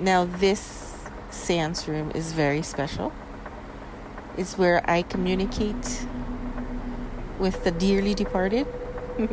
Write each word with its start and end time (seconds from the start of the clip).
Now 0.00 0.24
this 0.24 0.96
Seance 1.28 1.86
Room 1.86 2.10
is 2.14 2.32
very 2.32 2.62
special. 2.62 3.12
It's 4.38 4.56
where 4.56 4.82
I 4.88 5.02
communicate 5.02 6.06
with 7.38 7.64
the 7.64 7.70
dearly 7.70 8.14
departed 8.14 8.66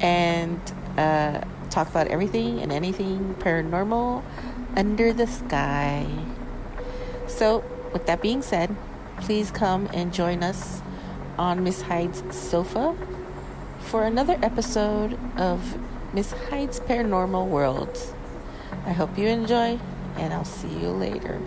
and 0.00 0.60
uh, 0.98 1.40
talk 1.70 1.88
about 1.88 2.08
everything 2.08 2.60
and 2.60 2.70
anything 2.70 3.36
paranormal 3.36 4.22
under 4.76 5.14
the 5.14 5.26
sky. 5.26 6.06
So, 7.26 7.64
with 7.92 8.04
that 8.04 8.20
being 8.20 8.42
said, 8.42 8.76
please 9.22 9.50
come 9.50 9.88
and 9.94 10.12
join 10.12 10.42
us 10.42 10.82
on 11.38 11.64
Miss 11.64 11.80
Hyde's 11.82 12.22
sofa 12.36 12.94
for 13.80 14.04
another 14.04 14.38
episode 14.42 15.18
of 15.38 15.78
Miss 16.12 16.32
Hyde's 16.50 16.80
Paranormal 16.80 17.46
World. 17.48 17.98
I 18.86 18.92
hope 18.92 19.16
you 19.16 19.26
enjoy, 19.26 19.78
and 20.16 20.32
I'll 20.34 20.44
see 20.44 20.68
you 20.68 20.90
later. 20.90 21.40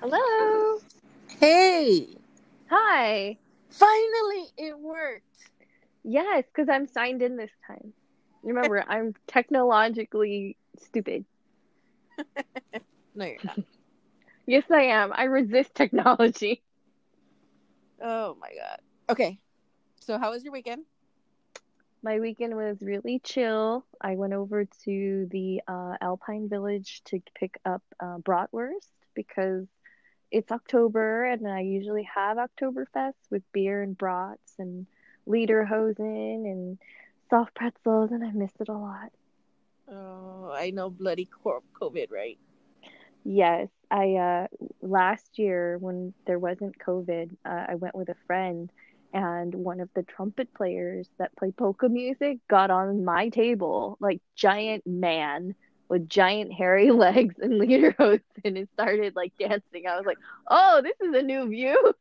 Hello. 0.00 0.78
Hey! 1.28 2.08
Hi. 2.70 3.36
Finally, 3.68 4.46
it 4.56 4.78
worked! 4.78 5.24
Yes, 6.04 6.44
because 6.46 6.70
I'm 6.70 6.86
signed 6.88 7.20
in 7.20 7.36
this 7.36 7.50
time. 7.66 7.92
Remember, 8.42 8.82
I'm 8.88 9.14
technologically 9.26 10.56
stupid. 10.78 11.24
No, 13.14 13.24
you're 13.24 13.36
not. 13.42 13.58
Yes, 14.48 14.64
I 14.70 14.84
am. 14.84 15.12
I 15.14 15.24
resist 15.24 15.74
technology. 15.74 16.62
Oh 18.00 18.36
my 18.40 18.50
god. 18.50 18.78
Okay. 19.10 19.40
So, 19.98 20.18
how 20.18 20.30
was 20.30 20.44
your 20.44 20.52
weekend? 20.52 20.84
My 22.00 22.20
weekend 22.20 22.54
was 22.54 22.80
really 22.80 23.20
chill. 23.24 23.84
I 24.00 24.14
went 24.14 24.34
over 24.34 24.66
to 24.84 25.28
the 25.32 25.60
uh, 25.66 25.96
Alpine 26.00 26.48
Village 26.48 27.02
to 27.06 27.20
pick 27.34 27.58
up 27.64 27.82
uh, 27.98 28.18
bratwurst 28.18 28.92
because 29.14 29.66
it's 30.30 30.52
October 30.52 31.24
and 31.24 31.48
I 31.48 31.62
usually 31.62 32.04
have 32.14 32.36
Oktoberfest 32.36 33.14
with 33.32 33.42
beer 33.52 33.82
and 33.82 33.98
brats 33.98 34.54
and 34.60 34.86
lederhosen 35.28 36.44
and 36.46 36.78
soft 37.30 37.52
pretzels, 37.56 38.12
and 38.12 38.22
I 38.22 38.30
missed 38.30 38.60
it 38.60 38.68
a 38.68 38.72
lot. 38.72 39.10
Oh, 39.90 40.52
I 40.54 40.70
know 40.70 40.88
bloody 40.88 41.28
COVID, 41.44 42.12
right? 42.12 42.38
Yes, 43.30 43.68
I 43.90 44.14
uh 44.14 44.46
last 44.80 45.38
year 45.38 45.76
when 45.78 46.14
there 46.26 46.38
wasn't 46.38 46.78
COVID, 46.78 47.36
uh, 47.44 47.64
I 47.68 47.74
went 47.74 47.94
with 47.94 48.08
a 48.08 48.14
friend 48.26 48.70
and 49.12 49.54
one 49.54 49.80
of 49.80 49.90
the 49.94 50.02
trumpet 50.02 50.48
players 50.54 51.08
that 51.18 51.36
play 51.36 51.52
polka 51.52 51.88
music 51.90 52.38
got 52.48 52.70
on 52.70 53.04
my 53.04 53.28
table, 53.28 53.98
like 54.00 54.20
giant 54.34 54.86
man 54.86 55.54
with 55.90 56.08
giant 56.08 56.52
hairy 56.54 56.90
legs 57.04 57.34
and 57.38 57.60
lederhosen 57.60 58.22
and 58.44 58.68
started 58.72 59.14
like 59.14 59.34
dancing. 59.38 59.86
I 59.86 59.96
was 59.98 60.06
like, 60.06 60.18
"Oh, 60.48 60.80
this 60.82 60.96
is 61.06 61.14
a 61.14 61.22
new 61.22 61.48
view." 61.50 61.92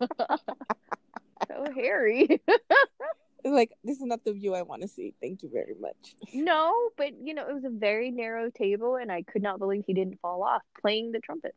so 1.48 1.64
hairy. 1.74 2.40
Like, 3.44 3.72
this 3.84 3.98
is 3.98 4.04
not 4.04 4.24
the 4.24 4.32
view 4.32 4.54
I 4.54 4.62
want 4.62 4.82
to 4.82 4.88
see. 4.88 5.12
Thank 5.20 5.42
you 5.42 5.50
very 5.52 5.74
much. 5.80 6.16
No, 6.34 6.90
but 6.96 7.12
you 7.22 7.34
know, 7.34 7.46
it 7.48 7.54
was 7.54 7.64
a 7.64 7.70
very 7.70 8.10
narrow 8.10 8.50
table 8.50 8.96
and 8.96 9.12
I 9.12 9.22
could 9.22 9.42
not 9.42 9.58
believe 9.58 9.84
he 9.86 9.94
didn't 9.94 10.20
fall 10.20 10.42
off 10.42 10.62
playing 10.80 11.12
the 11.12 11.20
trumpet. 11.20 11.54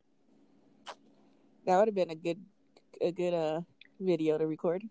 That 1.66 1.78
would 1.78 1.88
have 1.88 1.96
been 1.96 2.10
a 2.12 2.16
good, 2.16 2.40
a 3.02 3.12
good 3.12 3.34
uh 3.34 3.62
video 4.00 4.38
to 4.38 4.46
record. 4.48 4.84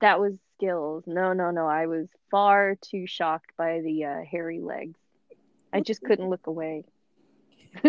That 0.00 0.20
was 0.20 0.38
skills. 0.56 1.04
No, 1.06 1.32
no, 1.32 1.50
no. 1.50 1.66
I 1.66 1.86
was 1.86 2.08
far 2.30 2.76
too 2.80 3.06
shocked 3.06 3.52
by 3.56 3.80
the 3.80 4.04
uh, 4.04 4.20
hairy 4.30 4.60
legs. 4.60 4.98
I 5.72 5.80
just 5.80 6.02
couldn't 6.02 6.28
look 6.28 6.46
away. 6.46 6.84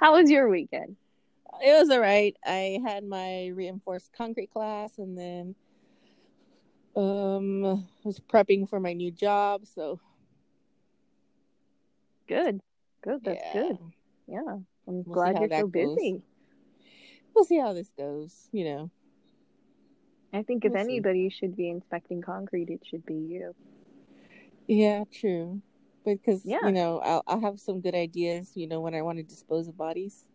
How 0.00 0.14
was 0.14 0.30
your 0.30 0.48
weekend? 0.48 0.96
It 1.62 1.78
was 1.78 1.90
all 1.90 2.00
right. 2.00 2.36
I 2.44 2.80
had 2.84 3.04
my 3.04 3.48
reinforced 3.48 4.10
concrete 4.16 4.50
class, 4.50 4.98
and 4.98 5.16
then 5.16 5.54
um 6.96 7.64
I 7.64 7.78
was 8.04 8.20
prepping 8.20 8.68
for 8.68 8.80
my 8.80 8.92
new 8.92 9.10
job. 9.10 9.66
So 9.66 10.00
Good. 12.28 12.60
Good. 13.02 13.24
That's 13.24 13.42
yeah. 13.44 13.62
good. 13.62 13.78
Yeah. 14.28 14.58
I'm 14.86 15.02
We'll 15.04 15.14
glad 15.14 15.38
you're 15.40 15.48
so 15.50 15.66
goes. 15.66 15.96
busy. 15.96 16.22
We'll 17.34 17.44
see 17.44 17.58
how 17.58 17.72
this 17.72 17.90
goes. 17.96 18.48
You 18.52 18.64
know. 18.64 18.90
I 20.32 20.42
think 20.42 20.64
if 20.64 20.72
We'll 20.72 20.84
see. 20.84 20.92
anybody 20.92 21.28
should 21.28 21.56
be 21.56 21.68
inspecting 21.68 22.22
concrete, 22.22 22.70
it 22.70 22.82
should 22.88 23.04
be 23.04 23.14
you. 23.14 23.54
Yeah, 24.68 25.04
true. 25.12 25.60
Because 26.04 26.44
Yeah. 26.44 26.64
you 26.64 26.72
know, 26.72 27.00
I'll 27.00 27.22
I'll 27.26 27.40
have 27.40 27.58
some 27.60 27.80
good 27.80 27.94
ideas. 27.94 28.52
You 28.54 28.68
know, 28.68 28.80
when 28.80 28.94
I 28.94 29.02
want 29.02 29.18
to 29.18 29.24
dispose 29.24 29.68
of 29.68 29.76
bodies. 29.76 30.29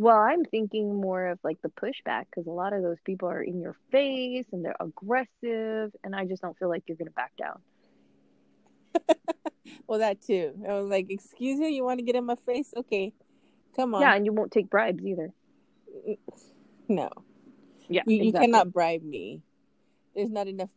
Well, 0.00 0.16
I'm 0.16 0.46
thinking 0.46 0.98
more 0.98 1.26
of 1.26 1.38
like 1.44 1.60
the 1.60 1.68
pushback 1.68 2.24
because 2.30 2.46
a 2.46 2.50
lot 2.50 2.72
of 2.72 2.82
those 2.82 2.96
people 3.04 3.28
are 3.28 3.42
in 3.42 3.60
your 3.60 3.76
face 3.92 4.46
and 4.50 4.64
they're 4.64 4.74
aggressive, 4.80 5.92
and 6.02 6.16
I 6.16 6.24
just 6.24 6.40
don't 6.40 6.58
feel 6.58 6.70
like 6.70 6.84
you're 6.86 6.96
going 6.96 7.08
to 7.08 7.12
back 7.12 7.32
down. 7.36 7.60
Well, 9.86 9.98
that 9.98 10.22
too. 10.22 10.54
I 10.68 10.72
was 10.72 10.86
like, 10.86 11.10
"Excuse 11.10 11.58
me, 11.60 11.74
you 11.74 11.84
want 11.84 11.98
to 11.98 12.04
get 12.04 12.16
in 12.16 12.24
my 12.24 12.36
face? 12.36 12.72
Okay, 12.76 13.12
come 13.76 13.94
on." 13.94 14.00
Yeah, 14.00 14.14
and 14.14 14.24
you 14.24 14.32
won't 14.32 14.50
take 14.50 14.70
bribes 14.70 15.04
either. 15.04 15.32
No, 16.88 17.10
Yeah, 17.88 18.02
You, 18.06 18.16
you 18.16 18.28
exactly. 18.28 18.46
cannot 18.46 18.72
bribe 18.72 19.02
me. 19.02 19.42
There's 20.14 20.30
not 20.30 20.48
enough 20.48 20.70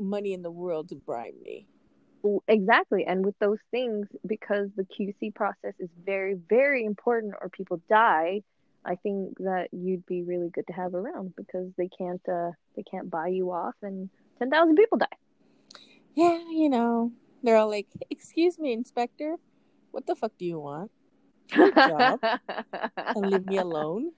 money 0.00 0.32
in 0.32 0.42
the 0.42 0.50
world 0.50 0.88
to 0.88 0.96
bribe 0.96 1.34
me. 1.44 1.66
Exactly. 2.48 3.04
And 3.06 3.24
with 3.24 3.38
those 3.38 3.58
things, 3.70 4.06
because 4.26 4.68
the 4.76 4.84
QC 4.84 5.34
process 5.34 5.74
is 5.78 5.88
very, 6.04 6.34
very 6.48 6.84
important 6.84 7.34
or 7.40 7.48
people 7.48 7.80
die, 7.88 8.42
I 8.84 8.96
think 8.96 9.38
that 9.38 9.68
you'd 9.72 10.06
be 10.06 10.22
really 10.22 10.48
good 10.50 10.66
to 10.66 10.72
have 10.72 10.94
around 10.94 11.34
because 11.36 11.70
they 11.76 11.88
can't 11.88 12.20
uh 12.28 12.50
they 12.76 12.82
can't 12.82 13.08
buy 13.08 13.28
you 13.28 13.52
off 13.52 13.74
and 13.82 14.10
10,000 14.38 14.74
people 14.76 14.98
die. 14.98 15.06
Yeah, 16.14 16.38
you 16.50 16.68
know, 16.68 17.12
they're 17.42 17.56
all 17.56 17.70
like, 17.70 17.86
"Excuse 18.10 18.58
me, 18.58 18.72
inspector, 18.72 19.36
what 19.92 20.06
the 20.06 20.16
fuck 20.16 20.32
do 20.36 20.44
you 20.44 20.58
want? 20.58 20.90
job. 21.52 22.20
And 23.14 23.30
leave 23.30 23.46
me 23.46 23.58
alone. 23.58 24.12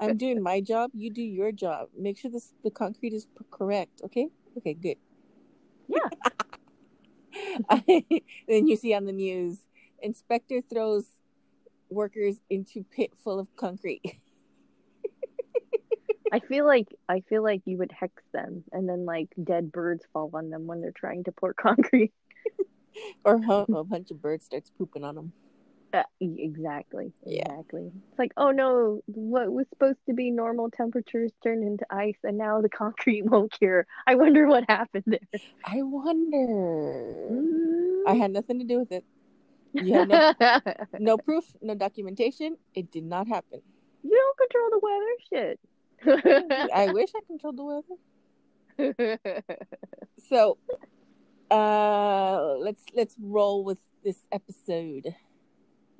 I'm 0.00 0.16
doing 0.16 0.42
my 0.42 0.60
job. 0.60 0.90
You 0.94 1.10
do 1.10 1.22
your 1.22 1.52
job. 1.52 1.88
Make 1.96 2.18
sure 2.18 2.30
this 2.30 2.54
the 2.64 2.70
concrete 2.70 3.12
is 3.12 3.26
correct. 3.50 4.00
Okay. 4.04 4.28
Okay. 4.58 4.74
Good. 4.74 4.96
Yeah. 5.88 6.08
then 8.48 8.66
you 8.66 8.76
see 8.76 8.94
on 8.94 9.04
the 9.04 9.12
news, 9.12 9.58
inspector 10.02 10.60
throws 10.62 11.04
workers 11.90 12.40
into 12.50 12.84
pit 12.84 13.10
full 13.22 13.38
of 13.38 13.48
concrete. 13.56 14.02
I 16.32 16.40
feel 16.40 16.66
like 16.66 16.88
I 17.08 17.20
feel 17.28 17.42
like 17.44 17.62
you 17.64 17.78
would 17.78 17.92
hex 17.92 18.22
them 18.32 18.64
and 18.72 18.88
then 18.88 19.04
like 19.04 19.28
dead 19.42 19.70
birds 19.70 20.04
fall 20.12 20.30
on 20.34 20.50
them 20.50 20.66
when 20.66 20.80
they're 20.80 20.90
trying 20.90 21.24
to 21.24 21.32
pour 21.32 21.54
concrete. 21.54 22.12
or 23.24 23.36
a, 23.36 23.72
a 23.72 23.84
bunch 23.84 24.10
of 24.10 24.20
birds 24.20 24.46
starts 24.46 24.70
pooping 24.76 25.04
on 25.04 25.14
them. 25.14 25.32
Uh, 25.94 26.02
exactly. 26.20 27.12
Yeah. 27.24 27.42
Exactly. 27.42 27.92
It's 28.10 28.18
like, 28.18 28.32
oh 28.36 28.50
no, 28.50 29.00
what 29.06 29.52
was 29.52 29.66
supposed 29.68 29.98
to 30.08 30.12
be 30.12 30.30
normal 30.32 30.68
temperatures 30.70 31.30
turned 31.42 31.62
into 31.62 31.86
ice 31.88 32.18
and 32.24 32.36
now 32.36 32.60
the 32.60 32.68
concrete 32.82 33.22
won't 33.22 33.52
cure. 33.52 33.86
I 34.06 34.16
wonder 34.16 34.48
what 34.48 34.64
happened 34.68 35.04
there. 35.06 35.40
I 35.64 35.82
wonder. 35.82 36.36
Mm. 37.30 38.08
I 38.08 38.14
had 38.14 38.32
nothing 38.32 38.58
to 38.58 38.64
do 38.64 38.80
with 38.80 38.90
it. 38.90 39.04
You 39.72 40.04
no, 40.06 40.32
no 40.98 41.16
proof, 41.16 41.44
no 41.62 41.74
documentation. 41.74 42.56
It 42.74 42.90
did 42.90 43.04
not 43.04 43.28
happen. 43.28 43.60
You 44.02 44.10
don't 44.10 44.38
control 44.38 44.70
the 44.70 44.80
weather, 44.82 45.14
shit. 45.30 46.70
I 46.74 46.92
wish 46.92 47.10
I 47.16 47.20
controlled 47.26 47.56
the 47.56 47.64
weather. 48.78 49.18
So, 50.28 50.58
uh, 51.50 52.54
let's 52.58 52.82
let's 52.94 53.14
roll 53.20 53.64
with 53.64 53.78
this 54.04 54.26
episode. 54.32 55.14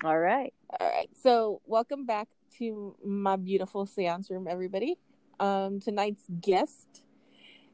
All 0.03 0.19
right. 0.19 0.53
All 0.81 0.91
right. 0.91 1.09
So, 1.23 1.61
welcome 1.67 2.05
back 2.05 2.29
to 2.59 2.97
my 3.05 3.37
beautiful 3.37 3.87
seance 3.87 4.31
room, 4.31 4.47
everybody. 4.49 4.97
Um, 5.41 5.81
tonight's 5.81 6.25
guest 6.41 7.03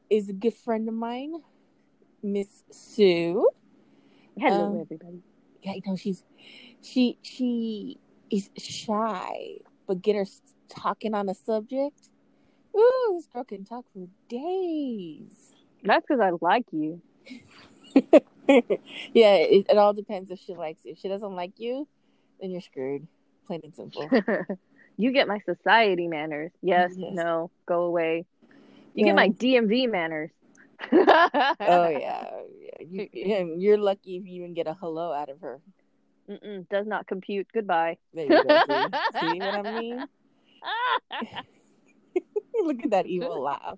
is 0.09 0.29
a 0.29 0.33
good 0.33 0.53
friend 0.53 0.87
of 0.87 0.93
mine, 0.93 1.33
Miss 2.21 2.63
Sue. 2.71 3.49
Hello, 4.37 4.73
Um, 4.73 4.81
everybody. 4.81 5.23
Yeah, 5.63 5.71
I 5.71 5.81
know 5.85 5.95
she's 5.95 6.23
she 6.81 7.17
she 7.21 7.97
is 8.29 8.49
shy, 8.57 9.57
but 9.87 10.01
get 10.01 10.15
her 10.15 10.25
talking 10.69 11.13
on 11.13 11.27
a 11.27 11.35
subject. 11.35 12.09
Ooh, 12.77 13.13
this 13.15 13.27
girl 13.27 13.43
can 13.43 13.65
talk 13.65 13.85
for 13.93 14.07
days. 14.29 15.53
That's 15.83 16.05
because 16.07 16.21
I 16.21 16.31
like 16.39 16.65
you. 16.71 17.01
yeah, 17.95 19.35
it, 19.35 19.65
it 19.69 19.77
all 19.77 19.93
depends 19.93 20.31
if 20.31 20.39
she 20.39 20.55
likes 20.55 20.85
you. 20.85 20.93
If 20.93 20.99
she 20.99 21.09
doesn't 21.09 21.35
like 21.35 21.53
you, 21.57 21.87
then 22.41 22.51
you're 22.51 22.61
screwed. 22.61 23.07
Plain 23.47 23.61
and 23.63 23.75
simple. 23.75 24.09
you 24.97 25.11
get 25.13 25.27
my 25.27 25.39
society 25.45 26.07
manners. 26.07 26.51
Yes, 26.61 26.93
Yes. 26.97 27.13
no, 27.15 27.51
go 27.67 27.83
away. 27.83 28.25
You 28.93 29.05
Yeah. 29.05 29.13
get 29.13 29.15
my 29.15 29.29
DMV 29.29 29.87
manners. 29.89 30.31
oh 30.91 30.97
yeah, 31.59 31.89
yeah. 31.99 32.79
You, 32.81 33.07
you're 33.57 33.77
lucky 33.77 34.17
if 34.17 34.25
you 34.25 34.41
even 34.41 34.53
get 34.53 34.67
a 34.67 34.73
hello 34.73 35.13
out 35.13 35.29
of 35.29 35.39
her. 35.41 35.61
Mm-mm, 36.29 36.67
does 36.69 36.87
not 36.87 37.07
compute. 37.07 37.47
Goodbye. 37.53 37.97
There 38.13 38.25
you 38.25 38.43
go. 38.43 38.59
See, 38.67 39.19
See 39.19 39.39
what 39.41 39.53
I 39.55 39.61
mean? 39.71 40.07
Look 42.63 42.83
at 42.83 42.91
that 42.91 43.05
evil 43.05 43.41
laugh. 43.41 43.77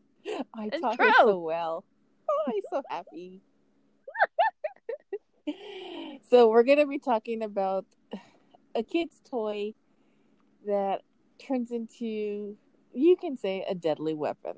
I 0.53 0.65
It's 0.67 0.81
taught 0.81 0.97
so 1.19 1.39
well. 1.39 1.83
Oh, 2.29 2.43
I'm 2.47 2.61
so 2.69 2.81
happy. 2.89 3.41
so 6.29 6.49
we're 6.49 6.63
gonna 6.63 6.87
be 6.87 6.99
talking 6.99 7.43
about 7.43 7.85
a 8.75 8.83
kid's 8.83 9.21
toy 9.29 9.73
that 10.65 11.01
turns 11.39 11.71
into 11.71 12.57
you 12.93 13.15
can 13.15 13.37
say 13.37 13.65
a 13.67 13.75
deadly 13.75 14.13
weapon 14.13 14.55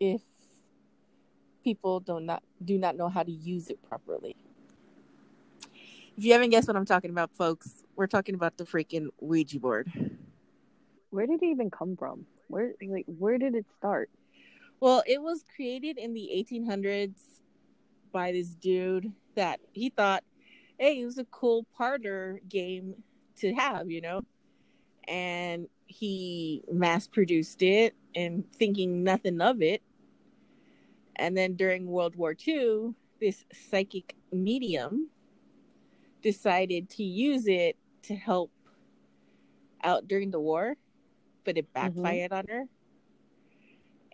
if 0.00 0.20
people 1.62 2.00
do 2.00 2.20
not 2.20 2.42
do 2.64 2.78
not 2.78 2.96
know 2.96 3.08
how 3.08 3.22
to 3.22 3.32
use 3.32 3.68
it 3.68 3.78
properly. 3.88 4.36
If 6.16 6.24
you 6.24 6.32
haven't 6.32 6.50
guessed 6.50 6.68
what 6.68 6.76
I'm 6.76 6.84
talking 6.84 7.10
about, 7.10 7.34
folks, 7.34 7.82
we're 7.96 8.06
talking 8.06 8.36
about 8.36 8.56
the 8.56 8.64
freaking 8.64 9.08
Ouija 9.20 9.58
board. 9.58 9.90
Where 11.10 11.26
did 11.26 11.42
it 11.42 11.46
even 11.46 11.70
come 11.70 11.96
from? 11.96 12.26
Where 12.48 12.74
like 12.88 13.06
where 13.06 13.38
did 13.38 13.54
it 13.54 13.66
start? 13.76 14.10
Well, 14.80 15.02
it 15.06 15.20
was 15.20 15.44
created 15.54 15.98
in 15.98 16.12
the 16.14 16.30
1800s 16.34 17.14
by 18.12 18.32
this 18.32 18.48
dude 18.48 19.12
that 19.34 19.60
he 19.72 19.88
thought, 19.88 20.22
hey, 20.78 21.00
it 21.00 21.04
was 21.04 21.18
a 21.18 21.24
cool 21.26 21.66
parlor 21.76 22.40
game 22.48 22.94
to 23.36 23.54
have, 23.54 23.90
you 23.90 24.00
know? 24.00 24.22
And 25.06 25.68
he 25.86 26.62
mass 26.72 27.06
produced 27.06 27.62
it 27.62 27.94
and 28.14 28.44
thinking 28.54 29.04
nothing 29.04 29.40
of 29.40 29.62
it. 29.62 29.82
And 31.16 31.36
then 31.36 31.54
during 31.54 31.86
World 31.86 32.16
War 32.16 32.34
II, 32.46 32.94
this 33.20 33.44
psychic 33.52 34.14
medium 34.32 35.08
decided 36.22 36.88
to 36.90 37.04
use 37.04 37.46
it 37.46 37.76
to 38.02 38.16
help 38.16 38.50
out 39.82 40.08
during 40.08 40.30
the 40.30 40.40
war, 40.40 40.74
but 41.44 41.58
it 41.58 41.72
mm-hmm. 41.72 42.00
backfired 42.00 42.32
on 42.32 42.46
her 42.48 42.64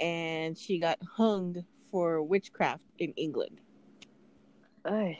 and 0.00 0.56
she 0.56 0.78
got 0.78 0.98
hung 1.16 1.64
for 1.90 2.22
witchcraft 2.22 2.82
in 2.98 3.12
England. 3.12 3.60
Ugh. 4.84 5.14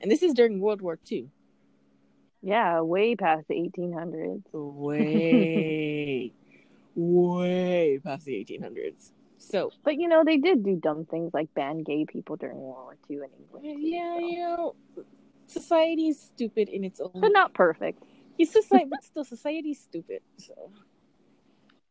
And 0.00 0.10
this 0.10 0.22
is 0.22 0.34
during 0.34 0.60
World 0.60 0.80
War 0.80 0.98
II. 1.10 1.28
Yeah, 2.46 2.80
way 2.82 3.16
past 3.16 3.48
the 3.48 3.54
1800s. 3.56 4.44
Way, 4.52 6.32
way 6.94 8.00
past 8.04 8.24
the 8.24 8.34
1800s. 8.34 9.10
So, 9.38 9.72
But 9.84 9.96
you 9.96 10.06
know, 10.06 10.22
they 10.24 10.36
did 10.36 10.62
do 10.62 10.76
dumb 10.76 11.06
things 11.06 11.34
like 11.34 11.52
ban 11.54 11.82
gay 11.82 12.04
people 12.04 12.36
during 12.36 12.56
World 12.56 12.84
War 12.84 12.96
II 13.10 13.16
in 13.16 13.30
England. 13.40 13.66
yeah, 13.82 14.14
so. 14.14 14.20
you 14.20 14.36
know, 14.38 14.74
society 15.48 16.06
is 16.06 16.20
stupid 16.20 16.68
in 16.68 16.84
its 16.84 17.00
own. 17.00 17.10
But 17.14 17.32
not 17.32 17.52
perfect. 17.52 18.00
It's 18.38 18.52
society, 18.52 18.86
but 18.90 19.02
still, 19.10 19.24
society's 19.24 19.80
stupid. 19.80 20.20
So, 20.38 20.70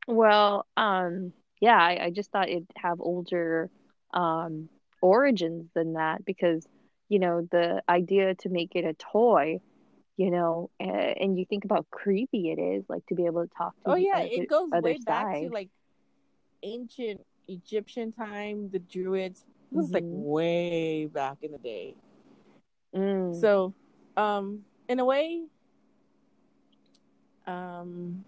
Well, 0.08 0.66
um, 0.78 1.34
yeah, 1.60 1.78
I, 1.78 2.06
I 2.06 2.10
just 2.12 2.32
thought 2.32 2.48
it'd 2.48 2.68
have 2.78 3.02
older 3.02 3.70
um 4.14 4.70
origins 5.02 5.68
than 5.76 5.94
that 5.94 6.24
because, 6.24 6.66
you 7.10 7.20
know, 7.20 7.46
the 7.52 7.84
idea 7.90 8.36
to 8.36 8.50
make 8.50 8.72
it 8.76 8.86
a 8.86 8.94
toy, 8.94 9.60
you 10.18 10.32
know, 10.32 10.70
uh, 10.80 10.84
and 10.84 11.38
you 11.38 11.46
think 11.46 11.66
about 11.66 11.88
creepy 11.92 12.52
it 12.52 12.60
is, 12.60 12.86
like 12.88 13.06
to 13.08 13.16
be 13.16 13.26
able 13.26 13.44
to 13.46 13.54
talk 13.58 13.74
to 13.84 13.92
oh 13.92 13.96
yeah, 13.96 14.18
other, 14.18 14.30
it 14.32 14.50
goes 14.50 14.72
way 14.72 14.98
back 14.98 15.40
to 15.40 15.50
like 15.50 15.70
ancient 16.64 17.22
Egyptian 17.48 18.12
time. 18.12 18.70
The 18.70 18.80
Druids. 18.80 19.44
It 19.72 19.76
was 19.78 19.92
like 19.92 20.04
Mhm. 20.04 20.24
way 20.24 21.06
back 21.08 21.38
in 21.42 21.52
the 21.52 21.58
day. 21.58 21.96
Mm. 22.96 23.36
So, 23.40 23.74
um, 24.16 24.64
in 24.88 25.00
a 25.00 25.06
way, 25.06 25.44
um, 27.46 28.24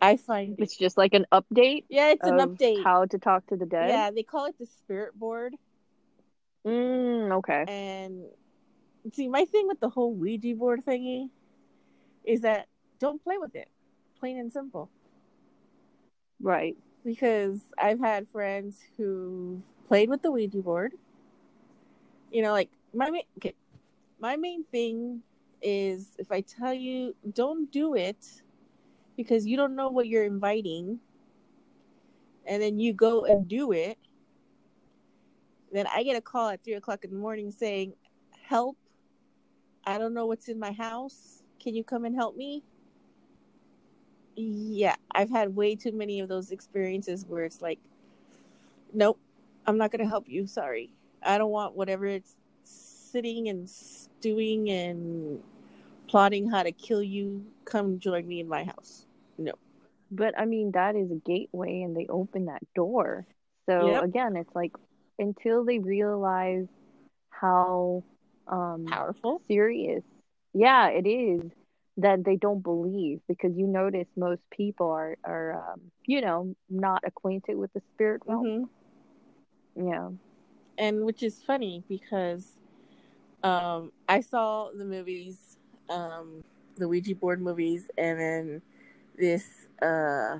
I 0.00 0.16
find 0.16 0.54
It's 0.58 0.76
just 0.76 0.96
like 0.96 1.14
an 1.14 1.26
update 1.32 1.84
yeah, 1.88 2.10
it's 2.10 2.24
an 2.26 2.38
update. 2.38 2.82
how 2.82 3.04
to 3.06 3.18
talk 3.18 3.46
to 3.46 3.56
the 3.56 3.66
dead. 3.66 3.88
Yeah, 3.90 4.10
they 4.10 4.22
call 4.22 4.46
it 4.46 4.56
the 4.58 4.66
spirit 4.66 5.18
board. 5.18 5.54
Mm, 6.66 7.32
okay. 7.38 7.64
And 7.68 8.24
see, 9.12 9.28
my 9.28 9.44
thing 9.44 9.68
with 9.68 9.80
the 9.80 9.88
whole 9.88 10.14
Ouija 10.14 10.54
board 10.54 10.84
thingy 10.84 11.28
is 12.24 12.40
that 12.42 12.68
don't 12.98 13.22
play 13.22 13.38
with 13.38 13.54
it, 13.54 13.68
plain 14.18 14.38
and 14.38 14.52
simple. 14.52 14.90
Right. 16.40 16.76
Because 17.04 17.60
I've 17.78 18.00
had 18.00 18.28
friends 18.28 18.78
who 18.96 19.62
played 19.88 20.08
with 20.08 20.22
the 20.22 20.30
Ouija 20.30 20.58
board. 20.58 20.94
You 22.30 22.42
know, 22.42 22.52
like 22.52 22.70
my 22.94 23.10
main, 23.10 23.24
okay, 23.38 23.54
my 24.18 24.36
main 24.36 24.64
thing 24.64 25.22
is 25.60 26.08
if 26.18 26.32
I 26.32 26.40
tell 26.40 26.72
you 26.72 27.14
don't 27.32 27.70
do 27.70 27.94
it 27.94 28.42
because 29.16 29.46
you 29.46 29.56
don't 29.56 29.76
know 29.76 29.88
what 29.88 30.08
you're 30.08 30.24
inviting, 30.24 30.98
and 32.46 32.62
then 32.62 32.78
you 32.78 32.92
go 32.92 33.24
and 33.24 33.46
do 33.46 33.72
it, 33.72 33.96
then 35.72 35.86
I 35.86 36.02
get 36.02 36.16
a 36.16 36.20
call 36.20 36.48
at 36.50 36.62
three 36.64 36.74
o'clock 36.74 37.04
in 37.04 37.10
the 37.10 37.16
morning 37.16 37.50
saying, 37.50 37.94
"Help! 38.42 38.76
I 39.86 39.98
don't 39.98 40.14
know 40.14 40.26
what's 40.26 40.48
in 40.48 40.58
my 40.58 40.72
house. 40.72 41.42
Can 41.60 41.74
you 41.74 41.84
come 41.84 42.04
and 42.04 42.14
help 42.14 42.36
me?" 42.36 42.62
yeah, 44.36 44.96
I've 45.14 45.30
had 45.30 45.54
way 45.54 45.76
too 45.76 45.92
many 45.92 46.20
of 46.20 46.28
those 46.28 46.50
experiences 46.50 47.24
where 47.26 47.44
it's 47.44 47.62
like, 47.62 47.78
nope, 48.92 49.18
I'm 49.66 49.78
not 49.78 49.90
gonna 49.92 50.08
help 50.08 50.28
you. 50.28 50.46
Sorry, 50.46 50.90
I 51.22 51.38
don't 51.38 51.50
want 51.50 51.76
whatever 51.76 52.06
it's 52.06 52.36
sitting 52.64 53.48
and 53.48 53.68
stewing 53.68 54.70
and 54.70 55.40
plotting 56.08 56.50
how 56.50 56.62
to 56.62 56.72
kill 56.72 57.02
you. 57.02 57.44
Come 57.64 57.98
join 57.98 58.26
me 58.26 58.40
in 58.40 58.48
my 58.48 58.64
house. 58.64 59.06
No. 59.38 59.52
But 60.10 60.38
I 60.38 60.44
mean, 60.44 60.72
that 60.72 60.96
is 60.96 61.10
a 61.10 61.16
gateway, 61.16 61.82
and 61.82 61.96
they 61.96 62.06
open 62.08 62.46
that 62.46 62.62
door. 62.74 63.26
So 63.66 63.86
Yep. 63.88 64.04
again, 64.04 64.36
it's 64.36 64.54
like 64.54 64.72
until 65.18 65.64
they 65.64 65.78
realize 65.78 66.66
how 67.30 68.02
um, 68.46 68.84
Powerful. 68.88 69.42
serious, 69.48 70.02
yeah, 70.52 70.88
it 70.88 71.06
is 71.06 71.42
that 71.98 72.24
they 72.24 72.36
don't 72.36 72.62
believe 72.62 73.20
because 73.28 73.52
you 73.56 73.66
notice 73.66 74.08
most 74.16 74.42
people 74.50 74.90
are 74.90 75.16
are 75.24 75.72
um, 75.72 75.80
you 76.06 76.20
know 76.20 76.54
not 76.68 77.02
acquainted 77.06 77.56
with 77.56 77.72
the 77.72 77.82
spirit 77.94 78.22
realm. 78.26 78.68
hmm 79.76 79.88
Yeah. 79.88 80.10
and 80.78 81.04
which 81.04 81.22
is 81.22 81.42
funny 81.42 81.84
because 81.88 82.52
um 83.42 83.92
I 84.08 84.20
saw 84.20 84.70
the 84.76 84.84
movies, 84.84 85.56
um 85.88 86.40
the 86.76 86.88
Ouija 86.88 87.14
board 87.14 87.40
movies 87.40 87.88
and 87.96 88.18
then 88.18 88.62
this 89.16 89.68
uh 89.82 90.38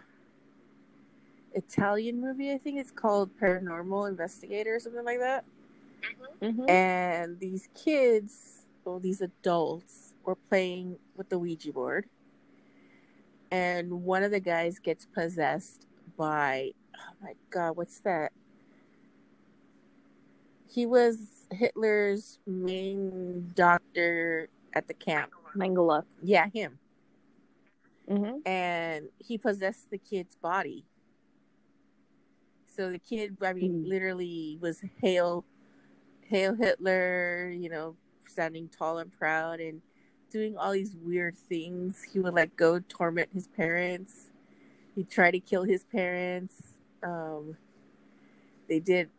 Italian 1.53 2.21
movie 2.21 2.53
I 2.53 2.59
think 2.59 2.79
it's 2.79 2.91
called 2.91 3.31
Paranormal 3.41 4.09
Investigator 4.09 4.75
or 4.77 4.81
something 4.81 5.05
like 5.05 5.21
that. 5.21 5.45
Hmm 6.41 6.69
And 6.69 7.41
these 7.41 7.69
kids, 7.75 8.67
or 8.85 9.01
these 9.01 9.21
adults 9.21 10.15
were 10.25 10.37
playing 10.37 10.99
with 11.17 11.29
the 11.29 11.39
Ouija 11.39 11.73
board. 11.73 12.07
And 13.51 14.03
one 14.03 14.23
of 14.23 14.31
the 14.31 14.41
guys 14.41 14.79
gets 14.79 15.07
possessed 15.07 15.87
by 16.17 16.73
oh 16.97 17.15
my 17.23 17.35
god, 17.51 17.77
what's 17.77 18.01
that? 18.01 18.33
He 20.69 20.87
was 20.87 21.47
Hitler's 21.53 22.41
main 22.47 23.53
doctor 23.55 24.49
at 24.75 24.89
the 24.89 24.95
camp. 24.95 25.31
Mengele. 25.57 26.03
Yeah, 26.23 26.49
him. 26.53 26.79
hmm 28.09 28.39
And 28.45 29.09
he 29.19 29.39
possessed 29.39 29.91
the 29.91 29.99
kid's 29.99 30.35
body. 30.37 30.85
So 32.67 32.91
the 32.91 32.99
kid, 32.99 33.37
I 33.41 33.53
mean, 33.53 33.85
Mm. 33.85 33.89
literally 33.89 34.59
was 34.61 34.83
hail, 35.01 35.45
hail 36.29 36.55
Hitler, 36.55 37.51
you 37.51 37.69
know, 37.69 37.97
standing 38.29 38.69
tall 38.69 38.99
and 38.99 39.13
proud 39.13 39.61
and 39.61 39.81
doing 40.31 40.57
all 40.57 40.73
these 40.73 40.97
weird 41.03 41.37
things. 41.37 42.03
He 42.13 42.19
would 42.19 42.35
like 42.35 42.57
go 42.57 42.81
torment 42.81 43.31
his 43.33 43.47
parents. 43.49 44.31
He'd 44.95 45.11
try 45.11 45.31
to 45.31 45.41
kill 45.41 45.65
his 45.65 45.85
parents. 45.85 46.55
Um, 47.03 47.57
they 48.69 48.81
did 48.81 49.11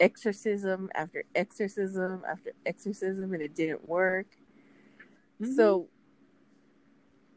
exorcism 0.00 0.90
after 0.94 1.24
exorcism 1.34 2.22
after 2.28 2.52
exorcism 2.66 3.32
and 3.32 3.42
it 3.42 3.54
didn't 3.54 3.88
work. 3.88 4.26
Mhm. 5.40 5.54
So, 5.54 5.88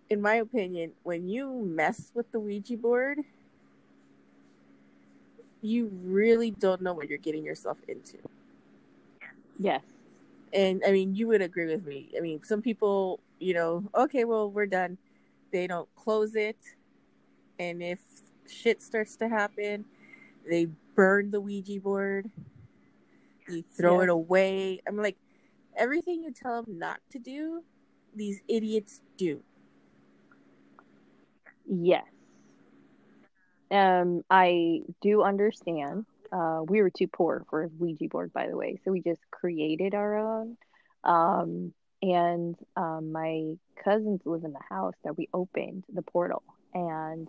in 0.10 0.22
my 0.22 0.36
opinion, 0.36 0.93
when 1.03 1.27
you 1.27 1.51
mess 1.51 2.12
with 2.15 2.31
the 2.31 2.39
Ouija 2.39 2.77
board, 2.77 3.19
you 5.62 5.88
really 6.03 6.51
don't 6.51 6.81
know 6.81 6.93
what 6.93 7.10
you're 7.10 7.17
getting 7.17 7.43
yourself 7.43 7.77
into. 7.88 8.17
Yes. 9.59 9.81
And 10.53 10.81
I 10.85 10.91
mean, 10.91 11.15
you 11.15 11.27
would 11.27 11.41
agree 11.41 11.67
with 11.67 11.85
me. 11.85 12.09
I 12.17 12.21
mean, 12.21 12.43
some 12.43 12.61
people, 12.61 13.19
you 13.39 13.53
know, 13.53 13.83
okay, 13.95 14.23
well, 14.23 14.49
we're 14.49 14.65
done. 14.65 14.97
They 15.51 15.67
don't 15.67 15.93
close 15.95 16.35
it. 16.35 16.57
And 17.59 17.81
if 17.81 17.99
shit 18.47 18.81
starts 18.81 19.15
to 19.17 19.27
happen, 19.27 19.85
they 20.49 20.67
burn 20.95 21.31
the 21.31 21.41
Ouija 21.41 21.79
board. 21.79 22.29
You 23.49 23.63
throw 23.75 24.01
it 24.01 24.09
away. 24.09 24.81
I'm 24.87 24.97
like, 24.97 25.17
everything 25.75 26.23
you 26.23 26.31
tell 26.31 26.63
them 26.63 26.77
not 26.77 26.99
to 27.11 27.19
do, 27.19 27.63
these 28.15 28.41
idiots 28.47 29.01
do. 29.17 29.41
Yes. 31.65 32.05
Um, 33.69 34.23
I 34.29 34.83
do 35.01 35.23
understand. 35.23 36.05
Uh, 36.31 36.62
we 36.67 36.81
were 36.81 36.89
too 36.89 37.07
poor 37.07 37.46
for 37.50 37.63
a 37.63 37.67
Ouija 37.79 38.07
board, 38.10 38.34
by 38.34 38.48
the 38.48 38.57
way, 38.57 38.79
so 38.84 38.91
we 38.91 39.01
just 39.01 39.22
created 39.31 39.93
our 39.96 40.17
own. 40.17 40.57
Um, 41.03 41.74
and 42.01 42.55
um, 42.75 43.12
my 43.12 43.55
cousins 43.84 44.22
live 44.25 44.43
in 44.43 44.53
the 44.53 44.60
house 44.69 44.96
that 45.03 45.17
we 45.17 45.27
opened 45.34 45.84
the 45.91 46.01
portal. 46.01 46.43
And 46.74 47.27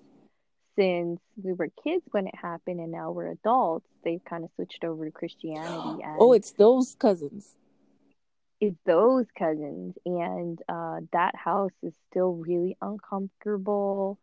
since 0.77 1.21
we 1.43 1.53
were 1.55 1.69
kids 1.85 2.05
when 2.11 2.27
it 2.27 2.35
happened, 2.35 2.81
and 2.81 2.93
now 2.93 3.11
we're 3.11 3.31
adults, 3.31 3.87
they've 4.05 4.25
kind 4.25 4.45
of 4.45 4.51
switched 4.57 4.85
over 4.85 5.05
to 5.05 5.11
Christianity. 5.11 6.01
And 6.05 6.17
Oh, 6.21 6.33
it's 6.33 6.51
those 6.53 6.95
cousins. 6.95 7.57
it's 8.61 8.77
those 8.85 9.27
cousins 9.39 9.95
and 10.05 10.61
uh 10.69 10.99
that 11.13 11.35
house 11.37 11.73
is 11.83 11.95
still 12.11 12.33
really 12.35 12.77
uncomfortable 12.83 14.19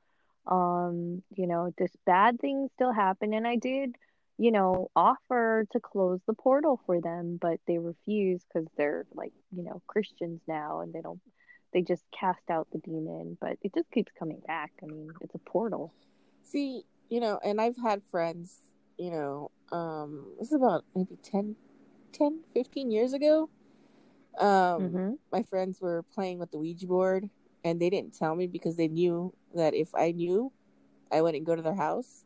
um 0.47 1.23
you 1.35 1.47
know 1.47 1.73
just 1.79 1.95
bad 2.05 2.39
things 2.39 2.69
still 2.75 2.91
happen 2.91 3.33
and 3.33 3.47
i 3.47 3.55
did 3.55 3.95
you 4.37 4.51
know 4.51 4.89
offer 4.95 5.65
to 5.71 5.79
close 5.79 6.19
the 6.27 6.33
portal 6.33 6.79
for 6.85 7.01
them 7.01 7.37
but 7.41 7.59
they 7.67 7.77
refuse 7.77 8.41
because 8.43 8.67
they're 8.77 9.05
like 9.13 9.33
you 9.55 9.63
know 9.63 9.81
christians 9.87 10.41
now 10.47 10.81
and 10.81 10.93
they 10.93 11.01
don't 11.01 11.21
they 11.73 11.81
just 11.81 12.03
cast 12.17 12.49
out 12.49 12.67
the 12.71 12.79
demon 12.79 13.37
but 13.39 13.57
it 13.61 13.73
just 13.75 13.89
keeps 13.91 14.11
coming 14.17 14.41
back 14.47 14.71
i 14.83 14.85
mean 14.87 15.15
it's 15.21 15.35
a 15.35 15.39
portal 15.49 15.93
See, 16.43 16.83
you 17.09 17.19
know, 17.19 17.39
and 17.43 17.59
I've 17.59 17.77
had 17.77 18.03
friends, 18.03 18.71
you 18.97 19.11
know, 19.11 19.51
um, 19.71 20.27
this 20.39 20.49
is 20.49 20.53
about 20.53 20.85
maybe 20.95 21.17
10, 21.23 21.55
10 22.13 22.41
15 22.53 22.91
years 22.91 23.13
ago. 23.13 23.49
Um, 24.39 25.01
hmm 25.01 25.15
my 25.31 25.43
friends 25.43 25.81
were 25.81 26.03
playing 26.13 26.39
with 26.39 26.51
the 26.51 26.57
Ouija 26.59 26.87
board 26.87 27.29
and 27.63 27.81
they 27.81 27.89
didn't 27.89 28.15
tell 28.17 28.35
me 28.35 28.47
because 28.47 28.75
they 28.77 28.87
knew 28.87 29.33
that 29.55 29.73
if 29.73 29.93
I 29.95 30.11
knew, 30.11 30.51
I 31.11 31.21
wouldn't 31.21 31.45
go 31.45 31.55
to 31.55 31.61
their 31.61 31.75
house. 31.75 32.25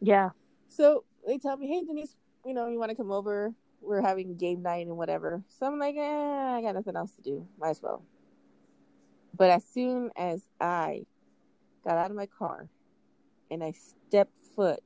yeah 0.00 0.30
So 0.68 1.04
they 1.26 1.38
tell 1.38 1.56
me, 1.56 1.66
hey, 1.68 1.84
Denise, 1.84 2.16
you 2.44 2.54
know, 2.54 2.68
you 2.68 2.78
want 2.78 2.90
to 2.90 2.96
come 2.96 3.10
over? 3.10 3.52
We're 3.80 4.02
having 4.02 4.36
game 4.36 4.62
night 4.62 4.86
and 4.86 4.96
whatever. 4.96 5.42
So 5.48 5.66
I'm 5.66 5.78
like, 5.78 5.96
eh, 5.96 6.00
I 6.00 6.60
got 6.62 6.74
nothing 6.74 6.96
else 6.96 7.12
to 7.12 7.22
do. 7.22 7.46
Might 7.58 7.70
as 7.70 7.82
well. 7.82 8.04
But 9.36 9.50
as 9.50 9.64
soon 9.64 10.10
as 10.16 10.42
I 10.60 11.06
got 11.84 11.96
out 11.96 12.10
of 12.10 12.16
my 12.16 12.26
car 12.26 12.68
and 13.50 13.62
I 13.62 13.72
stepped 13.72 14.36
foot 14.56 14.80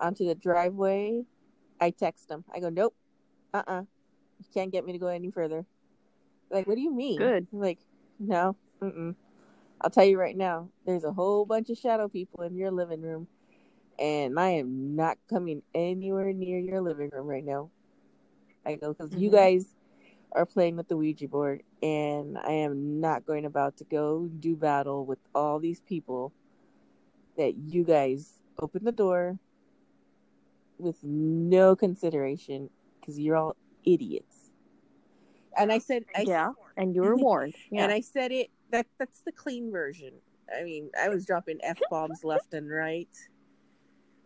onto 0.00 0.26
the 0.26 0.34
driveway, 0.34 1.24
I 1.80 1.90
text 1.90 2.28
them. 2.28 2.44
I 2.52 2.60
go, 2.60 2.68
nope, 2.68 2.94
uh 3.54 3.62
uh 3.66 3.82
You 4.38 4.46
can't 4.52 4.72
get 4.72 4.84
me 4.84 4.92
to 4.92 4.98
go 4.98 5.06
any 5.06 5.30
further. 5.30 5.64
Like, 6.50 6.66
what 6.66 6.74
do 6.74 6.80
you 6.80 6.92
mean? 6.92 7.18
Good. 7.18 7.46
I'm 7.52 7.60
like, 7.60 7.78
no, 8.18 8.56
mm-mm. 8.82 9.14
I'll 9.80 9.90
tell 9.90 10.04
you 10.04 10.18
right 10.18 10.36
now, 10.36 10.68
there's 10.84 11.04
a 11.04 11.12
whole 11.12 11.46
bunch 11.46 11.70
of 11.70 11.78
shadow 11.78 12.08
people 12.08 12.42
in 12.42 12.56
your 12.56 12.70
living 12.70 13.00
room, 13.00 13.28
and 13.98 14.38
I 14.38 14.50
am 14.50 14.96
not 14.96 15.18
coming 15.28 15.62
anywhere 15.74 16.32
near 16.32 16.58
your 16.58 16.80
living 16.80 17.10
room 17.10 17.26
right 17.26 17.44
now. 17.44 17.70
I 18.64 18.76
go, 18.76 18.92
because 18.92 19.14
you 19.14 19.30
Mhm. 19.30 19.32
guys 19.32 19.74
are 20.32 20.46
playing 20.46 20.76
with 20.76 20.88
the 20.88 20.96
Ouija 20.96 21.28
board, 21.28 21.62
and 21.82 22.38
I 22.38 22.52
am 22.52 23.00
not 23.00 23.26
going 23.26 23.44
about 23.44 23.76
to 23.78 23.84
go 23.84 24.26
do 24.26 24.56
battle 24.56 25.04
with 25.04 25.18
all 25.34 25.58
these 25.58 25.80
people 25.80 26.32
that 27.36 27.56
you 27.56 27.84
guys 27.84 28.34
open 28.58 28.84
the 28.84 28.92
door 28.92 29.38
with 30.78 31.02
no 31.02 31.74
consideration 31.76 32.70
because 33.00 33.18
you're 33.18 33.36
all 33.36 33.56
idiots. 33.84 34.50
And 35.56 35.72
I 35.72 35.78
said, 35.78 36.04
I, 36.14 36.24
yeah 36.26 36.52
and 36.76 36.94
you 36.94 37.02
were 37.02 37.16
warned 37.16 37.54
yeah 37.70 37.84
and 37.84 37.92
I 37.92 38.00
said 38.00 38.32
it. 38.32 38.50
That 38.70 38.86
that's 38.98 39.20
the 39.22 39.32
clean 39.32 39.70
version. 39.72 40.12
I 40.56 40.62
mean, 40.64 40.90
I 41.00 41.08
was 41.08 41.26
dropping 41.26 41.58
f 41.62 41.78
bombs 41.90 42.24
left 42.24 42.54
and 42.54 42.70
right, 42.70 43.08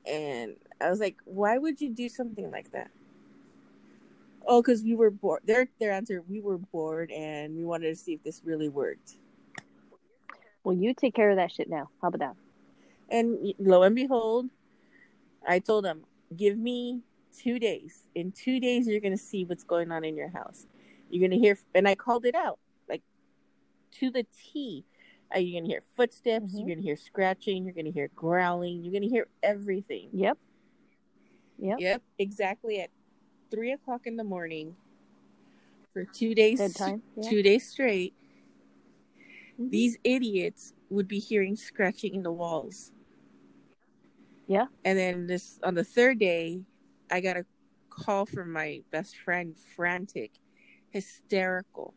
and 0.07 0.57
I 0.81 0.91
was 0.91 1.01
like, 1.01 1.17
"Why 1.25 1.59
would 1.59 1.81
you 1.81 1.91
do 1.91 2.09
something 2.09 2.51
like 2.51 2.73
that?" 2.73 2.91
Oh, 4.47 4.63
because 4.63 4.83
we 4.83 4.95
were 4.95 5.11
bored. 5.11 5.43
Their 5.45 5.69
their 5.81 5.93
answer: 5.93 6.23
We 6.29 6.41
were 6.41 6.59
bored, 6.59 7.11
and 7.11 7.57
we 7.57 7.65
wanted 7.65 7.89
to 7.89 7.97
see 7.97 8.15
if 8.15 8.23
this 8.23 8.43
really 8.45 8.69
worked. 8.69 9.17
well 10.65 10.77
you 10.77 10.95
take 10.95 11.15
care 11.15 11.31
of 11.31 11.37
that 11.37 11.53
shit 11.53 11.69
now 11.69 11.91
how 12.03 12.09
about 12.09 12.21
that 12.21 12.37
And 13.11 13.55
lo 13.59 13.83
and 13.83 13.95
behold, 13.95 14.51
I 15.47 15.59
told 15.61 15.85
them, 15.85 16.05
give 16.37 16.59
me 16.59 17.03
two 17.37 17.59
days. 17.59 18.05
In 18.15 18.33
two 18.33 18.61
days, 18.61 18.89
you're 18.89 19.01
going 19.01 19.17
to 19.17 19.23
see 19.23 19.45
what's 19.45 19.65
going 19.65 19.93
on 19.93 20.05
in 20.05 20.17
your 20.17 20.31
house. 20.31 20.67
You're 21.11 21.29
going 21.29 21.39
to 21.39 21.45
hear, 21.47 21.59
and 21.75 21.89
I 21.89 21.95
called 21.95 22.25
it 22.27 22.35
out, 22.35 22.59
like 22.89 23.03
to 24.01 24.11
the 24.11 24.27
T. 24.37 24.85
Uh, 25.35 25.39
you're 25.39 25.61
going 25.61 25.65
to 25.65 25.71
hear 25.71 25.83
footsteps. 25.97 26.53
Mhm. 26.53 26.59
You're 26.59 26.67
going 26.67 26.79
to 26.79 26.85
hear 26.85 26.97
scratching. 26.97 27.65
You're 27.65 27.75
going 27.75 27.87
to 27.87 27.91
hear 27.91 28.09
growling. 28.15 28.83
You're 28.85 28.93
going 28.93 29.03
to 29.03 29.09
hear 29.09 29.27
everything. 29.43 30.11
yep 30.13 30.39
yep 31.59 31.79
Yep, 31.81 32.03
exactly 32.19 32.81
at 32.81 32.91
three 33.51 33.73
o'clock 33.73 34.07
in 34.07 34.17
the 34.17 34.25
morning 34.25 34.77
for 35.93 36.05
two 36.05 36.35
days. 36.35 36.59
bedtime 36.59 37.03
yeah. 37.17 37.29
Two 37.31 37.43
days 37.43 37.69
straight. 37.69 38.15
Mhm. 39.59 39.71
These 39.71 39.99
idiots 40.05 40.73
would 40.91 41.07
be 41.09 41.19
hearing 41.21 41.57
scratching 41.57 42.15
in 42.15 42.23
the 42.23 42.33
walls. 42.33 42.93
Yeah. 44.47 44.67
And 44.85 44.99
then 44.99 45.27
this 45.27 45.59
on 45.63 45.75
the 45.75 45.85
third 45.85 46.19
day, 46.19 46.63
I 47.11 47.21
got 47.21 47.37
a 47.37 47.47
call 47.89 48.27
from 48.27 48.51
my 48.53 48.83
best 48.91 49.17
friend, 49.17 49.57
frantic, 49.77 50.33
hysterical. 50.91 51.95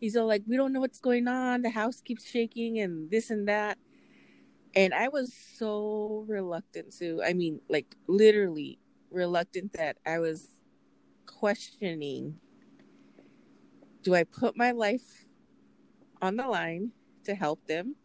He's 0.00 0.16
all 0.16 0.26
like, 0.26 0.42
"We 0.46 0.56
don't 0.56 0.72
know 0.72 0.80
what's 0.80 1.00
going 1.00 1.28
on. 1.28 1.62
The 1.62 1.70
house 1.70 2.00
keeps 2.00 2.26
shaking, 2.26 2.78
and 2.78 3.10
this 3.10 3.30
and 3.30 3.48
that." 3.48 3.78
And 4.74 4.92
I 4.92 5.08
was 5.08 5.32
so 5.32 6.24
reluctant 6.28 6.92
to. 6.98 7.22
I 7.24 7.32
mean, 7.32 7.60
like 7.68 7.96
literally 8.06 8.78
reluctant 9.10 9.72
that 9.74 9.96
I 10.06 10.18
was 10.18 10.48
questioning: 11.26 12.40
Do 14.02 14.14
I 14.14 14.24
put 14.24 14.56
my 14.56 14.72
life 14.72 15.26
on 16.20 16.36
the 16.36 16.46
line 16.46 16.92
to 17.24 17.34
help 17.34 17.66
them, 17.66 17.96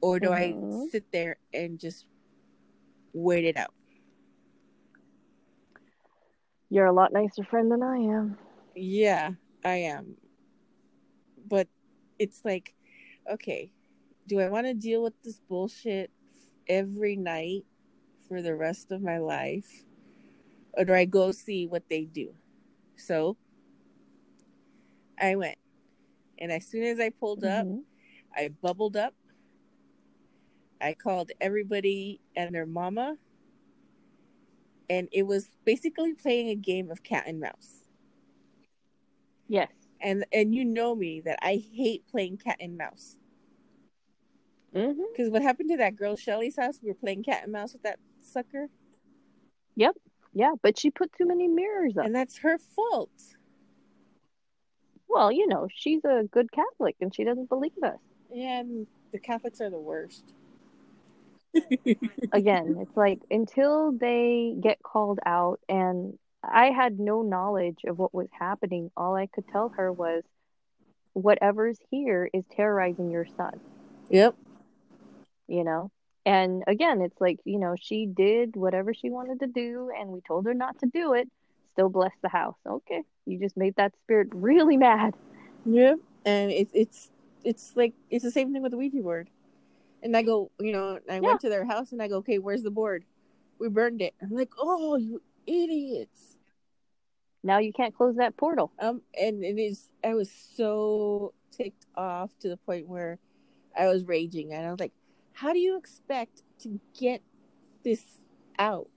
or 0.00 0.20
do 0.20 0.28
Mhm. 0.30 0.86
I 0.86 0.90
sit 0.90 1.10
there 1.12 1.36
and 1.52 1.78
just 1.78 2.06
wait 3.12 3.44
it 3.44 3.56
out? 3.56 3.74
You're 6.70 6.86
a 6.86 6.92
lot 6.92 7.12
nicer 7.12 7.42
friend 7.44 7.70
than 7.70 7.82
I 7.82 7.96
am. 7.96 8.38
Yeah, 8.76 9.32
I 9.64 9.76
am. 9.76 10.16
But 11.50 11.68
it's 12.18 12.40
like, 12.44 12.74
okay, 13.30 13.70
do 14.26 14.40
I 14.40 14.48
want 14.48 14.66
to 14.66 14.74
deal 14.74 15.02
with 15.02 15.20
this 15.22 15.40
bullshit 15.40 16.10
every 16.66 17.16
night 17.16 17.66
for 18.26 18.40
the 18.40 18.54
rest 18.54 18.92
of 18.92 19.02
my 19.02 19.18
life? 19.18 19.84
Or 20.72 20.84
do 20.84 20.94
I 20.94 21.04
go 21.04 21.32
see 21.32 21.66
what 21.66 21.88
they 21.90 22.04
do? 22.04 22.34
So 22.96 23.36
I 25.20 25.34
went. 25.34 25.58
And 26.38 26.50
as 26.52 26.66
soon 26.66 26.84
as 26.84 27.00
I 27.00 27.10
pulled 27.10 27.44
up, 27.44 27.66
Mhm. 27.66 27.84
I 28.34 28.48
bubbled 28.48 28.96
up. 28.96 29.14
I 30.80 30.94
called 30.94 31.32
everybody 31.40 32.20
and 32.36 32.54
their 32.54 32.66
mama. 32.66 33.18
And 34.88 35.08
it 35.12 35.24
was 35.24 35.50
basically 35.64 36.14
playing 36.14 36.48
a 36.48 36.54
game 36.54 36.90
of 36.90 37.02
cat 37.02 37.24
and 37.26 37.40
mouse. 37.40 37.84
Yes. 39.48 39.79
And 40.00 40.24
and 40.32 40.54
you 40.54 40.64
know 40.64 40.94
me 40.94 41.20
that 41.20 41.38
I 41.42 41.62
hate 41.72 42.06
playing 42.10 42.38
cat 42.38 42.56
and 42.60 42.76
mouse 42.76 43.16
hmm 44.72 44.92
because 45.12 45.30
what 45.30 45.42
happened 45.42 45.70
to 45.70 45.76
that 45.78 45.96
girl 45.96 46.16
Shelly's 46.16 46.56
house? 46.56 46.78
We 46.82 46.88
were 46.88 46.94
playing 46.94 47.24
cat 47.24 47.42
and 47.44 47.52
mouse 47.52 47.72
with 47.72 47.82
that 47.82 47.98
sucker, 48.20 48.68
Yep. 49.76 49.96
Yeah, 50.32 50.52
but 50.62 50.78
she 50.78 50.90
put 50.90 51.12
too 51.12 51.26
many 51.26 51.48
mirrors 51.48 51.96
up. 51.96 52.06
and 52.06 52.14
that's 52.14 52.38
her 52.38 52.58
fault. 52.58 53.10
Well, 55.08 55.32
you 55.32 55.48
know, 55.48 55.66
she's 55.74 56.04
a 56.04 56.24
good 56.30 56.52
Catholic 56.52 56.96
and 57.00 57.14
she 57.14 57.24
doesn't 57.24 57.48
believe 57.48 57.72
us. 57.82 57.98
And 58.32 58.86
the 59.10 59.18
Catholics 59.18 59.60
are 59.60 59.70
the 59.70 59.78
worst. 59.78 60.34
Again, 62.32 62.76
it's 62.80 62.96
like 62.96 63.18
until 63.30 63.90
they 63.90 64.54
get 64.60 64.80
called 64.82 65.18
out, 65.26 65.58
and 65.68 66.16
I 66.42 66.66
had 66.70 66.98
no 66.98 67.22
knowledge 67.22 67.80
of 67.86 67.98
what 67.98 68.14
was 68.14 68.28
happening. 68.38 68.90
All 68.96 69.14
I 69.14 69.26
could 69.26 69.46
tell 69.48 69.70
her 69.76 69.92
was, 69.92 70.22
whatever's 71.12 71.78
here 71.90 72.30
is 72.32 72.44
terrorizing 72.56 73.10
your 73.10 73.26
son, 73.36 73.60
Yep. 74.10 74.36
you 75.48 75.64
know? 75.64 75.90
And 76.26 76.62
again, 76.66 77.00
it's 77.00 77.20
like, 77.20 77.40
you 77.44 77.58
know, 77.58 77.74
she 77.80 78.06
did 78.06 78.54
whatever 78.54 78.92
she 78.94 79.10
wanted 79.10 79.40
to 79.40 79.46
do, 79.46 79.90
and 79.98 80.10
we 80.10 80.20
told 80.20 80.46
her 80.46 80.54
not 80.54 80.78
to 80.80 80.86
do 80.86 81.14
it. 81.14 81.28
Still 81.72 81.88
bless 81.88 82.12
the 82.22 82.28
house. 82.28 82.56
Okay. 82.66 83.02
You 83.26 83.38
just 83.38 83.56
made 83.56 83.74
that 83.76 83.94
spirit 84.04 84.28
really 84.32 84.76
mad. 84.76 85.14
Yep. 85.64 85.98
And 86.26 86.50
it's 86.50 86.72
it's 86.74 87.10
it's 87.44 87.72
like 87.74 87.94
it's 88.10 88.24
the 88.24 88.30
same 88.30 88.52
thing 88.52 88.62
with 88.62 88.72
the 88.72 88.78
Ouija 88.78 89.00
board. 89.02 89.30
And 90.02 90.16
I 90.16 90.22
go, 90.22 90.50
you 90.60 90.72
know, 90.72 90.98
I 91.08 91.14
Yeah. 91.14 91.20
went 91.20 91.40
to 91.40 91.48
their 91.48 91.64
house 91.64 91.92
and 91.92 92.02
I 92.02 92.08
go, 92.08 92.16
okay, 92.18 92.38
where's 92.38 92.62
the 92.62 92.70
board? 92.70 93.04
We 93.58 93.68
burned 93.68 94.02
it. 94.02 94.14
I'm 94.20 94.30
like, 94.30 94.50
oh, 94.58 94.96
you 94.96 95.22
idiots. 95.46 96.36
Now 97.42 97.58
you 97.58 97.72
can't 97.72 97.94
close 97.94 98.16
that 98.16 98.36
portal. 98.36 98.72
Um, 98.78 99.02
and 99.18 99.42
it 99.42 99.58
is. 99.58 99.88
I 100.04 100.14
was 100.14 100.30
so 100.30 101.32
ticked 101.50 101.86
off 101.96 102.30
to 102.40 102.48
the 102.48 102.56
point 102.58 102.88
where 102.88 103.18
I 103.78 103.86
was 103.86 104.04
raging, 104.04 104.52
and 104.52 104.66
I 104.66 104.70
was 104.70 104.80
like, 104.80 104.92
"How 105.32 105.52
do 105.52 105.58
you 105.58 105.78
expect 105.78 106.42
to 106.60 106.80
get 106.98 107.22
this 107.82 108.04
out? 108.58 108.88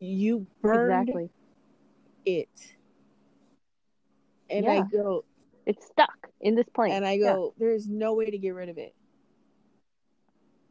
You 0.00 0.46
burned 0.62 1.10
Exactly. 1.10 1.30
it." 2.24 2.74
And 4.50 4.66
I 4.66 4.76
Yeah. 4.76 4.84
go, 4.90 5.24
It's 5.66 5.84
stuck 5.86 6.30
in 6.40 6.54
this 6.54 6.68
plane. 6.70 6.92
and 6.92 7.04
I 7.04 7.14
Yeah. 7.14 7.34
go, 7.34 7.54
"There's 7.58 7.86
no 7.88 8.14
way 8.14 8.30
to 8.30 8.38
get 8.38 8.54
rid 8.54 8.70
of 8.70 8.78
it. 8.78 8.94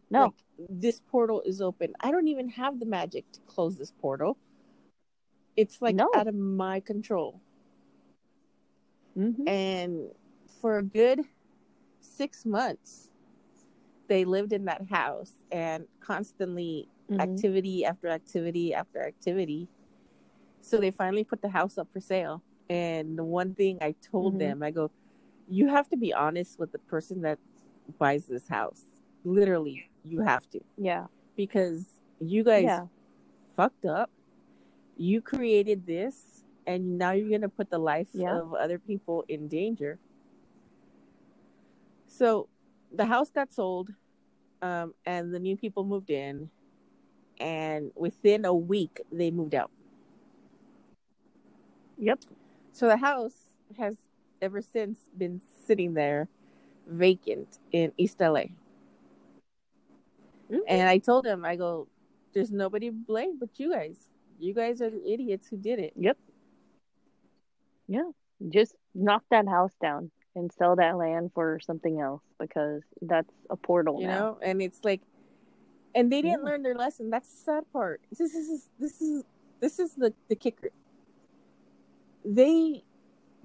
No. 0.09 0.21
Like, 0.23 0.33
this 0.69 0.99
portal 1.01 1.41
is 1.41 1.61
open. 1.61 1.93
I 1.99 2.11
don't 2.11 2.27
even 2.27 2.49
have 2.49 2.79
the 2.79 2.85
magic 2.85 3.31
to 3.33 3.39
close 3.41 3.77
this 3.77 3.91
portal. 3.91 4.37
It's 5.57 5.81
like 5.81 5.95
No. 5.95 6.09
out 6.15 6.27
of 6.27 6.35
my 6.35 6.79
control." 6.79 7.41
Mhm. 9.17 9.47
and 9.49 10.11
for 10.61 10.77
a 10.77 10.83
good 10.83 11.21
six 12.01 12.45
months 12.45 13.09
they 14.07 14.23
lived 14.25 14.53
in 14.53 14.65
that 14.65 14.87
house 14.89 15.33
and 15.51 15.87
constantly 15.99 16.87
Mhm. 17.09 17.19
activity 17.21 17.83
after 17.83 18.07
activity 18.09 18.75
after 18.75 19.01
activity 19.03 19.67
so 20.61 20.77
they 20.77 20.91
finally 20.91 21.23
put 21.23 21.41
the 21.41 21.49
house 21.49 21.79
up 21.79 21.91
for 21.91 21.99
sale 21.99 22.43
and 22.69 23.17
the 23.17 23.23
one 23.23 23.55
thing 23.55 23.77
i 23.81 23.91
told 24.03 24.35
Mhm. 24.35 24.39
them 24.39 24.63
i 24.63 24.69
go 24.69 24.91
you 25.49 25.67
have 25.67 25.89
to 25.89 25.97
be 25.97 26.13
honest 26.13 26.59
with 26.59 26.71
the 26.71 26.79
person 26.79 27.21
that 27.21 27.39
buys 27.97 28.27
this 28.27 28.47
house 28.47 28.85
literally 29.23 29.89
you 30.03 30.19
have 30.21 30.47
to 30.51 30.59
Yeah. 30.77 31.07
because 31.35 31.99
you 32.19 32.43
guys 32.43 32.63
Yeah. 32.65 32.87
fucked 33.55 33.85
up. 33.85 34.11
You 34.97 35.21
created 35.21 35.85
this, 35.85 36.43
and 36.65 36.97
now 36.97 37.11
you're 37.11 37.29
gonna 37.29 37.49
put 37.49 37.69
the 37.69 37.77
life 37.77 38.09
Yeah. 38.13 38.37
of 38.37 38.53
other 38.53 38.79
people 38.79 39.23
in 39.27 39.47
danger. 39.47 39.99
So, 42.07 42.49
the 42.91 43.05
house 43.05 43.29
got 43.29 43.53
sold, 43.53 43.93
um, 44.61 44.93
and 45.05 45.33
the 45.33 45.39
new 45.39 45.55
people 45.55 45.83
moved 45.83 46.09
in, 46.09 46.49
and 47.39 47.91
within 47.95 48.45
a 48.45 48.53
week 48.53 49.01
they 49.11 49.29
moved 49.29 49.53
out. 49.53 49.71
Yep. 51.97 52.19
So 52.71 52.87
the 52.87 52.97
house 52.97 53.55
has 53.77 53.97
ever 54.41 54.61
since 54.61 55.09
been 55.17 55.41
sitting 55.65 55.93
there 55.93 56.29
vacant 56.87 57.59
in 57.71 57.91
East 57.97 58.21
LA. 58.21 58.51
Mhm. 60.49 60.61
And 60.67 60.87
I 60.87 60.99
told 60.99 61.25
him, 61.25 61.43
I 61.43 61.55
go, 61.55 61.87
there's 62.33 62.51
nobody 62.51 62.87
to 62.87 62.93
blame 62.93 63.37
but 63.37 63.59
you 63.59 63.73
guys. 63.73 64.09
You 64.39 64.53
guys 64.53 64.81
are 64.81 64.89
the 64.89 65.03
idiots 65.11 65.47
who 65.47 65.57
did 65.57 65.79
it. 65.79 65.93
Yep. 65.95 66.17
Yeah. 67.87 68.09
Just 68.49 68.75
knock 68.93 69.23
that 69.31 69.47
house 69.47 69.73
down 69.81 70.11
and 70.35 70.51
sell 70.51 70.75
that 70.75 70.97
land 70.97 71.31
for 71.33 71.59
something 71.59 71.99
else 71.99 72.21
because 72.39 72.83
that's 73.01 73.33
a 73.49 73.55
portal 73.55 73.99
You 73.99 74.07
now. 74.07 74.13
know? 74.13 74.39
And 74.43 74.61
it's 74.61 74.79
like 74.83 75.01
and 75.95 76.11
they 76.11 76.21
didn't 76.21 76.41
Yeah. 76.43 76.51
learn 76.51 76.63
their 76.63 76.75
lesson. 76.75 77.09
That's 77.09 77.29
the 77.29 77.37
sad 77.37 77.63
part. 77.73 78.01
This 78.11 78.33
is 78.33 78.69
this 78.79 79.01
is 79.01 79.23
this 79.59 79.79
is 79.79 79.95
the, 79.95 80.13
the 80.29 80.35
kicker. 80.35 80.69
They 82.23 82.83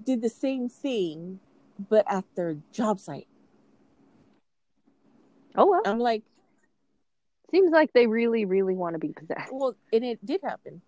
did 0.03 0.21
the 0.21 0.29
same 0.29 0.69
thing 0.69 1.39
but 1.89 2.05
at 2.07 2.25
their 2.35 2.57
job 2.71 2.99
site. 2.99 3.27
Oh 5.55 5.65
well. 5.67 5.81
I'm 5.85 5.99
like, 5.99 6.23
Seems 7.53 7.71
like 7.71 7.93
they 7.93 8.07
really, 8.07 8.45
really 8.45 8.73
want 8.73 8.95
to 8.95 8.99
be 8.99 9.09
possessed. 9.13 9.51
Well, 9.53 9.75
and 9.91 10.03
it 10.03 10.25
did 10.25 10.41
happen. 10.43 10.81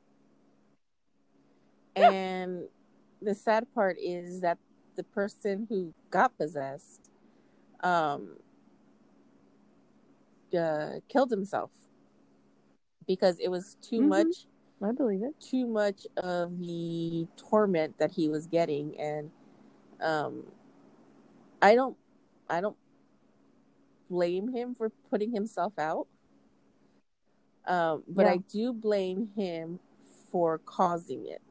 Yeah. 1.96 2.10
And 2.10 2.68
the 3.22 3.36
sad 3.36 3.68
part 3.76 3.98
is 4.02 4.42
that 4.42 4.58
the 4.96 5.04
person 5.04 5.68
who 5.70 5.94
got 6.10 6.38
possessed 6.38 7.12
um 7.84 8.38
uh, 10.58 11.00
killed 11.10 11.30
himself 11.30 11.72
because 13.08 13.38
it 13.40 13.50
was 13.50 13.78
too 13.82 14.02
Mhm. 14.02 14.08
much 14.10 14.48
I 14.82 14.92
believe 14.92 15.22
it. 15.24 15.40
too 15.40 15.68
much 15.68 16.08
of 16.18 16.60
the 16.60 17.28
torment 17.38 17.98
that 17.98 18.12
he 18.12 18.30
was 18.30 18.48
getting 18.48 19.00
and 19.00 19.32
um 20.02 20.52
I 21.62 21.76
don't 21.76 21.98
I 22.50 22.62
don't 22.62 22.78
blame 24.10 24.54
him 24.54 24.76
for 24.76 24.90
putting 25.10 25.32
himself 25.34 25.74
out. 25.78 26.08
Um 27.68 28.04
but 28.08 28.26
Yeah. 28.26 28.34
I 28.34 28.38
do 28.38 28.74
blame 28.74 29.30
him 29.36 29.80
for 30.32 30.60
causing 30.60 31.26
it. 31.28 31.42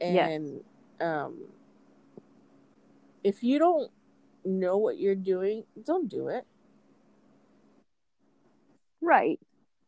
Yes. 0.00 0.30
And 0.30 0.64
um 1.00 1.38
if 3.22 3.42
you 3.42 3.58
don't 3.58 3.90
know 4.44 4.78
what 4.78 4.98
you're 4.98 5.14
doing, 5.14 5.64
don't 5.84 6.08
do 6.08 6.28
it. 6.28 6.46
Right. 9.02 9.38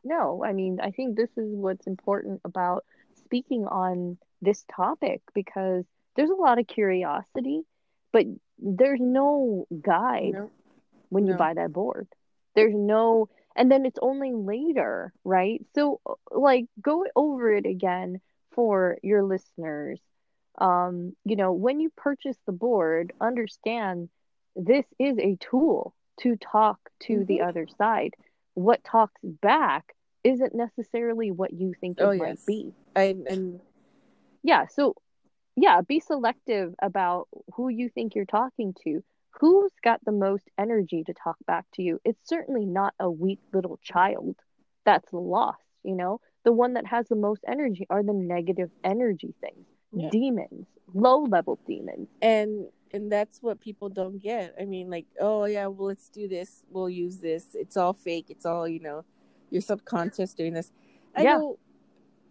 No, 0.05 0.45
I 0.45 0.53
mean, 0.53 0.81
I 0.81 0.91
think 0.91 1.17
this 1.17 1.31
is 1.37 1.55
what's 1.55 1.87
important 1.87 2.41
about 2.45 2.85
speaking 3.15 3.67
on 3.67 4.19
this 4.41 4.65
topic 4.75 5.23
because 5.33 5.85
there's 6.17 6.31
a 6.31 6.35
lot 6.35 6.59
of 6.59 6.67
curiosity, 6.67 7.63
but 8.13 8.27
there's 8.59 9.01
no 9.01 9.67
guide 9.81 10.33
No. 10.35 10.51
when 11.09 11.27
you 11.27 11.35
buy 11.35 11.55
that 11.55 11.73
board. 11.73 12.09
There's 12.55 12.75
no, 12.75 13.29
and 13.57 13.71
then 13.71 13.87
it's 13.87 13.99
only 14.03 14.33
later, 14.33 15.13
right? 15.25 15.65
So, 15.75 16.01
uh, 16.07 16.15
like, 16.31 16.67
go 16.81 17.05
over 17.17 17.53
it 17.55 17.67
again 17.67 18.21
for 18.53 18.99
your 19.03 19.23
listeners. 19.23 20.01
Um, 20.59 21.17
you 21.25 21.37
know, 21.37 21.53
when 21.53 21.81
you 21.81 21.91
purchase 21.97 22.37
the 22.47 22.53
board, 22.53 23.13
understand 23.21 24.11
this 24.55 24.85
is 24.99 25.19
a 25.19 25.37
tool 25.41 25.95
to 26.21 26.37
talk 26.37 26.79
to 27.01 27.25
the 27.25 27.39
Mhm. 27.39 27.49
other 27.49 27.67
side. 27.79 28.15
What 28.55 28.85
talks 28.85 29.21
back 29.23 29.95
isn't 30.25 30.55
necessarily 30.55 31.31
what 31.31 31.53
you 31.53 31.73
think 31.81 31.99
it 31.99 32.05
Oh, 32.05 32.13
might 32.13 32.29
yes. 32.29 32.45
be. 32.47 32.75
And 32.95 33.27
and 33.27 33.61
Yeah, 34.43 34.67
so 34.67 34.95
yeah, 35.57 35.81
be 35.83 36.01
selective 36.01 36.75
about 36.81 37.29
who 37.55 37.69
you 37.69 37.89
think 37.89 38.15
you're 38.15 38.25
talking 38.25 38.75
to. 38.85 39.03
Who's 39.41 39.73
got 39.83 40.05
the 40.05 40.13
most 40.13 40.45
energy 40.59 41.03
to 41.05 41.13
talk 41.15 41.37
back 41.47 41.67
to 41.75 41.83
you? 41.83 42.01
It's 42.05 42.29
certainly 42.29 42.65
not 42.65 42.95
a 43.01 43.11
weak 43.11 43.41
little 43.53 43.79
child 43.83 44.37
that's 44.85 45.13
lost, 45.13 45.59
you 45.83 45.95
know? 45.95 46.21
The 46.45 46.53
one 46.53 46.75
that 46.75 46.87
has 46.87 47.09
the 47.09 47.17
most 47.17 47.43
energy 47.47 47.87
are 47.91 48.03
the 48.03 48.13
negative 48.13 48.71
energy 48.85 49.35
things. 49.41 49.67
Yeah. 49.93 50.11
Demons, 50.11 50.67
low 50.95 51.23
level 51.25 51.59
demons. 51.67 52.09
and 52.21 52.67
and 52.95 53.11
that's 53.11 53.39
what 53.41 53.59
people 53.59 53.89
don't 53.89 54.19
get. 54.23 54.55
I 54.61 54.67
mean, 54.67 54.91
like, 54.91 55.07
oh 55.19 55.47
yeah, 55.47 55.67
well 55.67 55.89
let's 55.89 56.11
do 56.11 56.29
this. 56.29 56.63
We'll 56.69 56.91
use 56.91 57.19
this. 57.19 57.55
It's 57.55 57.77
all 57.79 57.95
fake. 57.95 58.27
It's 58.29 58.45
all 58.45 58.69
you 58.69 58.81
know. 58.81 59.05
Your 59.51 59.63
subconscious 59.63 60.35
doing 60.35 60.53
this. 60.53 60.71
I 61.17 61.23
Yeah. 61.23 61.39
know. 61.39 61.59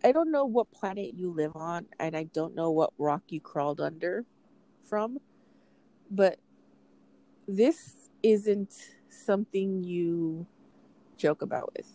I 0.04 0.12
don't 0.12 0.32
know 0.32 0.46
what 0.46 0.72
planet 0.72 1.14
you 1.16 1.32
live 1.32 1.56
on, 1.56 1.88
and 2.00 2.16
I 2.16 2.24
don't 2.26 2.54
know 2.56 2.72
what 2.72 2.92
rock 2.98 3.24
you 3.30 3.40
crawled 3.40 3.80
under 3.82 4.26
from, 4.84 5.20
but 6.10 6.40
this 7.48 8.10
isn't 8.24 8.74
something 9.10 9.84
you 9.84 10.46
joke 11.18 11.42
about 11.42 11.74
with. 11.76 11.88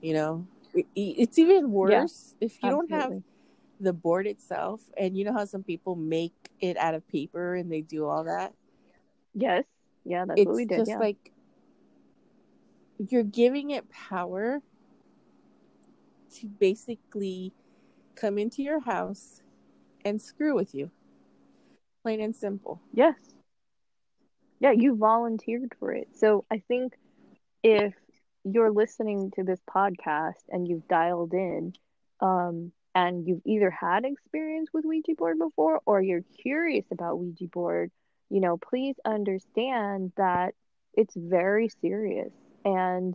You 0.00 0.14
know, 0.14 0.46
It- 0.74 0.86
it's 0.94 1.38
even 1.38 1.72
worse 1.72 2.34
if 2.40 2.62
you 2.62 2.70
don't 2.70 2.90
have 2.90 3.22
the 3.80 3.92
board 3.92 4.26
itself 4.26 4.82
and 4.96 5.16
you 5.16 5.24
know 5.24 5.32
how 5.32 5.44
some 5.44 5.62
people 5.62 5.94
make 5.96 6.34
it 6.60 6.76
out 6.76 6.94
of 6.94 7.06
paper 7.08 7.54
and 7.54 7.70
they 7.72 7.80
do 7.80 8.06
all 8.06 8.24
that 8.24 8.52
Yes. 9.34 9.64
Yeah, 10.04 10.24
that's 10.26 10.40
it's 10.40 10.46
what 10.46 10.56
we 10.56 10.64
did. 10.66 10.78
just 10.78 10.90
yeah. 10.90 10.98
like 10.98 11.32
you're 13.08 13.22
giving 13.22 13.70
it 13.70 13.88
power 13.90 14.60
to 16.34 16.46
basically 16.46 17.52
come 18.16 18.36
into 18.36 18.62
your 18.62 18.80
house 18.80 19.42
and 20.04 20.20
screw 20.20 20.54
with 20.54 20.74
you 20.74 20.90
plain 22.02 22.20
and 22.20 22.34
simple 22.34 22.80
Yes. 22.92 23.14
Yeah, 24.60 24.72
you 24.72 24.96
volunteered 24.96 25.74
for 25.78 25.92
it. 25.92 26.08
So 26.16 26.44
I 26.50 26.58
think 26.66 26.94
if 27.62 27.94
you're 28.44 28.70
listening 28.72 29.32
to 29.36 29.44
this 29.44 29.60
podcast 29.68 30.42
and 30.48 30.66
you've 30.66 30.88
dialed 30.88 31.32
in, 31.32 31.74
um, 32.20 32.72
and 32.94 33.26
you've 33.28 33.42
either 33.44 33.70
had 33.70 34.04
experience 34.04 34.70
with 34.72 34.84
Ouija 34.84 35.14
board 35.16 35.38
before 35.38 35.80
or 35.86 36.00
you're 36.02 36.24
curious 36.42 36.84
about 36.90 37.18
Ouija 37.18 37.46
board, 37.46 37.90
you 38.30 38.40
know, 38.40 38.56
please 38.56 38.96
understand 39.04 40.12
that 40.16 40.54
it's 40.94 41.14
very 41.16 41.68
serious. 41.80 42.32
And 42.64 43.14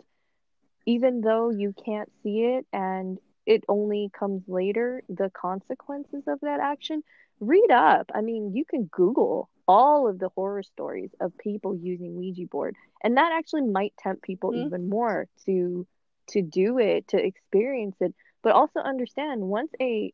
even 0.85 1.21
though 1.21 1.49
you 1.49 1.73
can't 1.85 2.09
see 2.23 2.43
it 2.43 2.65
and 2.71 3.17
it 3.45 3.63
only 3.67 4.09
comes 4.17 4.43
later, 4.47 5.03
the 5.09 5.29
consequences 5.29 6.23
of 6.27 6.39
that 6.41 6.59
action, 6.61 7.03
read 7.39 7.71
up. 7.71 8.09
I 8.15 8.21
mean, 8.21 8.53
you 8.55 8.63
can 8.65 8.85
Google 8.85 9.49
all 9.67 10.07
of 10.07 10.19
the 10.19 10.29
horror 10.29 10.63
stories 10.63 11.13
of 11.19 11.37
people 11.37 11.75
using 11.75 12.15
Ouija 12.15 12.47
board, 12.47 12.75
and 13.03 13.17
that 13.17 13.31
actually 13.31 13.63
might 13.63 13.93
tempt 13.97 14.23
people 14.23 14.51
Mhm. 14.51 14.65
even 14.65 14.89
more 14.89 15.27
to 15.45 15.85
to 16.27 16.41
do 16.41 16.79
it, 16.79 17.07
to 17.09 17.17
experience 17.23 17.95
it. 17.99 18.13
But 18.41 18.53
also 18.53 18.79
understand 18.79 19.41
once 19.41 19.71
a 19.81 20.13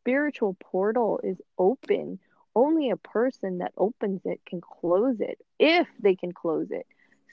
spiritual 0.00 0.54
portal 0.60 1.20
is 1.22 1.40
open, 1.58 2.18
only 2.54 2.90
a 2.90 2.96
person 2.96 3.58
that 3.58 3.72
opens 3.76 4.20
it 4.24 4.40
can 4.44 4.60
close 4.60 5.20
it 5.20 5.38
if 5.58 5.88
they 6.00 6.14
can 6.14 6.32
close 6.32 6.70
it. 6.70 6.86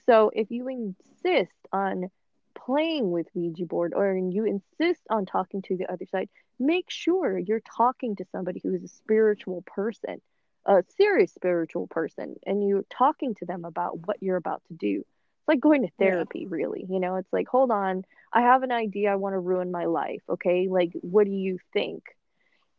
So 0.06 0.30
if 0.34 0.50
you 0.50 0.68
insist 0.68 1.52
on 1.72 2.10
playing 2.54 3.10
with 3.10 3.26
Ouija 3.34 3.66
board 3.66 3.92
or 3.94 4.14
you 4.16 4.44
insist 4.44 5.02
on 5.10 5.26
talking 5.26 5.62
to 5.62 5.76
the 5.76 5.90
other 5.90 6.06
side, 6.06 6.28
make 6.58 6.90
sure 6.90 7.38
you're 7.38 7.60
talking 7.76 8.16
to 8.16 8.24
somebody 8.32 8.60
who 8.62 8.74
is 8.74 8.84
a 8.84 8.88
spiritual 8.88 9.62
person, 9.66 10.20
a 10.66 10.82
serious 10.96 11.32
spiritual 11.32 11.86
person, 11.86 12.36
and 12.44 12.66
you're 12.66 12.84
talking 12.90 13.34
to 13.36 13.46
them 13.46 13.64
about 13.64 14.06
what 14.06 14.16
you're 14.20 14.36
about 14.36 14.62
to 14.68 14.74
do. 14.74 14.98
It's 14.98 15.48
like 15.48 15.60
going 15.60 15.82
to 15.82 15.88
Yeah. 15.98 16.10
therapy, 16.10 16.46
really. 16.46 16.84
You 16.88 16.98
know, 17.00 17.16
it's 17.16 17.32
like, 17.32 17.46
hold 17.48 17.70
on, 17.70 18.04
I 18.32 18.42
have 18.42 18.62
an 18.64 18.72
idea, 18.72 19.12
I 19.12 19.16
want 19.16 19.34
to 19.34 19.38
ruin 19.38 19.70
my 19.70 19.84
life. 19.86 20.22
Okay, 20.28 20.66
like, 20.68 20.92
what 21.02 21.24
do 21.26 21.32
you 21.32 21.58
think? 21.72 22.02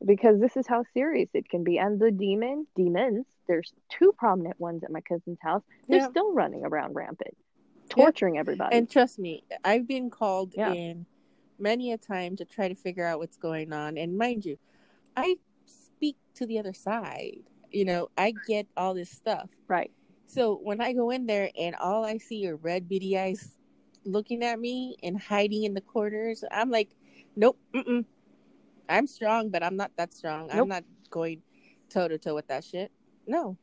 Because 0.05 0.39
this 0.39 0.55
is 0.57 0.67
how 0.67 0.83
serious 0.93 1.29
it 1.33 1.49
can 1.49 1.63
be. 1.63 1.79
And 1.79 1.99
the 1.99 2.11
demon, 2.11 2.67
demons, 2.75 3.25
there's 3.47 3.73
two 3.89 4.13
prominent 4.17 4.59
ones 4.59 4.83
at 4.83 4.91
my 4.91 5.01
cousin's 5.01 5.39
house. 5.41 5.63
They're 5.87 5.99
Yeah. 6.01 6.09
still 6.09 6.33
running 6.33 6.63
around 6.65 6.93
rampant, 6.93 7.35
Yeah. 7.35 8.03
torturing 8.03 8.37
everybody. 8.37 8.75
and 8.75 8.89
trust 8.89 9.17
me 9.17 9.43
i've 9.63 9.87
been 9.87 10.09
called 10.09 10.53
Yeah. 10.55 10.73
in 10.73 11.05
many 11.57 11.93
a 11.93 11.97
time 11.97 12.35
to 12.35 12.43
try 12.45 12.67
to 12.67 12.75
figure 12.75 13.05
out 13.05 13.17
what's 13.17 13.37
going 13.37 13.71
on 13.73 13.97
and 13.97 14.17
mind 14.17 14.45
you 14.45 14.57
i 15.15 15.37
speak 15.65 16.17
to 16.35 16.45
the 16.45 16.59
other 16.59 16.73
side 16.73 17.43
you 17.71 17.85
know 17.85 18.09
i 18.17 18.33
get 18.47 18.67
all 18.77 18.93
this 18.93 19.09
stuff 19.09 19.49
right. 19.67 19.91
So 20.27 20.59
when 20.61 20.81
I 20.81 20.91
go 20.93 21.09
in 21.09 21.25
there 21.25 21.49
and 21.57 21.75
all 21.75 22.05
I 22.05 22.17
see 22.17 22.47
are 22.47 22.57
red 22.57 22.87
beady 22.87 23.17
eyes 23.17 23.57
looking 24.03 24.43
at 24.43 24.59
me 24.59 24.97
and 25.01 25.19
hiding 25.19 25.63
in 25.63 25.73
the 25.73 25.81
corners, 25.81 26.43
I'm 26.51 26.69
like, 26.69 26.89
nope, 27.35 27.57
mm-mm. 27.73 28.05
I'm 28.89 29.07
strong, 29.07 29.49
but 29.49 29.63
I'm 29.63 29.77
not 29.77 29.91
that 29.97 30.13
strong. 30.13 30.51
I'm 30.51 30.67
not 30.67 30.83
going 31.09 31.41
toe 31.89 32.09
to 32.09 32.17
toe 32.17 32.35
with 32.35 32.47
that 32.47 32.65
shit. 32.65 32.91
No. 33.25 33.57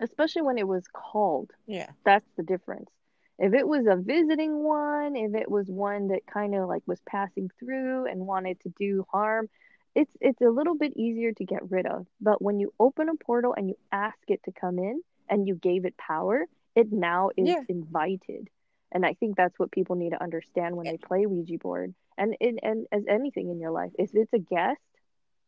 Especially 0.00 0.42
when 0.42 0.58
it 0.58 0.66
was 0.66 0.84
called. 0.92 1.50
Yeah. 1.66 1.90
That's 2.04 2.26
the 2.36 2.42
difference. 2.42 2.90
If 3.38 3.54
it 3.54 3.66
was 3.66 3.86
a 3.86 3.96
visiting 3.96 4.64
one, 4.64 5.16
if 5.16 5.34
it 5.34 5.50
was 5.50 5.68
one 5.68 6.08
that 6.08 6.26
kind 6.26 6.54
of 6.54 6.68
like 6.68 6.82
was 6.86 7.00
passing 7.08 7.50
through 7.58 8.06
and 8.06 8.26
wanted 8.26 8.60
to 8.62 8.72
do 8.78 9.06
harm, 9.10 9.48
it's 9.94 10.12
it's 10.20 10.40
a 10.40 10.48
little 10.48 10.76
bit 10.76 10.96
easier 10.96 11.32
to 11.32 11.44
get 11.44 11.70
rid 11.70 11.86
of. 11.86 12.06
But 12.20 12.40
when 12.42 12.60
you 12.60 12.72
open 12.78 13.08
a 13.08 13.16
portal 13.16 13.54
and 13.56 13.68
you 13.68 13.76
ask 13.92 14.18
it 14.28 14.42
to 14.44 14.52
come 14.52 14.78
in 14.78 15.02
and 15.28 15.46
you 15.46 15.54
gave 15.54 15.84
it 15.84 15.96
power, 15.96 16.46
it 16.74 16.92
now 16.92 17.30
is 17.36 17.48
Yeah. 17.48 17.62
invited. 17.68 18.48
And 18.92 19.06
I 19.06 19.14
think 19.14 19.36
that's 19.36 19.58
what 19.58 19.70
people 19.70 19.96
need 19.96 20.10
to 20.10 20.22
understand 20.22 20.76
when 20.76 20.86
they 20.86 20.96
play 20.96 21.26
Ouija 21.26 21.58
board. 21.58 21.94
And 22.18 22.36
in 22.40 22.58
and 22.62 22.86
as 22.92 23.04
anything 23.08 23.50
in 23.50 23.60
your 23.60 23.70
life, 23.70 23.92
if 23.98 24.10
it's 24.14 24.32
a 24.32 24.38
guest, 24.38 24.80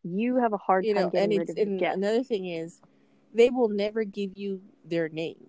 you 0.05 0.37
have 0.37 0.53
a 0.53 0.59
hard 0.59 0.85
You 0.87 0.95
time 0.95 1.05
know, 1.05 1.11
getting 1.11 1.39
rid 1.39 1.51
of 1.51 1.59
and 1.59 1.79
guest. 1.79 1.97
another 1.97 2.23
thing 2.23 2.47
is 2.47 2.81
they 3.35 3.51
will 3.51 3.69
never 3.69 4.05
give 4.05 4.33
you 4.37 4.63
their 4.85 5.09
name. 5.09 5.49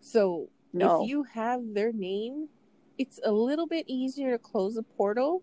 So 0.00 0.48
No. 0.72 1.02
if 1.02 1.08
you 1.08 1.22
have 1.22 1.62
their 1.74 1.92
name, 1.92 2.48
it's 2.98 3.18
a 3.24 3.32
little 3.32 3.66
bit 3.66 3.84
easier 3.88 4.30
to 4.32 4.38
close 4.38 4.76
a 4.76 4.82
portal, 4.82 5.42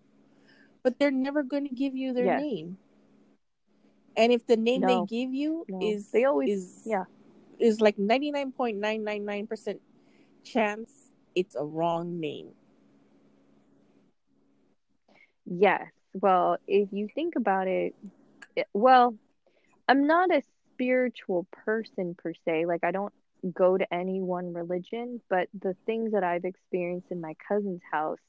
but 0.84 0.98
they're 1.00 1.12
never 1.12 1.44
going 1.44 1.67
to 1.67 1.74
give 1.76 1.96
you 1.96 2.13
their 2.13 2.26
Yes. 2.26 2.41
name. 2.41 2.78
And 4.17 4.32
if 4.32 4.46
the 4.46 4.58
name 4.58 4.82
No. 4.82 4.88
they 4.88 5.06
give 5.08 5.34
you 5.34 5.65
No. 5.70 5.80
is 5.82 6.12
They 6.12 6.26
always- 6.26 6.50
is 6.50 6.84
yeah. 6.86 7.06
is 7.60 7.80
like 7.80 7.98
ninety 7.98 8.32
nine 8.32 8.52
point 8.52 8.78
nine 8.78 9.04
nine 9.04 9.24
nine 9.26 9.48
percent 9.48 9.82
chance 10.44 11.12
it's 11.36 11.56
a 11.56 11.63
wrong 11.63 12.20
name. 12.20 12.54
Yes. 15.46 15.91
Well, 16.13 16.58
if 16.67 16.91
you 16.91 17.08
think 17.08 17.36
about 17.36 17.67
it, 17.67 17.96
it- 18.56 18.67
well, 18.74 19.15
I'm 19.88 20.08
not 20.08 20.32
a 20.34 20.41
spiritual 20.74 21.46
person 21.52 22.15
per 22.15 22.34
se. 22.46 22.65
Like, 22.65 22.84
I 22.84 22.91
don't 22.91 23.13
go 23.54 23.78
to 23.78 23.94
any 23.94 24.22
one 24.22 24.54
religion, 24.54 25.22
but 25.30 25.48
the 25.54 25.74
things 25.86 26.12
that 26.12 26.24
I've 26.24 26.46
experienced 26.46 27.12
in 27.12 27.22
my 27.22 27.34
cousin's 27.48 27.82
house 27.91 28.20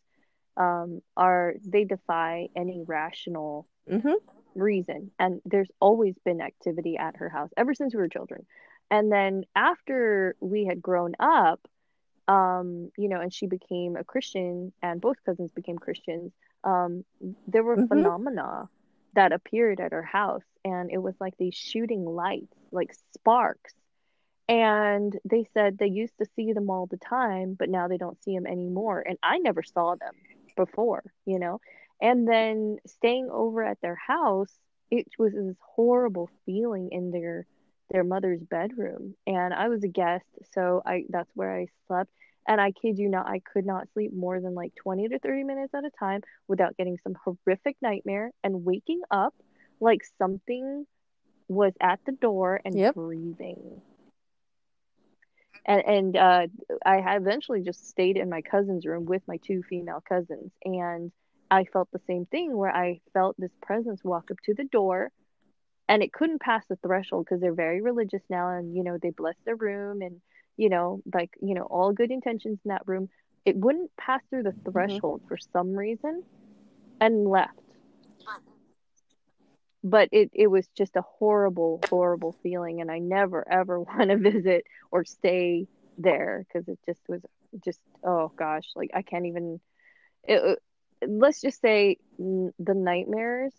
um, 0.57 1.01
are 1.17 1.55
they 1.65 1.85
defy 1.85 2.49
any 2.57 2.83
rational 2.87 3.67
Mm-hmm. 3.91 4.17
reason. 4.55 5.11
And 5.19 5.41
there's 5.45 5.71
always 5.81 6.15
been 6.25 6.41
activity 6.41 6.97
at 6.99 7.17
her 7.17 7.29
house 7.29 7.51
ever 7.57 7.75
since 7.75 7.95
we 7.95 8.01
were 8.01 8.09
children. 8.09 8.47
And 8.91 9.11
then 9.11 9.45
after 9.55 10.37
we 10.41 10.65
had 10.67 10.83
grown 10.83 11.15
up, 11.21 11.61
um, 12.29 12.91
you 12.97 13.09
know, 13.09 13.21
and 13.21 13.33
she 13.33 13.47
became 13.47 13.97
a 13.97 14.05
Christian 14.05 14.73
and 14.83 15.01
both 15.01 15.17
cousins 15.25 15.53
became 15.53 15.79
Christians, 15.79 16.33
um, 16.65 17.05
there 17.47 17.62
were 17.65 17.77
Mhm. 17.77 17.88
phenomena 17.88 18.69
that 19.15 19.33
appeared 19.33 19.81
at 19.81 19.93
her 19.93 20.03
house. 20.03 20.45
And 20.65 20.91
it 20.91 20.99
was 20.99 21.15
like 21.21 21.35
these 21.38 21.55
shooting 21.55 22.05
lights, 22.05 22.57
like 22.73 22.93
sparks. 23.15 23.75
And 24.49 25.19
they 25.25 25.45
said 25.55 25.79
they 25.79 25.87
used 25.87 26.17
to 26.19 26.27
see 26.37 26.53
them 26.53 26.71
all 26.71 26.87
the 26.87 26.99
time, 26.99 27.55
but 27.59 27.69
now 27.71 27.88
they 27.88 27.97
don't 27.99 28.23
see 28.23 28.35
them 28.35 28.47
anymore. 28.47 29.03
And 29.07 29.19
I 29.23 29.38
never 29.38 29.62
saw 29.62 29.95
them 29.97 30.15
before, 30.57 31.03
you 31.27 31.38
know. 31.38 31.61
And 32.01 32.27
then 32.29 32.79
staying 32.87 33.29
over 33.31 33.62
at 33.65 33.81
their 33.81 33.97
house, 33.97 34.53
it 34.91 35.07
was 35.19 35.33
this 35.33 35.57
horrible 35.75 36.29
feeling 36.47 36.91
in 36.93 37.11
their 37.11 37.47
their 37.91 38.05
mother's 38.05 38.41
bedroom 38.41 39.15
and 39.27 39.53
I 39.53 39.69
was 39.69 39.85
a 39.85 39.88
guest 39.88 40.25
so 40.55 40.83
I 40.87 41.05
that's 41.11 41.31
where 41.35 41.55
I 41.55 41.67
slept 41.87 42.11
and 42.49 42.61
I 42.61 42.73
kid 42.73 42.99
you 42.99 43.09
not 43.09 43.27
I 43.29 43.41
could 43.53 43.67
not 43.67 43.88
sleep 43.93 44.12
more 44.15 44.41
than 44.41 44.55
like 44.55 44.75
20 44.77 45.09
to 45.09 45.19
30 45.19 45.45
minutes 45.45 45.75
at 45.75 45.85
a 45.85 45.91
time 45.99 46.23
without 46.49 46.77
getting 46.77 46.97
some 47.03 47.17
horrific 47.25 47.77
nightmare 47.83 48.31
and 48.43 48.65
waking 48.65 49.03
up 49.11 49.35
like 49.81 50.01
something 50.19 50.87
was 51.49 51.73
at 51.81 52.01
the 52.07 52.12
door 52.12 52.61
and 52.65 52.79
Yep. 52.79 52.95
breathing 52.95 53.83
and 55.64 55.83
and 55.87 56.16
uh, 56.16 56.46
I 56.85 57.16
eventually 57.16 57.62
just 57.62 57.88
stayed 57.88 58.16
in 58.16 58.29
my 58.31 58.42
cousin's 58.42 58.87
room 58.87 59.05
with 59.05 59.22
my 59.27 59.38
two 59.46 59.62
female 59.68 60.03
cousins, 60.09 60.51
and 60.64 61.12
I 61.51 61.64
felt 61.64 61.88
the 61.92 62.01
same 62.07 62.27
thing 62.27 62.57
where 62.57 62.75
I 62.75 63.01
felt 63.12 63.37
this 63.38 63.53
presence 63.62 64.03
walk 64.05 64.31
up 64.31 64.38
to 64.46 64.55
the 64.55 64.64
door, 64.64 65.11
and 65.88 66.03
it 66.03 66.12
couldn't 66.12 66.40
pass 66.40 66.64
the 66.68 66.77
threshold 66.77 67.27
because 67.27 67.40
they're 67.40 67.55
very 67.55 67.81
religious 67.81 68.22
now, 68.29 68.51
and 68.57 68.75
you 68.75 68.83
know 68.83 68.98
they 69.01 69.11
bless 69.11 69.37
their 69.44 69.57
room, 69.57 70.03
and 70.03 70.20
you 70.57 70.68
know 70.68 71.01
like 71.12 71.31
you 71.40 71.55
know 71.55 71.64
all 71.64 71.92
good 71.92 72.11
intentions 72.11 72.59
in 72.64 72.68
that 72.70 72.83
room. 72.87 73.09
It 73.44 73.57
wouldn't 73.57 73.90
pass 73.96 74.20
through 74.31 74.44
the 74.44 74.55
threshold 74.70 75.22
for 75.29 75.37
some 75.53 75.72
reason, 75.75 76.22
and 77.01 77.27
left. 77.29 77.59
But 79.85 80.09
it, 80.12 80.31
it 80.33 80.47
was 80.47 80.66
just 80.77 80.97
a 80.97 81.03
horrible, 81.18 81.81
horrible 81.90 82.37
feeling, 82.42 82.81
and 82.81 82.90
I 82.90 82.99
never 82.99 83.47
ever 83.51 83.81
want 83.83 84.11
to 84.11 84.16
visit 84.16 84.64
or 84.90 85.05
stay 85.05 85.66
there 85.99 86.45
because 86.49 86.68
it 86.68 86.79
just 86.87 87.01
was 87.09 87.21
just 87.64 87.81
oh 88.05 88.33
gosh, 88.38 88.68
like 88.77 88.90
I 88.95 89.03
can't 89.03 89.27
even. 89.27 89.61
It, 90.25 90.59
let's 91.07 91.40
just 91.40 91.61
say 91.61 91.97
the 92.18 92.75
nightmares 92.75 93.53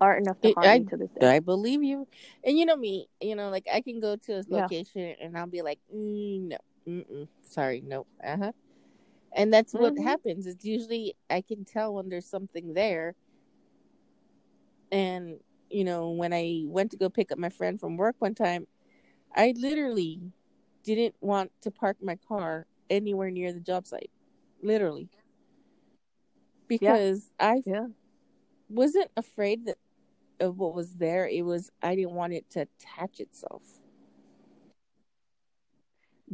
aren't 0.00 0.26
enough 0.26 0.40
to 0.42 0.50
harm 0.50 0.66
I- 0.66 0.78
me 0.78 0.84
to 0.90 0.96
this 0.96 1.10
day. 1.18 1.26
I 1.26 1.40
believe 1.40 1.82
you. 1.82 2.06
And 2.44 2.56
you 2.58 2.66
know 2.66 2.76
me, 2.76 3.08
you 3.20 3.34
know, 3.34 3.50
like 3.50 3.66
I 3.72 3.80
can 3.80 4.00
go 4.00 4.16
to 4.16 4.32
a 4.34 4.44
Yeah. 4.48 4.64
location 4.64 5.14
and 5.20 5.36
I'll 5.36 5.46
be 5.46 5.62
like, 5.62 5.78
mm, 5.94 6.48
no, 6.48 6.58
mm-mm, 6.88 7.28
sorry, 7.42 7.82
no, 7.84 8.06
uh 8.22 8.36
huh. 8.36 8.52
And 9.36 9.52
that's 9.52 9.72
what 9.72 9.94
Mhm. 9.94 10.04
happens. 10.04 10.46
It's 10.46 10.64
usually 10.64 11.14
I 11.28 11.40
can 11.42 11.64
tell 11.64 11.94
when 11.94 12.08
there's 12.08 12.28
something 12.28 12.74
there. 12.74 13.14
And 14.92 15.40
you 15.70 15.84
know, 15.84 16.10
when 16.10 16.32
I 16.32 16.62
went 16.66 16.90
to 16.92 16.96
go 16.96 17.08
pick 17.08 17.32
up 17.32 17.38
my 17.38 17.48
friend 17.50 17.80
from 17.80 17.96
work 17.96 18.16
one 18.18 18.34
time, 18.34 18.66
I 19.34 19.54
literally 19.56 20.32
didn't 20.84 21.14
want 21.20 21.52
to 21.62 21.70
park 21.70 21.98
my 22.02 22.16
car 22.16 22.66
anywhere 22.90 23.30
near 23.30 23.52
the 23.52 23.60
job 23.60 23.86
site, 23.86 24.10
literally, 24.62 25.08
because 26.68 27.30
I 27.38 27.62
Yeah. 27.64 27.86
wasn't 28.68 29.10
afraid 29.16 29.66
that 29.66 29.78
of 30.40 30.58
what 30.58 30.74
was 30.74 30.96
there. 30.96 31.26
It 31.28 31.44
was 31.44 31.70
I 31.82 31.94
didn't 31.94 32.12
want 32.14 32.32
it 32.34 32.50
to 32.50 32.60
attach 32.62 33.20
itself. 33.20 33.80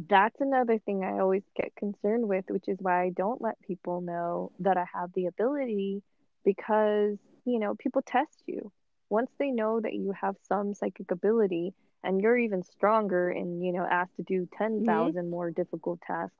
That's 0.09 0.39
another 0.39 0.79
thing 0.79 1.03
I 1.03 1.19
always 1.19 1.43
get 1.55 1.75
concerned 1.75 2.27
with, 2.27 2.45
which 2.49 2.67
is 2.67 2.77
why 2.81 3.03
I 3.03 3.09
don't 3.09 3.41
let 3.41 3.59
people 3.61 4.01
know 4.01 4.51
that 4.59 4.77
I 4.77 4.85
have 4.93 5.11
the 5.13 5.27
ability 5.27 6.01
because, 6.43 7.17
you 7.45 7.59
know, 7.59 7.75
people 7.75 8.01
test 8.05 8.43
you. 8.47 8.71
Once 9.11 9.29
they 9.37 9.51
know 9.51 9.81
that 9.81 9.93
you 9.93 10.13
have 10.13 10.37
some 10.47 10.73
psychic 10.73 11.11
ability 11.11 11.73
and 12.01 12.21
you're 12.21 12.37
even 12.37 12.63
stronger 12.63 13.29
and, 13.29 13.61
you 13.61 13.73
know, 13.73 13.85
asked 13.85 14.15
to 14.15 14.23
do 14.23 14.47
10,000 14.57 15.29
more 15.29 15.51
difficult 15.51 15.99
tasks, 16.07 16.33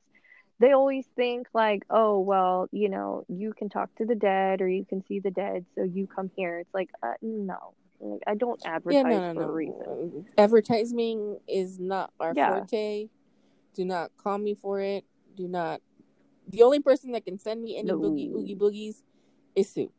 they 0.58 0.72
always 0.72 1.06
think 1.18 1.48
like, 1.54 1.84
oh, 1.90 2.18
well, 2.20 2.70
you 2.72 2.88
know, 2.88 3.26
you 3.28 3.52
can 3.52 3.68
talk 3.68 3.94
to 3.96 4.06
the 4.06 4.16
dead 4.16 4.62
or 4.62 4.70
you 4.70 4.86
can 4.86 5.04
see 5.06 5.20
the 5.20 5.32
dead, 5.32 5.66
so 5.76 5.84
you 5.84 6.08
come 6.08 6.32
here. 6.38 6.60
It's 6.60 6.74
like, 6.74 6.90
uh, 7.04 7.16
no. 7.22 7.74
Like, 8.00 8.22
I 8.26 8.36
don't 8.36 8.62
advertise 8.66 9.04
yeah, 9.04 9.20
no, 9.20 9.20
no, 9.20 9.34
for 9.34 9.44
no. 9.44 9.50
a 9.50 9.52
reason. 9.52 10.26
Advertising 10.38 11.40
is 11.50 11.78
not 11.78 12.14
our 12.22 12.34
Yeah. 12.34 12.48
forte. 12.48 13.10
Do 13.74 13.84
not 13.84 14.12
call 14.16 14.38
me 14.38 14.56
for 14.56 14.80
it. 14.80 15.04
Do 15.36 15.50
not. 15.50 15.82
The 16.48 16.64
only 16.64 16.80
person 16.80 17.12
that 17.12 17.26
can 17.26 17.38
send 17.38 17.62
me 17.62 17.78
any 17.78 17.90
No. 17.90 18.00
boogie 18.00 18.32
oogie 18.32 18.56
boogies 18.56 19.04
is 19.58 19.70
Sue. 19.70 19.92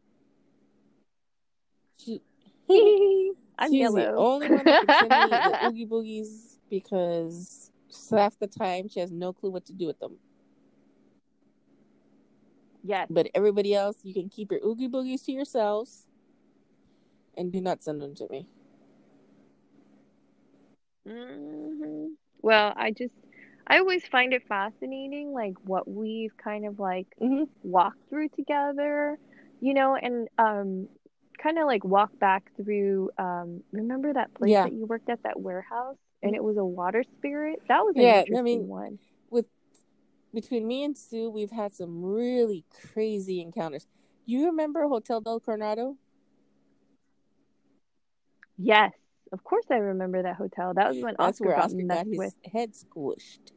She, 1.98 2.22
I'm 3.58 3.70
she's 3.70 3.80
yellow. 3.80 3.94
the 3.94 4.16
only 4.16 4.48
one 4.48 4.64
that 4.66 4.78
can 4.78 4.88
send 4.92 5.10
me 5.10 5.38
the 5.38 5.56
oogie 5.66 5.86
boogies 5.86 6.58
because 6.70 7.70
half 8.10 8.38
the 8.38 8.46
time 8.46 8.88
she 8.88 9.00
has 9.00 9.10
no 9.12 9.32
clue 9.32 9.50
what 9.50 9.66
to 9.66 9.72
do 9.72 9.86
with 9.86 9.98
them. 10.00 10.16
yes. 12.82 13.08
But 13.10 13.28
everybody 13.34 13.74
else, 13.74 13.98
you 14.02 14.14
can 14.14 14.28
keep 14.28 14.50
your 14.50 14.60
oogie 14.64 14.88
boogies 14.88 15.24
to 15.26 15.32
yourselves, 15.32 16.06
and 17.36 17.52
do 17.52 17.60
not 17.60 17.82
send 17.82 18.00
them 18.00 18.14
to 18.16 18.28
me. 18.30 18.46
hmm 21.06 22.06
Well, 22.42 22.72
I 22.76 22.90
just, 22.92 23.14
I 23.66 23.78
always 23.78 24.06
find 24.06 24.32
it 24.32 24.42
fascinating, 24.48 25.32
like 25.32 25.54
what 25.64 25.88
we've 25.88 26.36
kind 26.36 26.66
of 26.66 26.78
like 26.78 27.06
Mhm. 27.20 27.48
walked 27.62 28.08
through 28.08 28.28
together, 28.30 29.18
you 29.60 29.74
know, 29.74 29.94
and 29.96 30.28
um, 30.38 30.88
kind 31.42 31.58
of 31.58 31.66
like 31.66 31.84
walk 31.84 32.16
back 32.18 32.50
through. 32.56 33.10
Um, 33.18 33.62
remember 33.72 34.12
that 34.12 34.32
place 34.34 34.50
Yeah. 34.52 34.64
that 34.64 34.72
you 34.72 34.86
worked 34.86 35.08
at, 35.08 35.22
that 35.24 35.40
warehouse, 35.40 35.96
and 36.22 36.34
it 36.34 36.42
was 36.42 36.56
a 36.56 36.64
water 36.64 37.02
spirit. 37.18 37.60
That 37.68 37.80
was 37.80 37.96
an 37.96 38.02
Yeah, 38.02 38.24
I 38.38 38.42
mean, 38.42 38.68
one. 38.68 38.98
With 39.30 39.46
between 40.32 40.66
me 40.66 40.84
and 40.84 40.96
Sue, 40.96 41.30
we've 41.30 41.50
had 41.50 41.74
some 41.74 42.02
really 42.04 42.64
crazy 42.92 43.40
encounters. 43.40 43.86
You 44.24 44.46
remember 44.46 44.86
Hotel 44.86 45.20
Del 45.20 45.40
Coronado? 45.40 45.96
Yes, 48.56 48.92
of 49.32 49.42
course 49.42 49.64
I 49.70 49.76
remember 49.76 50.22
that 50.22 50.36
hotel. 50.36 50.74
That 50.74 50.88
was 50.94 51.02
when 51.02 51.16
That's 51.18 51.40
Oscar 51.40 51.44
where 51.46 51.56
got 51.56 51.64
Oscar 51.64 51.78
got 51.78 51.86
messed 51.88 52.06
his 52.08 52.18
with. 52.18 52.34
head 52.52 52.72
squished. 52.74 53.52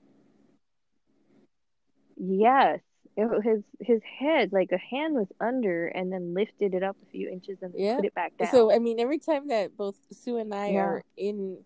Yes. 2.17 2.80
It, 3.17 3.43
his 3.45 3.63
his 3.80 4.01
head, 4.19 4.51
like 4.51 4.71
a 4.73 4.78
hand 4.78 5.15
was 5.15 5.28
under 5.39 5.88
and 5.88 6.12
then 6.12 6.34
lifted 6.34 6.73
it 6.73 6.84
up 6.84 6.97
a 7.01 7.06
few 7.12 7.30
inches 7.30 7.58
and 7.62 7.73
Yeah. 7.73 7.95
put 7.95 8.06
it 8.06 8.13
back 8.13 8.36
down. 8.38 8.49
So 8.49 8.71
I 8.71 8.80
mean, 8.80 8.99
every 8.99 9.19
time 9.19 9.47
that 9.47 9.78
both 9.78 9.95
Sue 10.12 10.38
and 10.38 10.54
I 10.54 10.71
Yeah. 10.71 10.82
are 10.82 11.04
in 11.15 11.63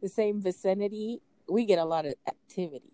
the 0.00 0.08
same 0.08 0.40
vicinity, 0.40 1.20
we 1.48 1.64
get 1.66 1.78
a 1.78 1.84
lot 1.84 2.06
of 2.06 2.14
activity. 2.28 2.92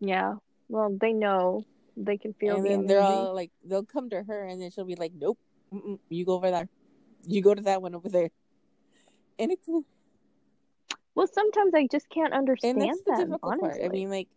Yeah. 0.00 0.34
Well, 0.68 0.96
they 1.00 1.12
know. 1.12 1.64
They 1.96 2.18
can 2.18 2.34
feel 2.34 2.56
and 2.56 2.64
the 2.64 2.68
then 2.70 2.74
energy. 2.74 2.88
they're 2.88 3.02
all 3.02 3.34
like, 3.34 3.50
they'll 3.64 3.82
come 3.84 4.10
to 4.10 4.22
her, 4.22 4.44
and 4.44 4.60
then 4.60 4.70
she'll 4.70 4.84
be 4.84 4.96
like, 4.96 5.12
"Nope, 5.18 5.38
you 6.10 6.24
go 6.26 6.34
over 6.34 6.50
there. 6.50 6.68
You 7.26 7.42
go 7.42 7.54
to 7.54 7.62
that 7.62 7.80
one 7.80 7.94
over 7.94 8.08
there." 8.08 8.28
And 9.38 9.50
it's 9.50 9.66
Well, 11.14 11.26
sometimes 11.26 11.72
I 11.74 11.88
just 11.90 12.08
can't 12.10 12.34
understand 12.34 12.76
and 12.78 12.90
that's 12.90 13.00
the 13.00 13.12
them, 13.12 13.18
difficult 13.30 13.52
honestly. 13.54 13.80
part. 13.80 13.90
I 13.90 13.94
mean, 13.94 14.10
like, 14.10 14.28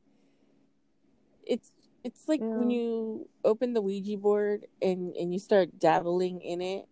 it's 1.49 1.71
it's 2.05 2.27
like 2.29 2.41
when 2.53 2.69
you 2.69 3.27
open 3.43 3.73
the 3.73 3.81
Ouija 3.81 4.17
board 4.17 4.67
and 4.81 5.15
and 5.15 5.33
you 5.33 5.39
start 5.39 5.77
dabbling 5.79 6.41
in 6.41 6.61
it, 6.61 6.87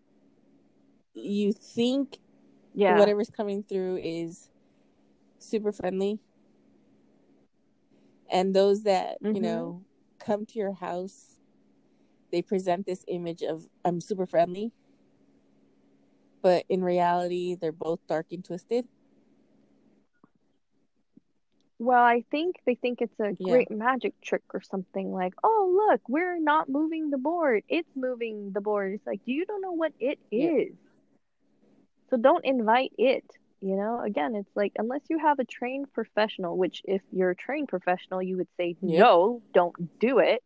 you 1.13 1.53
think 1.53 2.17
yeah. 2.73 2.97
whatever's 2.97 3.29
coming 3.29 3.63
through 3.63 3.97
is 4.03 4.49
super 5.39 5.71
friendly, 5.71 6.19
and 8.29 8.55
those 8.55 8.83
that 8.83 9.19
you 9.21 9.39
Mhm. 9.39 9.43
know 9.43 9.85
come 10.19 10.45
to 10.47 10.59
your 10.59 10.73
house, 10.73 11.39
they 12.31 12.41
present 12.41 12.85
this 12.85 13.05
image 13.07 13.43
of 13.43 13.67
I'm 13.85 14.01
super 14.01 14.25
friendly, 14.25 14.73
but 16.41 16.65
in 16.69 16.83
reality, 16.83 17.55
they're 17.55 17.71
both 17.71 17.99
dark 18.07 18.27
and 18.31 18.43
twisted. 18.43 18.87
Well, 21.79 22.01
I 22.03 22.23
think 22.31 22.55
they 22.65 22.75
think 22.75 23.01
it's 23.01 23.19
a 23.19 23.33
Yeah. 23.37 23.43
great 23.49 23.71
magic 23.71 24.19
trick 24.21 24.43
or 24.53 24.61
something 24.61 25.11
like, 25.11 25.33
oh, 25.43 25.87
look, 25.89 26.01
we're 26.09 26.39
not 26.39 26.69
moving 26.69 27.09
the 27.11 27.17
board. 27.17 27.63
It's 27.69 27.89
moving 27.95 28.51
the 28.51 28.61
board. 28.61 28.93
It's 28.93 29.05
like, 29.05 29.21
you 29.25 29.45
don't 29.45 29.61
know 29.61 29.73
what 29.73 29.93
it 29.99 30.19
Yeah. 30.31 30.49
is. 30.49 30.75
So 32.09 32.17
don't 32.17 32.45
invite 32.45 32.93
it. 32.97 33.25
You 33.61 33.75
know, 33.75 34.01
again, 34.01 34.35
it's 34.35 34.55
like, 34.55 34.73
unless 34.77 35.01
you 35.09 35.19
have 35.19 35.39
a 35.39 35.45
trained 35.45 35.91
professional, 35.93 36.57
which 36.57 36.81
if 36.85 37.01
you're 37.11 37.31
a 37.31 37.35
trained 37.35 37.67
professional, 37.69 38.21
you 38.21 38.37
would 38.37 38.47
say, 38.57 38.75
Yeah. 38.85 38.99
no, 38.99 39.41
don't 39.53 39.99
do 39.99 40.19
it. 40.19 40.43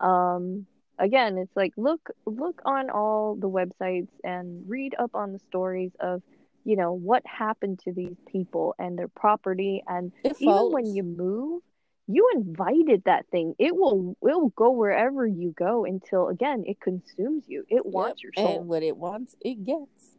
Um, 0.00 0.66
again, 0.98 1.38
it's 1.38 1.54
like, 1.56 1.72
look, 1.76 2.10
look 2.26 2.60
on 2.64 2.90
all 2.90 3.34
the 3.36 3.48
websites 3.48 4.08
and 4.24 4.64
read 4.68 4.94
up 4.98 5.14
on 5.14 5.32
the 5.32 5.38
stories 5.48 5.92
of, 6.00 6.22
you 6.66 6.74
know, 6.76 6.92
what 6.92 7.22
happened 7.24 7.78
to 7.84 7.92
these 7.92 8.16
people 8.30 8.74
and 8.78 8.98
their 8.98 9.08
property. 9.08 9.82
And 9.86 10.12
It 10.24 10.36
even 10.40 10.44
follows. 10.54 10.72
when 10.74 10.94
you 10.94 11.02
move 11.04 11.62
you 12.08 12.30
invited 12.34 13.02
that 13.04 13.26
thing. 13.32 13.54
It 13.58 13.74
will 13.74 14.16
it 14.22 14.34
will 14.36 14.50
go 14.50 14.70
wherever 14.70 15.26
you 15.26 15.52
go 15.56 15.84
until 15.84 16.28
again 16.28 16.62
it 16.66 16.80
consumes 16.80 17.44
you. 17.48 17.64
It 17.68 17.84
wants 17.84 18.22
your 18.22 18.32
soul. 18.36 18.60
and 18.60 18.68
what 18.68 18.82
it 18.82 18.96
wants, 18.96 19.34
it 19.40 19.64
gets. 19.64 20.12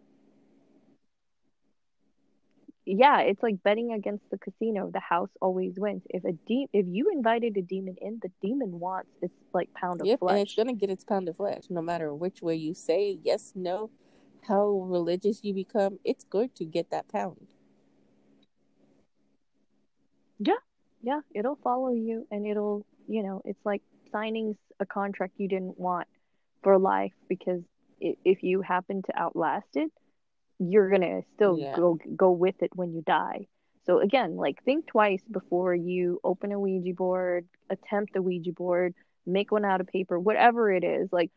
yeah 2.86 3.20
it's 3.20 3.44
like 3.44 3.62
betting 3.64 3.92
against 3.94 4.24
the 4.32 4.38
casino. 4.38 4.90
The 4.94 5.00
house 5.00 5.30
always 5.42 5.74
wins. 5.78 6.04
If 6.10 6.24
a 6.26 6.34
de- 6.34 6.70
if 6.74 6.86
you 6.90 7.10
invited 7.12 7.56
a 7.58 7.62
demon 7.62 7.96
in 8.02 8.20
the 8.22 8.32
demon 8.42 8.80
wants 8.80 9.10
its 9.22 9.34
like 9.54 9.70
pound 9.74 10.02
of 10.02 10.08
Yep, 10.08 10.20
and 10.24 10.40
it's 10.40 10.56
gonna 10.56 10.74
get 10.74 10.90
its 10.90 11.04
pound 11.04 11.30
of 11.30 11.38
flesh, 11.38 11.64
no 11.70 11.82
matter 11.82 12.14
which 12.14 12.42
way 12.42 12.56
you 12.56 12.74
say 12.74 13.20
yes, 13.24 13.54
no, 13.56 13.90
how 14.48 14.68
religious 14.68 15.44
you 15.44 15.54
become, 15.54 16.00
it's 16.04 16.24
good 16.24 16.56
to 16.56 16.66
get 16.66 16.90
that 16.92 17.08
pound. 17.10 17.48
Yeah, 20.40 20.54
yeah, 21.02 21.22
it'll 21.34 21.58
follow 21.64 21.92
you 21.92 22.28
and 22.32 22.46
it'll, 22.46 22.86
you 23.08 23.24
know, 23.24 23.42
it's 23.46 23.66
like 23.66 23.82
signing 24.12 24.56
a 24.80 24.86
contract 24.86 25.34
you 25.38 25.48
didn't 25.48 25.80
want 25.80 26.08
for 26.62 26.78
life 26.78 27.14
because 27.28 27.62
if 28.00 28.44
you 28.44 28.62
happen 28.62 29.02
to 29.04 29.18
outlast 29.18 29.76
it, 29.76 29.92
you're 30.60 30.90
going 30.90 31.02
to 31.02 31.22
still 31.36 31.58
yeah. 31.58 31.76
go 31.76 31.98
go 32.16 32.32
with 32.32 32.56
it 32.62 32.72
when 32.76 32.94
you 32.94 33.02
die. 33.02 33.48
So 33.86 34.00
again, 34.00 34.36
like 34.36 34.64
think 34.64 34.88
twice 34.88 35.22
before 35.30 35.74
you 35.74 36.20
open 36.24 36.52
a 36.52 36.60
Ouija 36.60 36.94
board, 36.94 37.48
attempt 37.70 38.16
a 38.16 38.22
Ouija 38.22 38.52
board, 38.52 38.94
make 39.26 39.52
one 39.52 39.66
out 39.66 39.82
of 39.82 39.88
paper, 39.88 40.20
whatever 40.20 40.72
it 40.72 40.84
is. 40.84 41.10
Like 41.12 41.32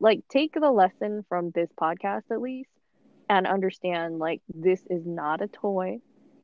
like 0.00 0.20
take 0.28 0.54
the 0.54 0.70
lesson 0.70 1.24
from 1.28 1.50
this 1.50 1.70
podcast 1.80 2.22
at 2.30 2.40
least 2.40 2.70
and 3.28 3.46
understand 3.46 4.18
like 4.18 4.42
this 4.52 4.80
is 4.90 5.06
not 5.06 5.40
a 5.40 5.48
toy. 5.48 5.98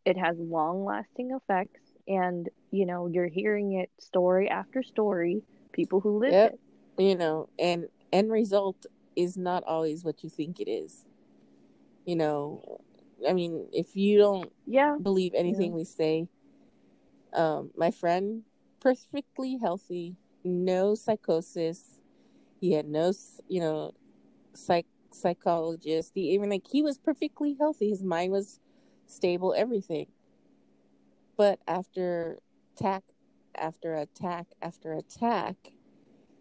It 0.04 0.16
has 0.16 0.36
long-lasting 0.38 1.32
effects 1.32 1.80
and 2.08 2.48
you 2.70 2.86
know 2.86 3.06
you're 3.06 3.28
hearing 3.28 3.72
it 3.72 3.90
story 3.98 4.48
after 4.48 4.82
story 4.82 5.42
people 5.72 6.00
who 6.00 6.18
live 6.18 6.32
yep. 6.32 6.52
it 6.52 7.02
you 7.02 7.16
know 7.16 7.48
and 7.58 7.86
end 8.12 8.30
result 8.30 8.86
is 9.14 9.36
not 9.36 9.62
always 9.64 10.04
what 10.04 10.22
you 10.22 10.30
think 10.30 10.60
it 10.60 10.70
is 10.70 11.04
you 12.04 12.16
know 12.16 12.80
i 13.28 13.32
mean 13.32 13.66
if 13.72 13.96
you 13.96 14.18
don't 14.18 14.52
yeah 14.66 14.96
believe 15.02 15.32
anything 15.34 15.70
yeah. 15.70 15.76
we 15.76 15.84
say 15.84 16.28
um 17.32 17.70
my 17.76 17.90
friend 17.90 18.42
perfectly 18.80 19.58
healthy 19.60 20.14
no 20.44 20.94
psychosis 20.94 21.95
he 22.60 22.72
had 22.72 22.86
no 22.86 23.12
you 23.48 23.60
know 23.60 23.92
psych 24.54 24.86
psychologist 25.10 26.12
he 26.14 26.32
even 26.32 26.50
like 26.50 26.64
he 26.70 26.82
was 26.82 26.98
perfectly 26.98 27.56
healthy 27.58 27.88
his 27.88 28.02
mind 28.02 28.32
was 28.32 28.60
stable 29.06 29.54
everything 29.56 30.06
but 31.36 31.60
after 31.66 32.38
attack 32.74 33.04
after 33.56 33.94
attack 33.94 34.46
after 34.62 34.92
attack, 34.92 35.56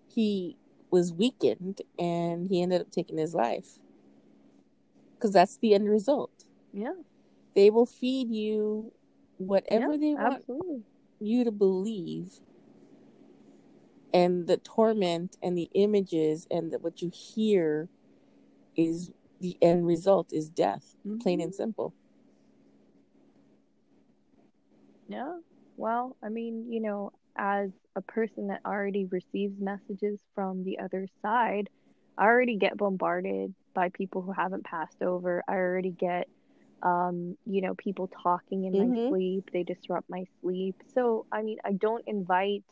he 0.07 0.57
was 0.91 1.13
weakened 1.13 1.81
and 1.97 2.47
he 2.47 2.61
ended 2.61 2.81
up 2.81 2.91
taking 2.91 3.17
his 3.17 3.33
life. 3.33 3.79
Because 5.15 5.31
that's 5.31 5.57
the 5.57 5.73
end 5.73 5.89
result. 5.89 6.45
Yeah. 6.73 6.93
They 7.55 7.69
will 7.69 7.85
feed 7.85 8.29
you 8.29 8.91
whatever 9.37 9.93
yeah, 9.93 9.97
they 9.97 10.13
want 10.13 10.35
absolutely. 10.35 10.83
you 11.19 11.43
to 11.43 11.51
believe. 11.51 12.39
And 14.15 14.47
the 14.47 14.55
torment 14.55 15.35
and 15.43 15.57
the 15.57 15.69
images 15.73 16.47
and 16.49 16.71
the, 16.71 16.79
what 16.79 17.01
you 17.01 17.11
hear 17.13 17.89
is 18.77 19.11
the 19.41 19.57
end 19.61 19.85
result 19.85 20.31
is 20.31 20.47
death, 20.47 20.95
mm-hmm. 21.05 21.17
plain 21.17 21.41
and 21.41 21.53
simple. 21.53 21.93
Yeah. 25.09 25.39
Well, 25.75 26.15
I 26.23 26.29
mean, 26.29 26.71
you 26.71 26.79
know, 26.79 27.11
as 27.35 27.71
a 27.97 28.01
person 28.01 28.47
that 28.47 28.61
already 28.65 29.03
receives 29.03 29.59
messages 29.59 30.17
from 30.33 30.63
the 30.63 30.79
other 30.79 31.07
side, 31.21 31.69
I 32.17 32.23
already 32.23 32.55
get 32.55 32.77
bombarded 32.77 33.53
by 33.73 33.89
people 33.89 34.21
who 34.21 34.31
haven't 34.31 34.63
passed 34.63 35.01
over. 35.01 35.43
I 35.45 35.55
already 35.55 35.91
get 35.91 36.29
um, 36.83 37.37
you 37.45 37.61
know, 37.61 37.73
people 37.73 38.09
talking 38.23 38.63
in 38.63 38.73
mm-hmm. 38.73 39.03
my 39.03 39.09
sleep. 39.09 39.49
They 39.51 39.63
disrupt 39.63 40.09
my 40.09 40.25
sleep. 40.41 40.81
So, 40.93 41.25
I 41.33 41.41
mean, 41.41 41.57
I 41.65 41.73
don't 41.73 42.03
invite 42.07 42.63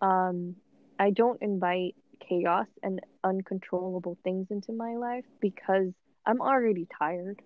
um 0.00 0.56
I 0.98 1.10
don't 1.10 1.40
invite 1.42 1.94
chaos 2.20 2.66
and 2.82 3.00
uncontrollable 3.22 4.16
things 4.24 4.46
into 4.50 4.72
my 4.72 4.96
life 4.96 5.24
because 5.40 5.92
I'm 6.24 6.40
already 6.40 6.86
tired. 6.98 7.42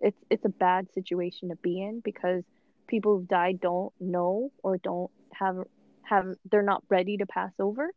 It's 0.00 0.18
it's 0.30 0.44
a 0.44 0.50
bad 0.50 0.92
situation 0.94 1.50
to 1.50 1.56
be 1.56 1.82
in 1.82 2.00
because 2.00 2.44
people 2.86 3.16
who've 3.16 3.28
died 3.28 3.60
don't 3.60 3.92
know 4.00 4.50
or 4.62 4.78
don't 4.78 5.10
have 5.32 5.56
have 6.02 6.34
they're 6.50 6.62
not 6.62 6.82
ready 6.88 7.18
to 7.18 7.26
pass 7.26 7.52
over 7.58 7.92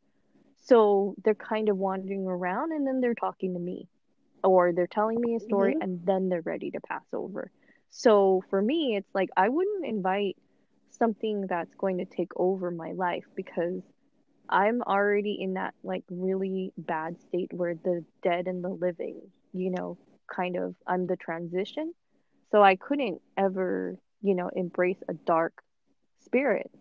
so 0.63 1.15
they're 1.23 1.33
kind 1.33 1.69
of 1.69 1.77
wandering 1.77 2.27
around 2.27 2.71
and 2.71 2.85
then 2.85 3.01
they're 3.01 3.15
talking 3.15 3.53
to 3.53 3.59
me 3.59 3.87
or 4.43 4.73
they're 4.73 4.87
telling 4.87 5.19
me 5.19 5.35
a 5.35 5.39
story 5.39 5.73
mm-hmm. 5.73 5.81
and 5.81 6.05
then 6.05 6.29
they're 6.29 6.41
ready 6.41 6.71
to 6.71 6.79
pass 6.81 7.05
over 7.13 7.49
so 7.89 8.43
for 8.49 8.61
me 8.61 8.95
it's 8.97 9.09
like 9.13 9.29
i 9.37 9.49
wouldn't 9.49 9.85
invite 9.85 10.35
something 10.91 11.47
that's 11.47 11.73
going 11.75 11.97
to 11.97 12.05
take 12.05 12.31
over 12.35 12.71
my 12.71 12.91
life 12.91 13.25
because 13.35 13.81
i'm 14.49 14.81
already 14.83 15.37
in 15.39 15.53
that 15.53 15.73
like 15.83 16.03
really 16.09 16.71
bad 16.77 17.19
state 17.21 17.51
where 17.53 17.75
the 17.75 18.03
dead 18.21 18.47
and 18.47 18.63
the 18.63 18.69
living 18.69 19.21
you 19.53 19.71
know 19.71 19.97
kind 20.33 20.57
of 20.57 20.75
i'm 20.87 21.07
the 21.07 21.15
transition 21.15 21.93
so 22.51 22.61
i 22.61 22.75
couldn't 22.75 23.21
ever 23.37 23.97
you 24.21 24.35
know, 24.35 24.49
embrace 24.55 25.01
a 25.09 25.13
dark 25.13 25.61
spirit, 26.23 26.71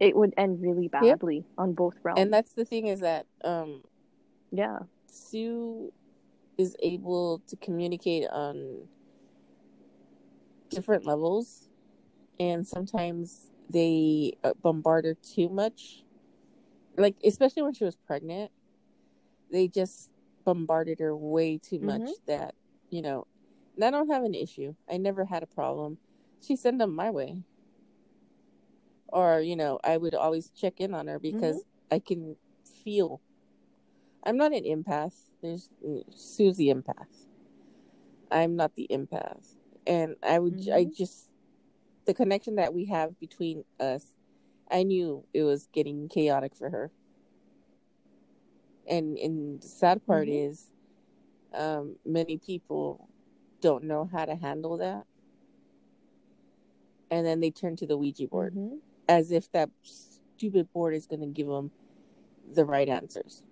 it 0.00 0.14
would 0.16 0.34
end 0.36 0.60
really 0.60 0.88
badly 0.88 1.36
yep. 1.36 1.44
on 1.56 1.72
both 1.72 1.94
realms. 2.02 2.20
And 2.20 2.32
that's 2.32 2.52
the 2.52 2.64
thing 2.64 2.86
is 2.86 3.00
that, 3.00 3.26
um, 3.44 3.82
yeah, 4.50 4.80
Sue 5.10 5.92
is 6.56 6.76
able 6.82 7.40
to 7.48 7.56
communicate 7.56 8.26
on 8.28 8.88
different 10.70 11.06
levels, 11.06 11.67
and 12.38 12.66
sometimes 12.66 13.50
they 13.70 14.32
uh, 14.44 14.54
bombard 14.62 15.04
her 15.04 15.14
too 15.14 15.48
much. 15.48 16.04
Like, 16.96 17.16
especially 17.24 17.62
when 17.62 17.74
she 17.74 17.84
was 17.84 17.96
pregnant, 17.96 18.50
they 19.52 19.68
just 19.68 20.10
bombarded 20.44 20.98
her 21.00 21.16
way 21.16 21.58
too 21.58 21.78
much 21.78 22.02
mm-hmm. 22.02 22.26
that, 22.26 22.54
you 22.90 23.02
know, 23.02 23.26
I 23.80 23.90
don't 23.90 24.10
have 24.10 24.24
an 24.24 24.34
issue. 24.34 24.74
I 24.90 24.96
never 24.96 25.24
had 25.24 25.42
a 25.42 25.46
problem 25.46 25.98
she 26.40 26.56
send 26.56 26.80
them 26.80 26.94
my 26.94 27.10
way. 27.10 27.42
Or, 29.08 29.40
you 29.40 29.56
know, 29.56 29.78
I 29.82 29.96
would 29.96 30.14
always 30.14 30.50
check 30.50 30.80
in 30.80 30.94
on 30.94 31.06
her 31.06 31.18
because 31.18 31.56
mm-hmm. 31.56 31.94
I 31.94 31.98
can 31.98 32.36
feel. 32.84 33.20
I'm 34.24 34.36
not 34.36 34.52
an 34.52 34.64
empath. 34.64 35.14
There's 35.40 35.70
Susie 36.14 36.66
empath. 36.66 37.26
I'm 38.30 38.56
not 38.56 38.74
the 38.74 38.86
empath. 38.90 39.54
And 39.86 40.16
I 40.22 40.38
would, 40.38 40.58
mm-hmm. 40.58 40.74
I 40.74 40.84
just, 40.84 41.30
the 42.08 42.14
connection 42.14 42.56
that 42.56 42.72
we 42.72 42.86
have 42.86 43.20
between 43.20 43.64
us, 43.78 44.02
I 44.70 44.82
knew 44.82 45.24
it 45.34 45.42
was 45.42 45.68
getting 45.72 46.08
chaotic 46.08 46.56
for 46.56 46.70
her. 46.70 46.90
And, 48.88 49.18
and 49.18 49.60
the 49.60 49.68
sad 49.68 50.04
part 50.06 50.26
mm-hmm. 50.26 50.50
is, 50.50 50.70
um, 51.54 51.96
many 52.06 52.38
people 52.38 53.08
don't 53.60 53.84
know 53.84 54.08
how 54.10 54.24
to 54.24 54.34
handle 54.34 54.78
that 54.78 55.04
and 57.10 57.26
then 57.26 57.40
they 57.40 57.50
turn 57.50 57.76
to 57.76 57.86
the 57.86 57.96
Ouija 57.96 58.26
board 58.26 58.54
mm-hmm. 58.54 58.76
as 59.08 59.30
if 59.30 59.50
that 59.52 59.70
stupid 59.82 60.72
board 60.72 60.94
is 60.94 61.06
going 61.06 61.20
to 61.20 61.26
give 61.26 61.46
them 61.46 61.70
the 62.54 62.64
right 62.64 62.88
answers. 62.88 63.42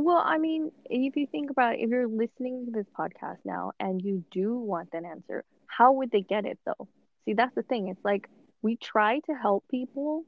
Well, 0.00 0.22
I 0.24 0.38
mean, 0.38 0.70
if 0.84 1.16
you 1.16 1.26
think 1.26 1.50
about 1.50 1.74
it, 1.74 1.80
if 1.80 1.90
you're 1.90 2.06
listening 2.06 2.66
to 2.66 2.70
this 2.70 2.86
podcast 2.96 3.38
now 3.44 3.72
and 3.80 4.00
you 4.00 4.22
do 4.30 4.56
want 4.56 4.92
that 4.92 5.04
answer, 5.04 5.44
how 5.66 5.90
would 5.94 6.12
they 6.12 6.20
get 6.20 6.44
it 6.44 6.56
though? 6.64 6.86
See, 7.24 7.32
that's 7.32 7.52
the 7.56 7.64
thing. 7.64 7.88
It's 7.88 8.04
like 8.04 8.28
we 8.62 8.76
try 8.76 9.18
to 9.18 9.34
help 9.34 9.64
people 9.68 10.24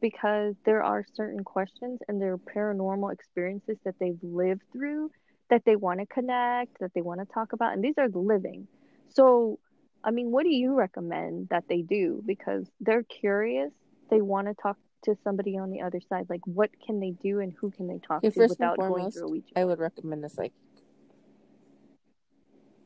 because 0.00 0.54
there 0.64 0.82
are 0.82 1.04
certain 1.12 1.44
questions 1.44 2.00
and 2.08 2.22
their 2.22 2.38
paranormal 2.38 3.12
experiences 3.12 3.76
that 3.84 3.96
they've 4.00 4.18
lived 4.22 4.62
through 4.72 5.10
that 5.50 5.62
they 5.66 5.76
want 5.76 6.00
to 6.00 6.06
connect, 6.06 6.80
that 6.80 6.94
they 6.94 7.02
want 7.02 7.20
to 7.20 7.26
talk 7.34 7.52
about, 7.52 7.74
and 7.74 7.84
these 7.84 7.98
are 7.98 8.08
living. 8.08 8.66
So, 9.10 9.58
I 10.02 10.10
mean, 10.10 10.30
what 10.30 10.44
do 10.44 10.48
you 10.48 10.72
recommend 10.72 11.50
that 11.50 11.64
they 11.68 11.82
do? 11.82 12.22
Because 12.26 12.66
they're 12.80 13.02
curious, 13.02 13.72
they 14.08 14.22
want 14.22 14.46
to 14.46 14.54
talk 14.54 14.78
to 15.04 15.16
somebody 15.24 15.58
on 15.58 15.70
the 15.70 15.80
other 15.80 16.00
side. 16.08 16.26
Like, 16.28 16.46
what 16.46 16.70
can 16.84 17.00
they 17.00 17.10
do 17.10 17.40
and 17.40 17.52
who 17.60 17.70
can 17.70 17.86
they 17.88 17.98
talk 17.98 18.22
to 18.22 18.32
without 18.36 18.76
foremost, 18.76 18.98
going 18.98 19.10
through 19.10 19.26
a 19.26 19.30
Ouija? 19.30 19.46
I 19.56 19.64
would 19.64 19.78
recommend 19.78 20.24
a 20.24 20.28
psychic. 20.28 20.52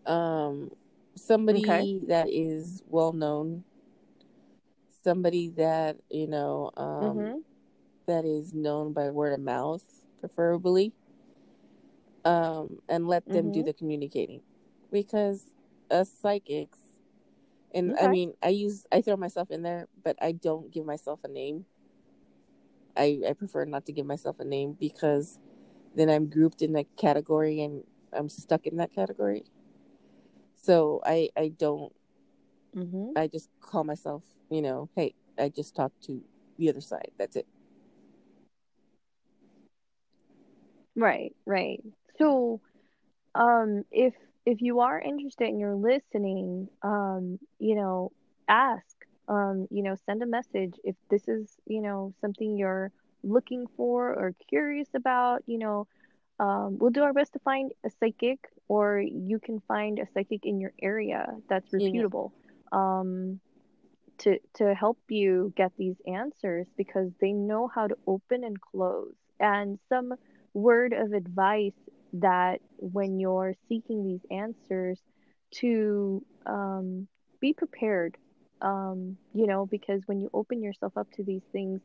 Um, 0.06 0.70
somebody 1.14 1.60
okay. 1.60 2.00
that 2.08 2.28
is 2.30 2.82
well 2.88 3.12
known, 3.12 3.64
somebody 5.02 5.50
that 5.56 5.96
you 6.10 6.26
know, 6.26 6.70
um, 6.76 6.86
mm-hmm. 6.86 7.38
that 8.06 8.24
is 8.24 8.54
known 8.54 8.92
by 8.92 9.10
word 9.10 9.32
of 9.32 9.40
mouth, 9.40 9.82
preferably. 10.20 10.92
Um, 12.24 12.80
and 12.88 13.06
let 13.06 13.24
them 13.24 13.46
mm-hmm. 13.46 13.52
do 13.52 13.62
the 13.62 13.72
communicating, 13.72 14.40
because 14.90 15.44
us 15.92 16.10
psychics, 16.10 16.80
and 17.72 17.92
okay. 17.92 18.04
I 18.04 18.08
mean, 18.08 18.32
I 18.42 18.48
use 18.48 18.84
I 18.90 19.00
throw 19.00 19.16
myself 19.16 19.52
in 19.52 19.62
there, 19.62 19.86
but 20.02 20.16
I 20.20 20.32
don't 20.32 20.72
give 20.72 20.84
myself 20.84 21.20
a 21.22 21.28
name. 21.28 21.66
I 22.96 23.20
I 23.28 23.32
prefer 23.32 23.64
not 23.64 23.86
to 23.86 23.92
give 23.92 24.06
myself 24.06 24.40
a 24.40 24.44
name 24.44 24.76
because 24.78 25.38
then 25.94 26.10
I'm 26.10 26.28
grouped 26.28 26.62
in 26.62 26.76
a 26.76 26.84
category 26.96 27.62
and 27.62 27.84
I'm 28.12 28.28
stuck 28.28 28.66
in 28.66 28.76
that 28.76 28.94
category. 28.94 29.44
So 30.54 31.00
I 31.04 31.30
I 31.36 31.48
don't. 31.48 31.92
Mm-hmm. 32.76 33.16
I 33.16 33.26
just 33.26 33.48
call 33.60 33.84
myself, 33.84 34.22
you 34.50 34.60
know, 34.60 34.90
hey, 34.96 35.14
I 35.38 35.48
just 35.48 35.74
talked 35.74 36.02
to 36.04 36.22
the 36.58 36.68
other 36.68 36.82
side. 36.82 37.10
That's 37.18 37.36
it. 37.36 37.46
Right, 40.94 41.34
right. 41.44 41.82
So, 42.18 42.60
um, 43.34 43.84
if 43.90 44.14
if 44.46 44.62
you 44.62 44.80
are 44.80 44.98
interested 44.98 45.48
and 45.48 45.60
you're 45.60 45.74
listening, 45.74 46.68
um, 46.82 47.38
you 47.58 47.74
know, 47.74 48.12
ask, 48.48 48.95
um, 49.28 49.66
you 49.70 49.82
know, 49.82 49.94
send 50.06 50.22
a 50.22 50.26
message 50.26 50.74
if 50.84 50.96
this 51.10 51.28
is, 51.28 51.56
you 51.66 51.80
know, 51.80 52.12
something 52.20 52.56
you're 52.56 52.90
looking 53.22 53.66
for 53.76 54.10
or 54.14 54.32
curious 54.48 54.88
about, 54.94 55.42
you 55.46 55.58
know, 55.58 55.86
um, 56.38 56.78
we'll 56.78 56.90
do 56.90 57.02
our 57.02 57.12
best 57.12 57.32
to 57.34 57.38
find 57.40 57.72
a 57.84 57.90
psychic 57.90 58.38
or 58.68 59.00
you 59.00 59.38
can 59.38 59.60
find 59.68 59.98
a 59.98 60.06
psychic 60.12 60.44
in 60.44 60.60
your 60.60 60.72
area 60.82 61.26
that's 61.48 61.72
Yeah. 61.76 62.06
reputable. 62.12 62.32
Um, 62.72 63.40
to 64.18 64.38
to 64.54 64.74
help 64.74 64.98
you 65.08 65.52
get 65.56 65.72
these 65.76 65.96
answers 66.06 66.66
because 66.76 67.10
they 67.20 67.32
know 67.32 67.68
how 67.68 67.86
to 67.86 67.96
open 68.06 68.44
and 68.44 68.60
close. 68.60 69.14
And 69.40 69.78
some 69.88 70.14
word 70.54 70.92
of 70.92 71.12
advice 71.12 71.74
that 72.14 72.60
when 72.78 73.18
you're 73.18 73.54
seeking 73.68 74.04
these 74.04 74.24
answers 74.30 75.00
to 75.52 76.24
um, 76.46 77.08
be 77.40 77.52
prepared 77.52 78.16
um, 78.62 79.16
you 79.34 79.46
know 79.46 79.66
because 79.66 80.02
when 80.06 80.20
you 80.20 80.30
open 80.32 80.62
yourself 80.62 80.96
up 80.96 81.08
to 81.12 81.22
these 81.22 81.42
things 81.52 81.80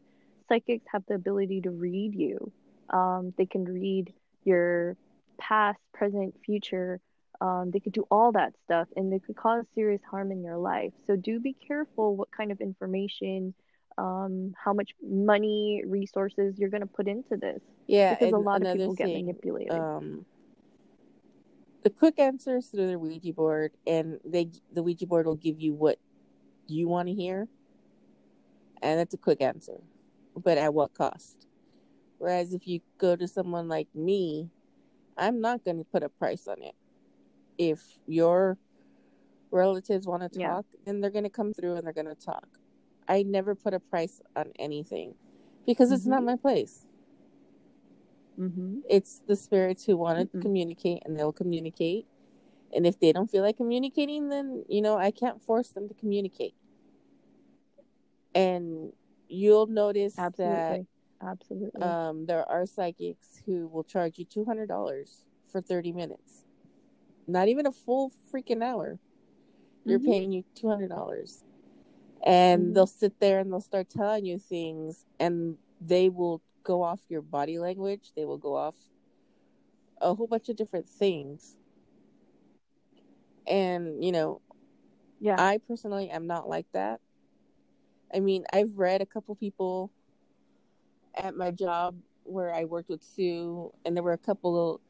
psychics 0.52 0.86
have 0.92 1.04
the 1.08 1.16
ability 1.16 1.62
to 1.62 1.72
read 1.72 2.14
you. 2.14 2.52
Um, 2.90 3.34
they 3.38 3.46
can 3.46 3.64
read 3.64 4.14
your 4.44 4.98
past 5.38 5.80
present 5.94 6.36
future. 6.46 7.00
Um, 7.40 7.72
they 7.72 7.80
could 7.80 7.94
do 7.94 8.06
all 8.12 8.34
that 8.34 8.54
stuff 8.66 8.88
and 8.96 9.12
they 9.12 9.20
could 9.20 9.36
cause 9.36 9.66
serious 9.74 10.02
harm 10.10 10.32
in 10.32 10.44
your 10.44 10.58
life. 10.58 10.92
So 11.08 11.16
do 11.16 11.40
be 11.40 11.56
careful 11.66 12.16
what 12.16 12.30
kind 12.32 12.52
of 12.52 12.60
information 12.60 13.54
um, 13.98 14.54
how 14.62 14.74
much 14.74 14.92
money 15.02 15.84
resources 15.86 16.56
you're 16.58 16.70
going 16.70 16.82
to 16.82 16.88
put 16.88 17.08
into 17.08 17.38
this. 17.38 17.60
Yeah, 17.88 18.16
because 18.16 18.34
a 18.34 18.38
lot 18.38 18.62
of 18.62 18.74
people 18.74 18.94
get 18.94 19.08
manipulated. 19.08 19.72
um, 19.72 20.26
the 21.84 21.90
quick 21.90 22.20
answers 22.20 22.68
through 22.68 22.88
the 22.88 23.00
Ouija 23.00 23.34
board, 23.34 23.72
and 23.86 24.20
they 24.24 24.50
the 24.72 24.82
Ouija 24.84 25.08
board 25.08 25.26
will 25.26 25.36
give 25.36 25.60
you 25.60 25.74
what 25.74 26.00
you 26.68 26.88
want 26.88 27.08
to 27.08 27.14
hear, 27.14 27.48
and 28.82 29.00
that's 29.00 29.14
a 29.14 29.18
quick 29.18 29.42
answer, 29.42 29.82
but 30.36 30.58
at 30.58 30.74
what 30.74 30.94
cost? 30.94 31.48
Whereas 32.18 32.54
if 32.54 32.68
you 32.68 32.82
go 32.98 33.16
to 33.16 33.28
someone 33.28 33.68
like 33.68 33.88
me, 33.96 34.50
I'm 35.18 35.42
not 35.42 35.64
going 35.64 35.78
to 35.78 35.84
put 35.84 36.04
a 36.04 36.10
price 36.10 36.48
on 36.48 36.62
it. 36.62 36.76
If 37.58 37.82
your 38.08 38.58
relatives 39.52 40.08
want 40.08 40.32
to 40.32 40.40
Yeah. 40.40 40.48
talk, 40.56 40.66
then 40.86 41.02
they're 41.02 41.12
going 41.12 41.26
to 41.26 41.30
come 41.30 41.54
through 41.54 41.76
and 41.76 41.86
they're 41.86 41.94
going 41.94 42.06
to 42.08 42.16
talk. 42.16 42.48
I 43.08 43.24
never 43.24 43.56
put 43.56 43.74
a 43.74 43.80
price 43.80 44.22
on 44.36 44.52
anything 44.58 45.16
because 45.66 45.92
it's 45.92 46.06
not 46.06 46.22
Mhm. 46.22 46.26
my 46.26 46.36
place. 46.38 46.86
mm-hmm. 48.40 48.80
It's 48.90 49.20
the 49.28 49.36
spirits 49.36 49.86
who 49.86 49.98
want 49.98 50.32
to 50.32 50.40
communicate 50.40 51.04
and 51.06 51.18
they'll 51.20 51.34
communicate. 51.34 52.08
And 52.74 52.86
if 52.88 53.00
they 53.00 53.12
don't 53.12 53.30
feel 53.30 53.44
like 53.44 53.58
communicating, 53.58 54.30
then, 54.30 54.64
you 54.70 54.82
know, 54.82 54.98
I 54.98 55.12
can't 55.12 55.42
force 55.42 55.70
them 55.70 55.88
to 55.90 55.94
communicate. 55.94 56.56
And 58.34 58.94
you'll 59.28 59.68
notice 59.68 60.18
absolutely 60.18 60.88
absolutely 61.22 61.82
um, 61.82 62.26
there 62.26 62.50
are 62.50 62.66
psychics 62.66 63.42
who 63.46 63.68
will 63.68 63.84
charge 63.84 64.18
you 64.18 64.26
$200 64.26 65.26
for 65.52 65.62
30 65.62 65.92
minutes. 65.92 66.46
Not 67.28 67.48
even 67.48 67.66
a 67.66 67.72
full 67.72 68.12
freaking 68.34 68.64
hour. 68.64 69.00
You're 69.86 70.00
Mhm. 70.00 70.06
paying 70.06 70.32
you 70.32 70.44
$200. 70.56 71.44
And 72.24 72.68
Mhm. 72.70 72.76
they'll 72.76 72.88
sit 72.88 73.20
there 73.20 73.40
and 73.40 73.52
they'll 73.52 73.62
start 73.62 73.90
telling 73.90 74.26
you 74.26 74.38
things 74.38 75.06
and 75.20 75.58
they 75.80 76.10
will 76.10 76.42
go 76.64 76.84
off 76.84 77.02
your 77.10 77.22
body 77.22 77.58
language. 77.60 78.12
They 78.16 78.26
will 78.26 78.38
go 78.38 78.56
off 78.56 78.76
a 80.00 80.14
whole 80.14 80.28
bunch 80.28 80.50
of 80.50 80.56
different 80.56 80.88
things. 80.88 81.58
And, 83.52 84.04
you 84.04 84.12
know, 84.12 84.42
yeah 85.20 85.36
I 85.38 85.60
personally 85.68 86.10
am 86.10 86.26
not 86.26 86.48
like 86.50 86.66
that. 86.74 87.02
I 88.14 88.20
mean, 88.20 88.46
I've 88.52 88.78
read 88.78 89.02
a 89.02 89.06
couple 89.06 89.36
people 89.36 89.92
at 91.16 91.36
my 91.36 91.52
job 91.52 91.96
where 92.24 92.54
I 92.54 92.66
worked 92.66 92.90
with 92.90 93.04
Sue, 93.04 93.74
and 93.86 93.96
there 93.96 94.04
were 94.04 94.14
a 94.14 94.18
couple 94.18 94.74
of 94.76 94.82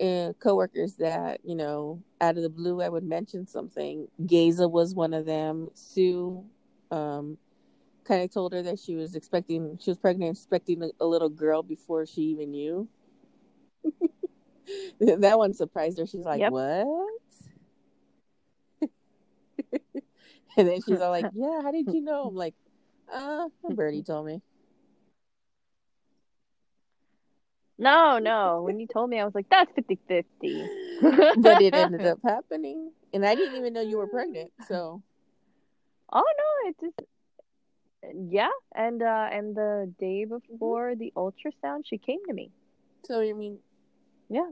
uh, 0.00 0.32
coworkers 0.38 0.94
that, 0.94 1.40
you 1.44 1.54
know, 1.54 2.02
out 2.20 2.36
of 2.36 2.42
the 2.42 2.48
blue, 2.48 2.80
I 2.80 2.88
would 2.88 3.04
mention 3.04 3.46
something. 3.46 4.08
Geza 4.26 4.68
was 4.68 4.94
one 4.94 5.12
of 5.12 5.26
them. 5.26 5.68
Sue 5.74 6.44
um, 6.90 7.36
kind 8.04 8.22
of 8.22 8.30
told 8.32 8.52
her 8.52 8.62
that 8.62 8.78
she 8.78 8.94
was 8.94 9.14
expecting, 9.14 9.78
she 9.80 9.90
was 9.90 9.98
pregnant, 9.98 10.36
expecting 10.36 10.82
a, 10.82 10.90
a 11.00 11.06
little 11.06 11.28
girl 11.28 11.62
before 11.62 12.06
she 12.06 12.22
even 12.22 12.50
knew. 12.50 12.88
that 15.00 15.38
one 15.38 15.52
surprised 15.52 15.98
her. 15.98 16.06
She's 16.06 16.24
like, 16.24 16.40
Yep. 16.40 16.52
what? 16.52 17.21
and 20.56 20.68
then 20.68 20.80
she's 20.82 21.00
all 21.00 21.10
like, 21.10 21.26
yeah, 21.34 21.62
how 21.62 21.70
did 21.70 21.92
you 21.92 22.00
know? 22.02 22.24
I'm 22.28 22.34
like, 22.34 22.54
uh, 23.12 23.48
Birdie 23.74 24.02
told 24.02 24.26
me. 24.26 24.42
no 27.78 28.18
no 28.18 28.62
when 28.62 28.78
you 28.78 28.86
told 28.86 29.10
me 29.10 29.18
i 29.18 29.24
was 29.24 29.34
like 29.34 29.48
that's 29.50 29.70
50 29.74 29.98
50 30.06 30.64
but 31.38 31.60
it 31.60 31.74
ended 31.74 32.04
up 32.04 32.18
happening. 32.24 32.92
And 33.12 33.26
I 33.26 33.34
didn't 33.34 33.56
even 33.56 33.72
know 33.72 33.80
you 33.80 33.98
were 33.98 34.06
pregnant. 34.06 34.52
So, 34.68 35.02
oh 36.12 36.24
no 36.38 36.68
it 36.70 36.76
just 36.80 37.02
yeah 38.30 38.48
and 38.74 39.02
uh 39.02 39.28
and 39.32 39.54
the 39.56 39.92
day 39.98 40.24
before 40.24 40.94
the 40.94 41.12
ultrasound 41.16 41.82
she 41.84 41.98
came 41.98 42.18
to 42.26 42.32
me 42.32 42.50
so 43.04 43.20
you 43.20 43.34
mean, 43.34 43.58
Yeah. 44.28 44.50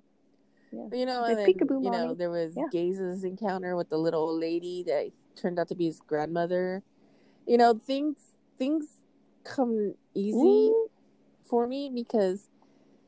Yeah. 0.73 0.87
You 0.93 1.07
know, 1.07 1.25
and 1.25 1.39
then, 1.39 1.83
you 1.83 1.91
know, 1.91 2.15
there 2.15 2.31
was 2.31 2.57
Yeah. 2.57 2.67
Gaze's 2.71 3.25
encounter 3.25 3.77
with 3.77 3.89
the 3.91 3.99
little 3.99 4.23
old 4.23 4.41
lady 4.41 4.85
that 4.87 5.11
turned 5.37 5.59
out 5.59 5.69
to 5.69 5.75
be 5.75 5.87
his 5.87 6.01
grandmother. 6.01 6.83
You 7.47 7.59
know, 7.59 7.75
things 7.75 8.17
things 8.59 9.01
come 9.45 9.95
easy 10.15 10.37
Ooh. 10.37 10.91
for 11.45 11.67
me 11.67 11.91
because 11.93 12.49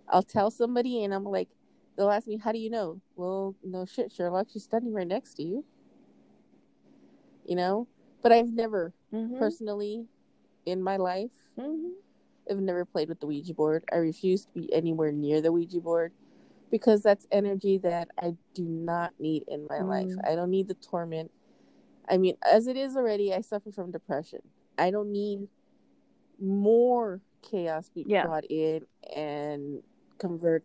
I'll 0.08 0.22
tell 0.22 0.50
somebody 0.50 1.04
and 1.04 1.14
I'm 1.14 1.24
like, 1.24 1.48
they'll 1.96 2.10
ask 2.10 2.26
me, 2.26 2.36
"How 2.36 2.52
do 2.52 2.58
you 2.58 2.70
know?" 2.70 3.00
Well, 3.16 3.54
no 3.62 3.84
shit, 3.84 4.10
Sherlock. 4.12 4.48
She's 4.52 4.64
standing 4.64 4.92
right 4.92 5.06
next 5.06 5.34
to 5.34 5.42
you. 5.42 5.64
You 7.44 7.56
know, 7.56 7.88
but 8.22 8.32
I've 8.32 8.52
never 8.52 8.92
Mhm. 9.12 9.38
personally 9.38 10.06
in 10.64 10.82
my 10.82 10.96
life 10.96 11.30
Mhm. 11.58 11.92
I've 12.50 12.58
never 12.58 12.84
played 12.84 13.08
with 13.08 13.20
the 13.20 13.26
Ouija 13.26 13.54
board. 13.54 13.84
I 13.92 13.96
refuse 13.96 14.44
to 14.46 14.52
be 14.52 14.72
anywhere 14.72 15.12
near 15.12 15.40
the 15.40 15.52
Ouija 15.52 15.80
board 15.80 16.12
because 16.72 17.02
that's 17.02 17.26
energy 17.30 17.78
that 17.78 18.08
I 18.18 18.34
do 18.54 18.64
not 18.64 19.12
need 19.20 19.44
in 19.46 19.66
my 19.70 19.82
life. 19.82 20.08
Mm. 20.10 20.28
I 20.28 20.34
don't 20.34 20.50
need 20.50 20.66
the 20.66 20.74
torment. 20.74 21.30
I 22.08 22.16
mean, 22.16 22.36
as 22.50 22.66
it 22.66 22.76
is 22.76 22.96
already, 22.96 23.32
I 23.32 23.42
suffer 23.42 23.70
from 23.70 23.92
depression. 23.92 24.40
I 24.78 24.90
don't 24.90 25.12
need 25.12 25.46
more 26.40 27.20
chaos 27.48 27.90
be 27.94 28.04
Yeah. 28.08 28.24
brought 28.24 28.44
in 28.50 28.86
and 29.14 29.82
convert. 30.18 30.64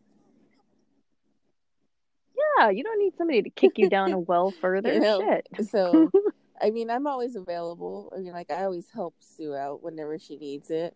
yeah 2.58 2.70
you 2.70 2.84
don't 2.84 3.00
need 3.00 3.16
somebody 3.18 3.42
to 3.44 3.50
kick 3.50 3.78
you 3.78 3.90
down 3.90 4.14
a 4.14 4.20
well 4.20 4.52
further 4.62 4.94
You 4.94 5.00
know, 5.02 5.20
shit 5.22 5.68
So, 5.70 6.10
I 6.62 6.72
mean, 6.72 6.90
I'm 6.90 7.06
always 7.06 7.36
available. 7.36 8.12
I 8.16 8.20
mean, 8.20 8.32
like, 8.34 8.50
I 8.50 8.64
always 8.64 8.88
help 8.92 9.14
Sue 9.20 9.54
out 9.54 9.84
whenever 9.84 10.18
she 10.18 10.38
needs 10.38 10.72
it. 10.72 10.96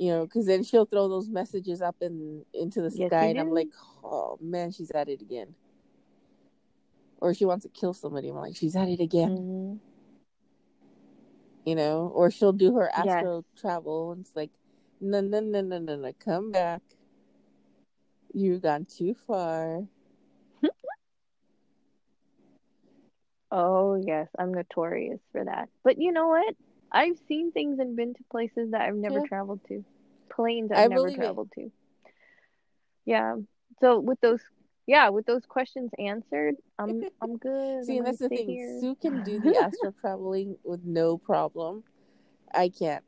You 0.00 0.08
know, 0.08 0.24
because 0.24 0.46
then 0.46 0.64
she'll 0.64 0.86
throw 0.86 1.08
those 1.08 1.28
messages 1.28 1.82
up 1.82 1.96
in 2.00 2.42
into 2.54 2.80
the 2.80 2.90
Yes, 2.90 3.10
sky, 3.10 3.26
and 3.26 3.38
I'm 3.38 3.50
like, 3.50 3.68
oh 4.02 4.38
man, 4.40 4.72
she's 4.72 4.90
at 4.92 5.10
it 5.10 5.20
again. 5.20 5.54
Or 7.20 7.34
she 7.34 7.44
wants 7.44 7.64
to 7.66 7.68
kill 7.68 7.92
somebody. 7.92 8.30
I'm 8.30 8.36
like, 8.36 8.56
she's 8.56 8.74
at 8.76 8.88
it 8.88 9.00
again. 9.00 9.28
Mhm. 9.28 9.78
You 11.66 11.74
know, 11.74 12.10
or 12.14 12.30
she'll 12.30 12.54
do 12.54 12.74
her 12.76 12.90
Yes. 12.96 13.06
astral 13.08 13.44
travel, 13.58 14.12
and 14.12 14.22
it's 14.22 14.34
like, 14.34 14.50
no, 15.02 15.20
no, 15.20 15.40
no, 15.40 15.60
no, 15.60 15.78
no, 15.78 15.96
no, 15.96 16.12
come 16.18 16.50
back. 16.50 16.80
You've 18.32 18.62
gone 18.62 18.86
too 18.86 19.14
far. 19.26 19.82
oh 23.52 23.96
yes 23.96 24.28
i'm 24.38 24.54
notorious 24.54 25.20
for 25.32 25.44
that 25.44 25.68
but 25.82 25.98
you 25.98 26.12
know 26.12 26.28
what 26.28 26.54
i've 26.92 27.18
seen 27.28 27.52
things 27.52 27.78
and 27.78 27.96
been 27.96 28.14
to 28.14 28.24
places 28.30 28.70
that 28.72 28.82
i've 28.82 28.94
never 28.94 29.20
Yeah. 29.20 29.26
traveled 29.26 29.60
to 29.68 29.84
planes 30.30 30.70
I 30.72 30.82
i've 30.84 30.90
never 30.90 31.02
believe 31.04 31.18
it. 31.18 31.24
traveled 31.24 31.52
to 31.54 31.72
yeah 33.06 33.36
so 33.80 33.98
with 34.00 34.20
those 34.20 34.40
yeah 34.86 35.08
with 35.08 35.26
those 35.26 35.44
questions 35.46 35.90
answered 35.98 36.54
i'm 36.78 37.02
i'm 37.22 37.36
good 37.38 37.84
See, 37.84 37.92
I'm 37.92 37.98
and 37.98 38.06
that's 38.06 38.18
the 38.18 38.28
thing. 38.28 38.46
here. 38.48 38.78
Sue 38.80 38.94
can 39.00 39.22
do 39.22 39.40
the 39.40 39.56
astral 39.62 39.94
traveling 40.00 40.56
with 40.64 40.84
no 40.84 41.18
problem. 41.18 41.84
I 42.52 42.68
can't. 42.68 43.04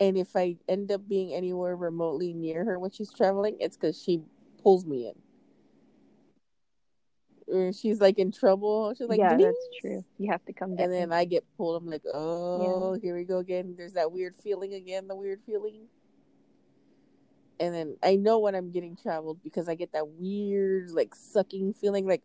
And 0.00 0.16
if 0.18 0.34
I 0.36 0.56
end 0.68 0.90
up 0.92 1.08
being 1.08 1.32
anywhere 1.32 1.76
remotely 1.76 2.32
near 2.34 2.64
her 2.64 2.78
when 2.78 2.90
she's 2.90 3.12
traveling, 3.12 3.56
it's 3.60 3.76
because 3.76 4.00
she 4.02 4.20
pulls 4.62 4.84
me 4.84 5.08
in. 5.08 5.14
Or 7.46 7.72
she's 7.72 8.00
like 8.00 8.18
in 8.18 8.32
trouble. 8.32 8.94
She's 8.96 9.08
like, 9.08 9.18
yeah, 9.18 9.36
that's 9.36 9.68
true. 9.80 10.04
You 10.18 10.30
have 10.32 10.44
to 10.46 10.52
come 10.52 10.76
get 10.76 10.84
And 10.84 10.92
then. 10.92 11.12
I 11.12 11.24
get 11.24 11.44
pulled. 11.56 11.82
I'm 11.82 11.88
like, 11.88 12.02
oh, 12.12 12.98
here 13.02 13.14
we 13.14 13.24
go 13.24 13.38
again. 13.38 13.74
There's 13.76 13.92
that 13.94 14.12
weird 14.12 14.34
feeling 14.42 14.74
again. 14.74 15.08
The 15.08 15.16
weird 15.16 15.40
feeling. 15.44 15.88
and 17.60 17.74
then 17.74 17.96
I 18.02 18.16
know 18.16 18.38
when 18.38 18.54
I'm 18.54 18.70
getting 18.72 18.96
traveled 18.96 19.42
because 19.44 19.68
I 19.68 19.74
get 19.74 19.92
that 19.92 20.08
weird 20.08 20.90
like 20.90 21.14
sucking 21.14 21.74
feeling 21.74 22.06
like 22.06 22.22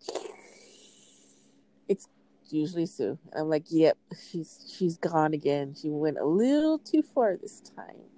it's 1.88 2.08
usually 2.50 2.86
Sue. 2.86 3.18
I'm 3.36 3.50
like, 3.50 3.66
yep, 3.70 3.98
she's 4.32 4.74
she's 4.76 4.98
gone 4.98 5.34
again. 5.34 5.76
She 5.80 5.90
went 5.90 6.18
a 6.18 6.26
little 6.26 6.80
too 6.80 7.04
far 7.04 7.38
this 7.38 7.62
time. 7.76 8.09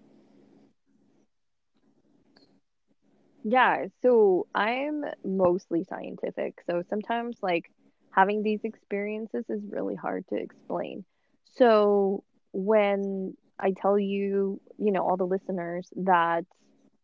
Yeah, 3.43 3.85
so 4.01 4.47
I'm 4.53 5.03
mostly 5.23 5.83
scientific. 5.83 6.55
So 6.69 6.83
sometimes 6.89 7.37
like 7.41 7.71
having 8.11 8.43
these 8.43 8.61
experiences 8.63 9.45
is 9.49 9.61
really 9.69 9.95
hard 9.95 10.27
to 10.29 10.35
explain. 10.35 11.05
So 11.53 12.23
when 12.53 13.35
I 13.59 13.71
tell 13.71 13.97
you, 13.97 14.61
you 14.77 14.91
know, 14.91 15.01
all 15.07 15.17
the 15.17 15.25
listeners 15.25 15.89
that 15.97 16.45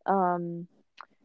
um 0.05 0.67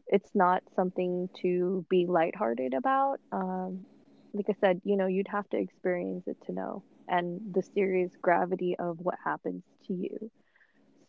it's 0.09 0.31
not 0.35 0.63
something 0.77 1.29
to 1.43 1.87
be 1.91 2.07
lighthearted 2.07 2.75
about, 2.75 3.21
um 3.33 3.87
like 4.35 4.47
I 4.51 4.55
said, 4.61 4.81
you 4.85 4.97
know, 4.97 5.07
you'd 5.07 5.29
have 5.29 5.49
to 5.51 5.59
experience 5.59 6.25
it 6.27 6.39
to 6.47 6.53
know 6.53 6.85
and 7.09 7.41
the 7.55 7.63
serious 7.75 8.13
gravity 8.23 8.77
of 8.79 8.99
what 9.01 9.17
happens 9.25 9.65
to 9.87 9.95
you. 9.95 10.31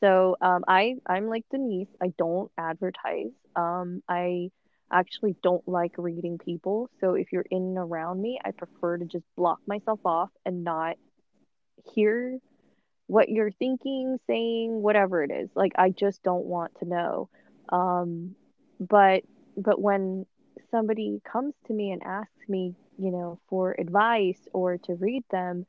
So 0.03 0.35
um, 0.41 0.63
I 0.67 0.95
I'm 1.07 1.27
like 1.29 1.45
Denise. 1.51 1.87
I 2.01 2.13
don't 2.17 2.51
advertise. 2.57 3.31
Um, 3.55 4.03
I 4.09 4.51
actually 4.91 5.35
don't 5.43 5.67
like 5.67 5.93
reading 5.97 6.37
people. 6.39 6.89
So 7.01 7.15
if 7.15 7.31
you're 7.31 7.45
in 7.49 7.63
and 7.63 7.77
around 7.79 8.21
me, 8.21 8.39
I 8.45 8.51
prefer 8.51 8.97
to 8.97 9.05
just 9.05 9.25
block 9.37 9.59
myself 9.67 10.01
off 10.05 10.29
and 10.45 10.63
not 10.63 10.97
hear 11.95 12.39
what 13.07 13.29
you're 13.29 13.51
thinking, 13.51 14.19
saying, 14.27 14.81
whatever 14.81 15.23
it 15.23 15.31
is. 15.31 15.49
Like 15.55 15.73
I 15.77 15.91
just 15.91 16.23
don't 16.23 16.45
want 16.45 16.73
to 16.79 16.85
know. 16.85 17.29
Um, 17.69 18.35
but 18.79 19.23
but 19.57 19.81
when 19.81 20.25
somebody 20.71 21.21
comes 21.31 21.55
to 21.67 21.73
me 21.73 21.91
and 21.91 22.03
asks 22.03 22.49
me, 22.49 22.75
you 22.99 23.11
know, 23.11 23.39
for 23.49 23.75
advice 23.79 24.39
or 24.53 24.77
to 24.79 24.95
read 24.95 25.23
them, 25.31 25.65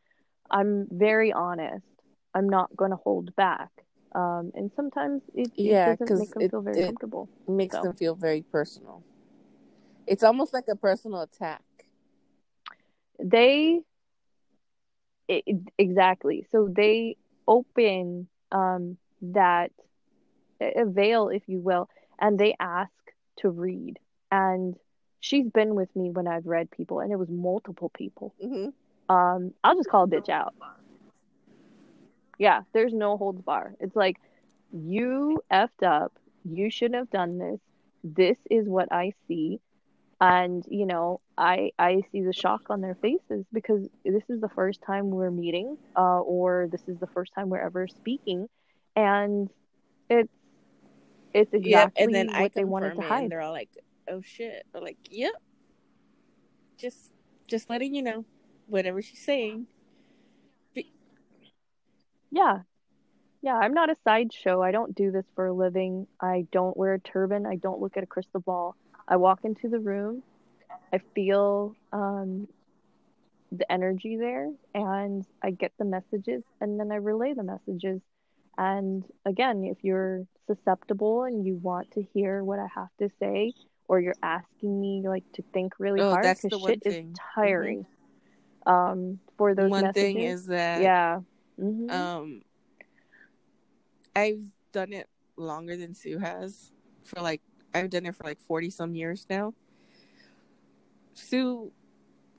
I'm 0.51 0.89
very 0.91 1.33
honest. 1.33 1.87
I'm 2.35 2.49
not 2.49 2.77
going 2.77 2.93
to 2.93 2.99
hold 2.99 3.35
back. 3.37 3.71
Um, 4.15 4.53
and 4.55 4.71
sometimes 4.77 5.23
it, 5.35 5.51
it 5.57 5.57
Yeah, 5.57 5.93
doesn't 5.97 6.19
make 6.19 6.31
them 6.35 6.43
it 6.45 6.51
feel 6.51 6.63
very 6.63 6.79
it 6.79 6.87
comfortable. 6.87 7.29
makes 7.49 7.75
So 7.77 7.83
them 7.83 7.93
feel 7.95 8.15
very 8.15 8.43
personal. 8.43 9.03
It's 10.07 10.23
almost 10.23 10.53
like 10.53 10.69
a 10.69 10.77
personal 10.77 11.23
attack. 11.23 11.63
they 13.23 13.81
it, 15.29 15.45
exactly. 15.79 16.47
So 16.51 16.69
they 16.75 17.17
open 17.47 18.29
um, 18.53 18.97
that 19.23 19.71
a 20.61 20.85
veil, 20.87 21.29
if 21.29 21.43
you 21.47 21.59
will, 21.59 21.89
and 22.21 22.39
they 22.39 22.55
ask 22.61 22.93
to 23.39 23.51
read. 23.51 23.99
And 24.31 24.75
she's 25.21 25.47
been 25.49 25.75
with 25.75 25.95
me 25.97 26.11
when 26.11 26.27
I've 26.27 26.47
read 26.47 26.71
people, 26.71 27.01
and 27.01 27.13
it 27.13 27.17
was 27.17 27.29
multiple 27.29 27.91
people. 27.95 28.35
hmm 28.41 28.69
Um, 29.09 29.53
I'll 29.63 29.77
just 29.77 29.89
call 29.89 30.05
a 30.05 30.09
bitch 30.09 30.29
out. 30.29 30.55
Yeah, 32.39 32.63
there's 32.73 32.93
no 32.93 33.17
holds 33.17 33.43
bar. 33.43 33.75
It's 33.81 33.97
like 33.97 34.17
you 34.73 35.43
effed 35.53 35.83
up. 35.85 36.13
You 36.45 36.71
shouldn't 36.71 36.97
have 36.97 37.11
done 37.11 37.39
this. 37.39 37.61
This 38.03 38.37
is 38.51 38.69
what 38.69 38.93
I 38.93 39.13
see. 39.29 39.61
And 40.21 40.65
you 40.69 40.87
know, 40.87 41.21
I 41.37 41.73
I 41.79 42.03
see 42.13 42.23
the 42.23 42.33
shock 42.33 42.71
on 42.71 42.81
their 42.81 42.95
faces 42.97 43.45
because 43.53 43.89
this 44.05 44.23
is 44.29 44.41
the 44.41 44.49
first 44.49 44.81
time 44.83 45.11
we're 45.11 45.31
meeting, 45.31 45.77
uh, 45.97 46.21
or 46.21 46.69
this 46.71 46.83
is 46.87 46.99
the 46.99 47.07
first 47.09 47.33
time 47.35 47.49
we're 47.49 47.59
ever 47.59 47.89
speaking, 47.89 48.49
and 48.95 49.51
it's 50.09 50.33
it's 51.33 51.51
Yep. 51.53 51.93
And 51.97 52.15
then 52.15 52.27
exactly 52.27 52.39
I 52.39 52.43
what 52.43 52.55
they 52.55 52.65
wanted 52.65 52.95
to 52.95 53.03
hide. 53.03 53.31
they're 53.31 53.41
all 53.41 53.53
like, 53.53 53.71
"Oh 54.09 54.23
shit!" 54.23 54.65
They're 54.73 54.83
like, 54.83 54.99
"Yep." 55.11 55.33
Just 56.79 57.13
just 57.49 57.69
letting 57.69 57.95
you 57.95 58.03
know, 58.03 58.25
whatever 58.67 59.03
she's 59.03 59.25
saying. 59.25 59.67
Yeah, 62.35 62.59
yeah. 63.43 63.55
I'm 63.57 63.75
not 63.75 63.91
a 63.91 63.97
sideshow. 64.05 64.61
I 64.61 64.73
don't 64.73 64.95
do 64.95 65.13
this 65.13 65.25
for 65.37 65.47
a 65.47 65.53
living. 65.53 66.09
I 66.21 66.47
don't 66.53 66.77
wear 66.77 66.95
a 66.95 67.01
turban. 67.01 67.47
I 67.47 67.57
don't 67.57 67.81
look 67.81 67.97
at 67.97 68.03
a 68.03 68.07
crystal 68.07 68.41
ball. 68.41 68.75
I 69.07 69.17
walk 69.17 69.41
into 69.45 69.69
the 69.69 69.79
room. 69.79 70.25
I 70.93 71.01
feel 71.15 71.77
um, 71.93 72.49
the 73.53 73.71
energy 73.71 74.17
there 74.17 74.51
and 74.75 75.25
I 75.43 75.51
get 75.53 75.73
the 75.79 75.85
messages 75.85 76.43
and 76.61 76.81
then 76.81 76.91
I 76.91 76.97
relay 76.97 77.35
the 77.35 77.45
messages. 77.45 78.01
And 78.59 79.05
again, 79.25 79.65
if 79.65 79.79
you're 79.83 80.27
susceptible 80.49 81.25
and 81.25 81.47
you 81.47 81.57
want 81.57 81.91
to 81.93 82.03
hear 82.15 82.43
what 82.43 82.59
I 82.59 82.67
have 82.75 82.89
to 83.01 83.11
say, 83.21 83.53
or 83.87 84.01
you're 84.01 84.17
asking 84.23 84.81
me 84.81 85.05
like 85.07 85.25
to 85.35 85.43
think 85.53 85.75
really 85.79 86.01
Oh, 86.01 86.11
hard 86.11 86.37
because 86.37 86.61
shit 86.67 86.81
is 86.85 86.95
thing. 86.95 87.15
hmm 87.15 87.21
tiring 87.35 87.87
um, 88.67 89.21
for 89.37 89.55
those 89.55 89.71
One 89.71 89.93
thing 89.93 90.17
messages. 90.17 90.41
is 90.41 90.47
that 90.47 90.81
Yeah. 90.83 91.21
Hmm 91.59 91.91
um 91.91 92.43
I've 94.17 94.43
done 94.73 94.93
it 94.93 95.09
longer 95.37 95.77
than 95.77 95.95
Sue 95.95 96.19
has. 96.19 96.73
For 97.03 97.21
like 97.21 97.43
I've 97.75 97.91
done 97.91 98.07
it 98.07 98.15
for 98.15 98.25
like 98.25 98.41
forty 98.41 98.71
some 98.71 98.95
years 98.95 99.27
now. 99.29 99.55
Sue 101.15 101.73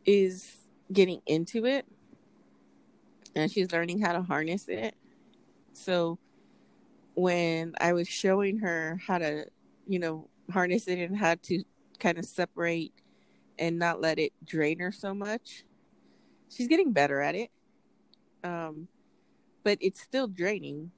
is 0.05 0.57
getting 0.91 1.21
into 1.25 1.65
it 1.65 1.85
and 3.35 3.51
she's 3.51 3.71
learning 3.71 4.01
how 4.01 4.13
to 4.13 4.21
harness 4.21 4.67
it. 4.67 4.95
So 5.73 6.19
when 7.15 7.73
I 7.79 7.93
was 7.93 8.07
showing 8.07 8.59
her 8.59 8.99
how 9.05 9.17
to, 9.17 9.45
you 9.87 9.99
know, 9.99 10.29
harness 10.51 10.87
it 10.87 10.99
and 10.99 11.17
how 11.17 11.35
to 11.43 11.63
kind 11.99 12.17
of 12.17 12.25
separate 12.25 12.93
and 13.57 13.79
not 13.79 14.01
let 14.01 14.19
it 14.19 14.33
drain 14.43 14.79
her 14.79 14.91
so 14.91 15.13
much, 15.13 15.63
she's 16.49 16.67
getting 16.67 16.91
better 16.91 17.21
at 17.21 17.35
it. 17.35 17.51
Um, 18.43 18.87
but 19.65 19.79
it's 19.81 20.01
still 20.01 20.29
draining. 20.29 20.91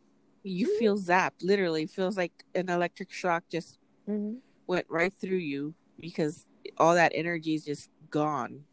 You 0.43 0.67
feel 0.79 0.97
zapped, 0.97 1.43
literally 1.43 1.87
feels 1.87 2.17
like 2.17 2.45
an 2.55 2.69
electric 2.69 3.11
shock 3.11 3.45
just 3.49 3.79
hmm 4.05 4.35
went 4.67 4.85
right 4.89 5.13
through 5.13 5.37
you 5.37 5.73
because 5.99 6.45
all 6.77 6.95
that 6.95 7.13
energy 7.15 7.55
is 7.55 7.65
just 7.65 7.89
gone. 8.11 8.65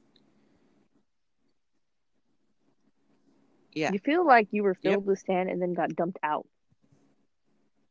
Yeah. 3.72 3.92
You 3.92 4.00
feel 4.00 4.26
like 4.26 4.48
you 4.52 4.64
were 4.64 4.74
Yep. 4.82 4.82
filled 4.94 5.06
with 5.06 5.20
sand 5.20 5.50
and 5.50 5.62
then 5.62 5.74
got 5.74 5.96
dumped 5.96 6.18
out. 6.22 6.46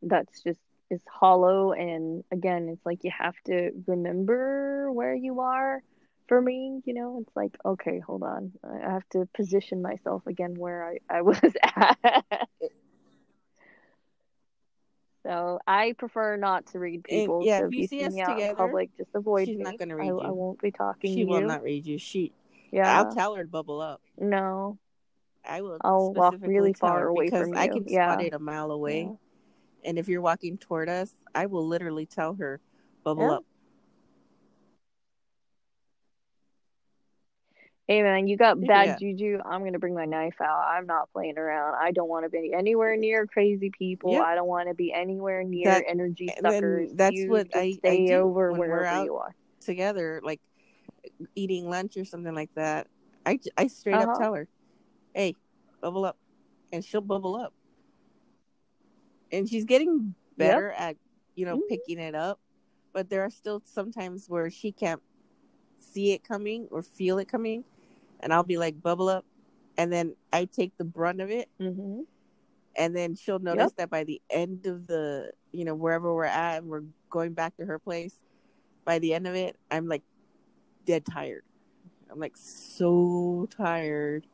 That's 0.01 0.41
just 0.43 0.60
it's 0.89 1.06
hollow 1.08 1.72
and 1.74 2.24
again 2.32 2.70
it's 2.70 2.86
like 2.86 3.04
you 3.04 3.12
have 3.18 3.36
to 3.45 3.72
remember 3.88 4.91
where 4.91 5.16
you 5.16 5.39
are 5.39 5.82
for 6.34 6.41
me 6.41 6.81
you 6.86 6.95
know 6.95 7.19
it's 7.21 7.36
like 7.36 7.55
okay 7.63 7.99
hold 7.99 8.23
on 8.23 8.51
i 8.63 8.91
have 8.91 9.07
to 9.11 9.27
position 9.36 9.84
myself 9.84 10.25
again 10.25 10.55
where 10.57 10.84
i, 10.84 10.97
I 11.07 11.21
was 11.29 11.39
at 11.63 12.47
so 15.23 15.59
i 15.67 15.93
prefer 15.95 16.36
not 16.36 16.65
to 16.71 16.79
read 16.79 17.03
And 17.07 17.21
people 17.21 17.45
yeah, 17.45 17.59
so 17.59 17.67
if 17.67 17.73
you 17.73 17.81
you 17.84 17.88
see 17.88 18.03
us 18.03 18.15
me 18.15 18.21
out 18.21 18.31
in 18.31 18.36
together, 18.38 18.55
public 18.55 18.89
just 18.97 19.11
avoid 19.13 19.47
she's 19.47 19.59
me 19.59 19.63
not 19.63 19.77
gonna 19.77 19.95
read 19.95 20.05
I 20.07 20.09
you. 20.09 20.21
I 20.21 20.31
won't 20.31 20.59
be 20.59 20.71
talking 20.71 21.13
She 21.13 21.23
to 21.23 21.29
will 21.29 21.41
not 21.41 21.61
read 21.61 21.86
you. 21.86 21.99
She 21.99 22.31
yeah. 22.71 22.99
I'll 22.99 23.13
tell 23.13 23.36
her 23.36 23.43
to 23.43 23.47
bubble 23.47 23.79
up. 23.79 24.01
no 24.17 24.79
I 25.47 25.61
will 25.61 25.77
i'll 25.81 26.11
walk 26.13 26.34
really 26.43 26.73
far 26.73 27.09
away 27.09 27.25
because 27.25 27.47
from 27.47 27.53
I 27.55 27.67
you 27.67 27.73
can 27.73 27.88
spot 27.88 28.21
it 28.21 28.34
a 28.34 28.39
mile 28.39 28.71
yeah 28.71 28.73
away. 28.73 29.11
And 29.86 29.99
if 29.99 30.07
you're 30.07 30.21
walking 30.21 30.57
toward 30.57 30.89
us, 30.89 31.11
I 31.36 31.45
will 31.45 31.67
literally 31.67 32.07
tell 32.07 32.34
her, 32.36 32.59
bubble 33.03 33.21
yeah 33.21 33.31
up. 33.34 33.45
Hey 37.88 38.01
man, 38.01 38.27
you 38.27 38.38
got 38.38 38.65
bad 38.65 38.95
Yeah. 38.95 38.97
juju. 38.97 39.39
I'm 39.43 39.63
gonna 39.65 39.77
bring 39.79 39.93
my 39.93 40.05
knife 40.05 40.39
out. 40.41 40.63
I'm 40.69 40.86
not 40.86 41.11
playing 41.11 41.38
around. 41.38 41.75
I 41.81 41.91
don't 41.91 42.07
want 42.07 42.23
to 42.25 42.29
be 42.29 42.53
anywhere 42.53 42.95
near 42.95 43.27
crazy 43.27 43.71
people. 43.77 44.15
Yep. 44.15 44.19
I 44.19 44.36
don't 44.36 44.47
want 44.47 44.69
to 44.69 44.73
be 44.73 44.93
anywhere 44.93 45.43
near 45.43 45.71
That 45.71 45.86
energy 45.86 46.31
suckers. 46.41 46.93
that's 46.95 46.97
You 46.97 47.27
what 47.27 47.47
I 47.53 47.79
I 47.88 47.99
do 47.99 48.23
over 48.23 48.53
when 48.53 48.67
we're 48.67 48.86
out 48.86 49.01
you 49.01 49.15
are. 49.17 49.36
together, 49.61 50.19
like 50.23 50.41
eating 51.36 51.69
lunch 51.69 51.97
or 51.97 52.05
something 52.05 52.36
like 52.36 52.51
that. 52.55 52.88
I 53.25 53.39
I 53.57 53.67
straight 53.67 54.01
up 54.01 54.11
Uh-huh. 54.11 54.13
tell 54.13 54.34
her, 54.36 54.47
"Hey, 55.15 55.36
bubble 55.81 56.05
up," 56.05 56.17
and 56.73 56.84
she'll 56.86 57.01
bubble 57.01 57.36
up. 57.36 57.53
And 59.31 59.47
she's 59.47 59.65
getting 59.65 60.15
Yep. 60.38 60.63
better 60.63 60.71
at 60.71 60.97
you 61.36 61.45
know 61.45 61.57
Mhm. 61.57 61.69
picking 61.69 61.99
it 61.99 62.15
up, 62.15 62.39
but 62.93 63.09
there 63.09 63.23
are 63.23 63.29
still 63.29 63.61
some 63.65 63.91
times 63.91 64.29
where 64.29 64.49
she 64.49 64.71
can't 64.71 65.01
see 65.84 66.11
it 66.13 66.23
coming 66.23 66.67
or 66.71 66.81
feel 66.81 67.17
it 67.19 67.27
coming, 67.27 67.63
and 68.21 68.34
I'll 68.34 68.43
be 68.43 68.57
like, 68.57 68.81
"Bubble 68.81 69.09
up," 69.09 69.25
and 69.77 69.91
then 69.91 70.15
I 70.31 70.45
take 70.45 70.77
the 70.77 70.86
brunt 70.86 71.21
of 71.21 71.29
it, 71.29 71.49
Mhm. 71.59 72.05
and 72.75 72.95
then 72.95 73.15
she'll 73.15 73.39
notice 73.39 73.71
Yep. 73.71 73.75
that 73.77 73.89
by 73.89 74.03
the 74.03 74.21
end 74.29 74.65
of 74.65 74.88
the 74.88 75.31
you 75.51 75.65
know 75.65 75.75
wherever 75.75 76.13
we're 76.13 76.25
at, 76.25 76.61
and 76.63 76.69
we're 76.71 76.84
going 77.09 77.34
back 77.34 77.55
to 77.57 77.65
her 77.65 77.79
place. 77.79 78.15
By 78.86 78.99
the 78.99 79.13
end 79.13 79.27
of 79.27 79.36
it, 79.36 79.57
I'm 79.71 79.88
like 79.88 80.03
dead 80.86 81.05
tired. 81.05 81.43
I'm 82.09 82.19
like 82.19 82.36
so 82.38 83.47
tired. 83.55 84.27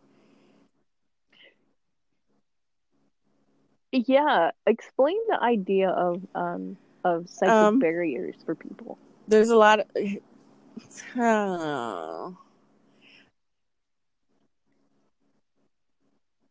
Yeah. 3.92 4.52
Explain 4.68 5.18
the 5.28 5.42
idea 5.42 5.90
of 5.90 6.22
um 6.36 6.78
of 7.04 7.30
psychic 7.30 7.54
Um, 7.54 7.80
barriers 7.80 8.36
for 8.46 8.56
people? 8.56 8.98
There's 9.28 9.50
a 9.50 9.56
lot 9.58 9.80
of. 9.80 9.88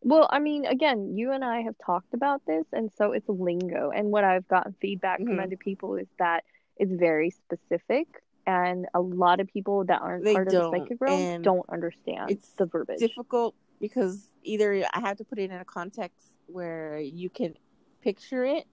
Well, 0.01 0.27
I 0.31 0.39
mean, 0.39 0.65
again, 0.65 1.15
you 1.17 1.31
and 1.31 1.43
I 1.43 1.61
have 1.61 1.75
talked 1.85 2.13
about 2.13 2.41
this, 2.47 2.65
and 2.71 2.89
so 2.97 3.11
it's 3.11 3.27
lingo. 3.27 3.91
And 3.91 4.11
what 4.11 4.23
I've 4.23 4.47
gotten 4.47 4.75
feedback 4.81 5.19
from 5.19 5.39
Mhm. 5.39 5.43
other 5.43 5.57
people 5.57 5.95
is 5.95 6.07
that 6.19 6.45
it's 6.77 6.91
very 6.91 7.29
specific, 7.31 8.07
and 8.45 8.87
a 8.93 9.01
lot 9.01 9.39
of 9.39 9.47
people 9.47 9.83
that 9.85 10.01
aren't 10.01 10.23
They 10.23 10.33
part 10.33 10.47
of 10.47 10.55
the 10.55 10.67
psychic 10.71 11.01
realm 11.01 11.41
don't 11.43 11.69
understand 11.69 12.31
it's 12.31 12.53
the 12.55 12.65
verbiage. 12.65 12.99
difficult 13.01 13.55
because 13.79 14.31
either 14.43 14.85
I 14.93 14.99
have 15.01 15.17
to 15.17 15.25
put 15.25 15.37
it 15.39 15.51
in 15.51 15.57
a 15.57 15.65
context 15.65 16.37
where 16.47 16.97
you 16.99 17.29
can 17.29 17.55
picture 18.01 18.45
it 18.45 18.65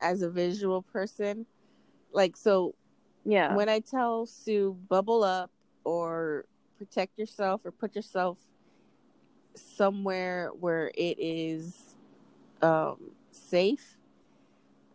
as 0.00 0.22
a 0.22 0.30
visual 0.30 0.82
person. 0.82 1.46
Like, 2.12 2.36
so 2.36 2.74
Yeah. 3.26 3.54
when 3.54 3.68
I 3.68 3.80
tell 3.80 4.26
Sue, 4.26 4.76
bubble 4.88 5.24
up 5.24 5.50
or 5.84 6.46
protect 6.78 7.18
yourself 7.18 7.64
or 7.64 7.72
put 7.72 7.96
yourself 7.96 8.38
somewhere 9.54 10.50
where 10.58 10.90
it 10.94 11.16
is 11.18 11.96
um, 12.62 13.12
safe, 13.32 13.96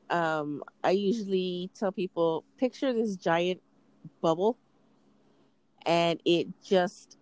um, 0.09 0.63
I 0.83 0.91
usually 0.91 1.69
tell 1.77 1.91
people 1.91 2.43
picture 2.57 2.93
this 2.93 3.15
giant 3.15 3.61
bubble 4.21 4.57
and 5.85 6.19
it 6.25 6.47
just 6.63 7.17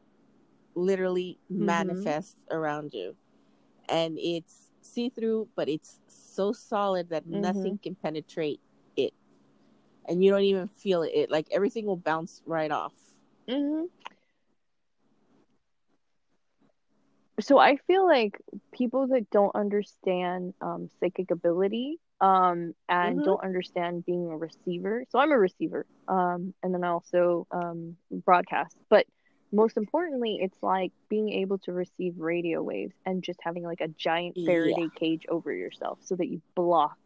literally 0.76 1.40
Mhm. 1.52 1.64
manifests 1.64 2.42
around 2.52 2.94
you. 2.94 3.16
And 3.90 4.18
it's 4.20 4.70
see 4.82 5.10
through, 5.10 5.50
but 5.56 5.70
it's 5.70 6.00
so 6.08 6.52
solid 6.54 7.10
that 7.10 7.26
Mhm. 7.28 7.42
nothing 7.42 7.80
can 7.82 7.96
penetrate. 7.96 8.60
And 10.10 10.24
you 10.24 10.32
don't 10.32 10.44
even 10.44 10.68
feel 10.68 11.04
it. 11.04 11.14
it. 11.16 11.32
Like 11.32 11.48
everything 11.52 11.86
will 11.86 11.98
bounce 11.98 12.42
right 12.46 12.72
off. 12.72 12.94
hmm 13.48 13.86
So 17.42 17.58
I 17.58 17.78
feel 17.88 18.06
like 18.06 18.34
people 18.74 19.08
that 19.08 19.30
don't 19.32 19.56
understand 19.56 20.54
um, 20.62 20.90
psychic 21.00 21.32
ability 21.32 22.00
um, 22.22 22.74
and 22.90 23.22
Mhm. 23.22 23.24
don't 23.24 23.44
understand 23.44 24.06
being 24.06 24.30
a 24.32 24.38
receiver. 24.38 25.06
So 25.10 25.20
I'm 25.20 25.32
a 25.32 25.38
receiver, 25.40 25.86
um, 26.08 26.54
and 26.64 26.74
then 26.74 26.84
I 26.84 26.90
also 26.90 27.48
um, 27.52 27.98
broadcast. 28.12 28.76
But 28.90 29.06
most 29.52 29.78
importantly, 29.78 30.40
it's 30.42 30.58
like 30.62 30.92
being 31.10 31.30
able 31.30 31.60
to 31.60 31.74
receive 31.74 32.16
radio 32.20 32.62
waves 32.64 32.96
and 33.06 33.24
just 33.24 33.40
having 33.44 33.64
like 33.64 33.82
a 33.82 33.88
giant 33.90 34.38
Faraday 34.46 34.90
cage 35.00 35.24
over 35.30 35.54
yourself 35.54 36.00
so 36.02 36.16
that 36.16 36.28
you 36.28 36.42
block 36.56 36.98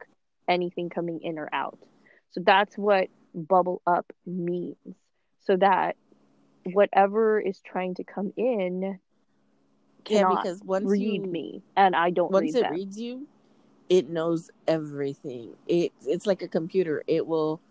anything 0.50 0.90
coming 0.90 1.20
in 1.22 1.38
or 1.40 1.50
out. 1.54 1.78
So 2.34 2.42
that's 2.44 2.78
what 2.78 3.10
bubble 3.34 3.82
up 3.86 4.12
means. 4.26 4.78
So 5.42 5.56
that 5.58 5.96
whatever 6.64 7.40
is 7.40 7.60
trying 7.62 7.96
to 7.96 8.04
come 8.04 8.34
in 8.38 8.82
Yeah, 10.08 10.20
cannot 10.22 10.44
because 10.44 10.62
once 10.64 10.90
read 10.90 11.02
you 11.02 11.32
me 11.32 11.62
and 11.76 11.96
I 11.96 12.10
don't 12.10 12.32
once 12.32 12.54
read 12.54 12.56
it 12.56 12.62
them. 12.64 12.72
reads 12.72 13.00
you, 13.00 13.28
it 13.90 14.10
knows 14.10 14.50
everything. 14.68 15.56
It 15.68 15.92
it's 16.06 16.26
like 16.26 16.42
a 16.42 16.48
computer. 16.48 17.04
It 17.08 17.26
will 17.28 17.62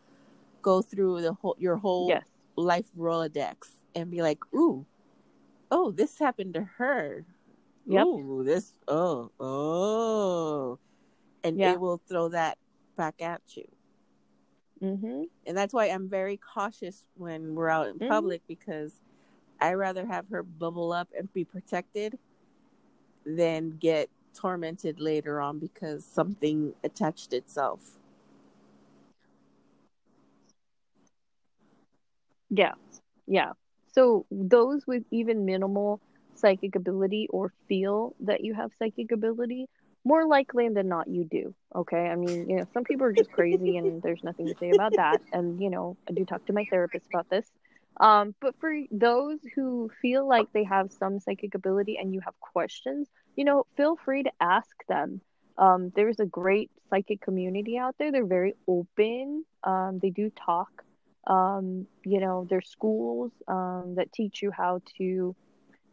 go 0.61 0.83
through 0.83 1.23
the 1.23 1.33
whole 1.33 1.57
your 1.59 1.77
whole 1.77 2.09
yes. 2.09 2.25
life 2.57 2.87
Rolodex 2.97 3.71
and 3.95 4.11
be 4.11 4.23
like, 4.23 4.39
"Ooh, 4.55 4.87
oh, 5.71 5.91
this 5.91 6.19
happened 6.19 6.55
to 6.55 6.63
her. 6.77 7.25
Yep. 7.87 8.07
Ooh, 8.07 8.43
this 8.45 8.75
oh 8.87 9.31
oh," 9.41 10.79
and 11.43 11.59
Yeah. 11.59 11.73
it 11.73 11.81
will 11.81 12.01
throw 12.09 12.29
that 12.29 12.59
back 12.97 13.21
at 13.21 13.41
you. 13.57 13.67
Mhm. 14.83 15.29
And 15.47 15.57
that's 15.57 15.73
why 15.73 15.87
I'm 15.87 16.09
very 16.09 16.37
cautious 16.37 17.07
when 17.17 17.55
we're 17.55 17.69
out 17.69 17.89
in 17.89 17.99
Mhm. 17.99 18.09
public 18.09 18.43
because 18.49 19.01
I 19.61 19.75
rather 19.75 20.07
have 20.07 20.29
her 20.31 20.43
bubble 20.43 20.93
up 20.93 21.09
and 21.17 21.33
be 21.33 21.45
protected 21.45 22.19
than 23.25 23.77
get 23.79 24.11
tormented 24.35 24.99
later 25.01 25.41
on 25.41 25.59
because 25.59 26.05
something 26.05 26.75
attached 26.83 27.33
itself. 27.33 27.99
Yeah. 32.51 32.75
Yeah. 33.27 33.53
So 33.93 34.27
those 34.31 34.87
with 34.87 35.05
even 35.11 35.45
minimal 35.45 36.01
psychic 36.35 36.75
ability 36.77 37.29
or 37.31 37.53
feel 37.69 38.15
that 38.21 38.43
you 38.43 38.55
have 38.55 38.73
psychic 38.79 39.13
ability, 39.13 39.69
more 40.05 40.27
likely 40.27 40.69
than 40.69 40.89
not 40.89 41.09
you 41.09 41.25
do. 41.25 41.55
Okay? 41.75 42.09
I 42.09 42.17
mean, 42.17 42.49
you 42.49 42.57
know, 42.57 42.67
some 42.73 42.85
people 42.85 43.07
are 43.07 43.13
just 43.13 43.33
crazy 43.33 43.77
and 43.77 44.03
there's 44.03 44.23
nothing 44.25 44.47
to 44.47 44.55
say 44.59 44.71
about 44.71 44.97
that. 44.97 45.23
And, 45.33 45.61
you 45.61 45.71
know, 45.71 45.97
I 46.09 46.13
do 46.13 46.25
talk 46.25 46.45
to 46.47 46.53
my 46.53 46.65
therapist 46.71 47.07
about 47.13 47.31
this. 47.31 47.51
Um, 48.01 48.35
but 48.41 48.55
for 48.59 48.73
those 48.91 49.39
who 49.55 49.91
feel 50.01 50.27
like 50.27 50.53
they 50.53 50.65
have 50.65 50.91
some 50.93 51.21
psychic 51.21 51.55
ability 51.55 51.99
and 51.99 52.13
you 52.13 52.21
have 52.25 52.35
questions, 52.41 53.09
you 53.37 53.45
know, 53.45 53.67
feel 53.77 53.97
free 53.97 54.23
to 54.23 54.33
ask 54.41 54.75
them. 54.89 55.21
Um, 55.59 55.93
there's 55.95 56.19
a 56.19 56.27
great 56.27 56.71
psychic 56.89 57.21
community 57.21 57.79
out 57.79 57.97
there. 57.99 58.11
They're 58.11 58.25
very 58.25 58.55
open. 58.67 59.45
Um, 59.63 59.99
they 60.01 60.11
do 60.11 60.31
talk. 60.31 60.83
Um, 61.27 61.87
you 62.05 62.19
know, 62.19 62.47
there's 62.49 62.69
schools 62.69 63.31
um, 63.47 63.95
that 63.97 64.13
teach 64.13 64.43
you 64.43 64.51
how 64.51 64.81
to 64.99 65.37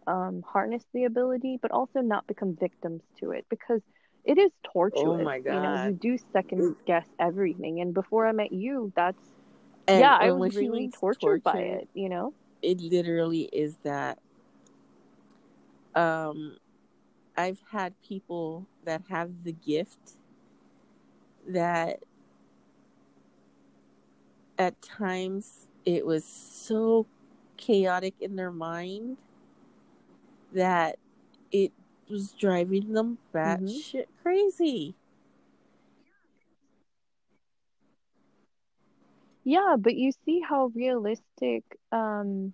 um, 0.08 0.44
harness 0.48 0.84
the 0.94 1.04
ability, 1.04 1.60
but 1.62 1.72
also 1.72 2.00
not 2.00 2.26
become 2.26 2.56
victims 2.56 3.04
to 3.20 3.32
it 3.32 3.46
because 3.50 3.82
it 4.26 4.38
is 4.38 4.52
torturous. 4.64 5.24
my 5.24 5.38
You 5.38 5.44
know, 5.44 5.86
you 5.86 5.94
do 5.94 6.18
second 6.32 6.76
guess 6.86 7.06
everything. 7.20 7.82
And 7.82 7.94
before 7.94 8.28
I 8.28 8.32
met 8.32 8.52
you, 8.52 8.92
that's 8.96 9.18
And 9.88 10.02
yeah, 10.02 10.18
I 10.20 10.32
was 10.32 10.56
really 10.56 10.90
tortured 10.90 11.44
by 11.44 11.60
it. 11.60 11.90
You 11.94 12.10
know. 12.10 12.34
It 12.62 12.82
literally 12.82 13.44
is 13.44 13.76
that. 13.84 14.20
Um, 15.96 16.58
I've 17.36 17.62
had 17.72 17.94
people 18.02 18.68
that 18.86 19.02
have 19.10 19.32
the 19.44 19.54
gift 19.54 20.18
that 21.48 22.00
at 24.58 24.82
times 24.82 25.68
it 25.86 26.06
was 26.06 26.26
so 26.26 27.08
chaotic 27.58 28.14
in 28.20 28.36
their 28.36 28.52
mind 28.52 29.18
that 30.54 30.98
it 31.52 31.72
was 32.10 32.34
driving 32.34 32.94
them 32.94 33.18
batshit 33.34 34.06
crazy. 34.24 34.96
Yeah, 39.44 39.76
but 39.80 39.96
you 39.96 40.12
see 40.26 40.42
how 40.48 40.72
realistic 40.76 41.64
um 41.92 42.54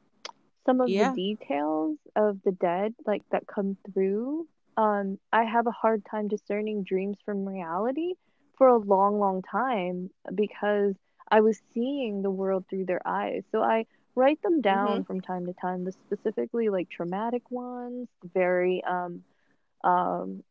some 0.66 0.82
of 0.82 0.90
Yeah. 0.90 1.10
the 1.10 1.14
details 1.16 1.98
of 2.16 2.40
the 2.44 2.52
dead 2.52 2.96
like 3.06 3.24
that 3.32 3.48
come 3.48 3.78
through. 3.94 4.48
Um, 4.78 5.20
I 5.32 5.44
have 5.44 5.68
a 5.68 5.72
hard 5.72 6.04
time 6.10 6.28
discerning 6.28 6.84
dreams 6.84 7.18
from 7.26 7.48
reality 7.48 8.14
for 8.58 8.68
a 8.68 8.78
long, 8.78 9.20
long 9.20 9.42
time 9.44 10.10
because 10.34 10.96
I 11.32 11.42
was 11.42 11.62
seeing 11.74 12.22
the 12.22 12.32
world 12.32 12.66
through 12.70 12.86
their 12.86 13.02
eyes. 13.06 13.44
So 13.52 13.62
I 13.62 13.86
write 14.16 14.42
them 14.42 14.62
down 14.62 15.04
from 15.04 15.22
time 15.22 15.46
to 15.48 15.54
time, 15.54 15.86
the 15.86 15.94
specifically 16.08 16.70
like 16.70 16.90
traumatic 16.90 17.44
ones, 17.52 18.08
very 18.34 18.84
um 18.84 19.24
um 19.86 20.44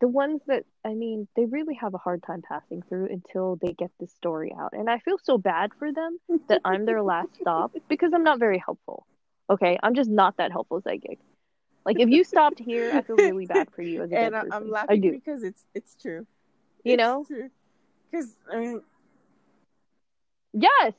the 0.00 0.08
ones 0.08 0.42
that 0.48 0.64
I 0.84 0.94
mean, 0.94 1.28
they 1.36 1.46
really 1.46 1.74
have 1.76 1.94
a 1.94 1.98
hard 1.98 2.22
time 2.24 2.42
passing 2.42 2.82
through 2.88 3.08
until 3.10 3.56
they 3.62 3.72
get 3.74 3.90
the 4.00 4.06
story 4.08 4.54
out. 4.58 4.72
And 4.74 4.90
I 4.90 4.98
feel 5.00 5.18
so 5.22 5.38
bad 5.38 5.70
for 5.78 5.92
them 5.92 6.18
that 6.48 6.60
I'm 6.64 6.86
their 6.86 7.02
last 7.02 7.36
stop 7.40 7.72
because 7.88 8.12
I'm 8.14 8.24
not 8.24 8.38
very 8.40 8.58
helpful. 8.64 9.06
Okay, 9.50 9.78
I'm 9.82 9.94
just 9.94 10.10
not 10.10 10.36
that 10.38 10.52
helpful 10.52 10.80
psychic. 10.82 11.18
Like 11.86 11.98
if 12.00 12.08
you 12.08 12.24
stopped 12.24 12.60
here, 12.60 12.92
I 12.94 13.02
feel 13.02 13.16
really 13.16 13.46
bad 13.46 13.68
for 13.74 13.82
you 13.82 14.02
and 14.12 14.36
I, 14.36 14.40
person. 14.40 14.50
I'm 14.50 14.70
I 14.88 14.96
laughing 14.96 14.98
do. 14.98 15.10
because 15.10 15.42
it's 15.42 15.66
it's 15.74 15.94
true. 15.94 16.26
You 16.84 16.96
It's 16.96 16.98
know? 16.98 17.26
Because 18.10 18.36
I 18.52 18.58
mean, 18.58 18.82
Yes. 20.52 20.94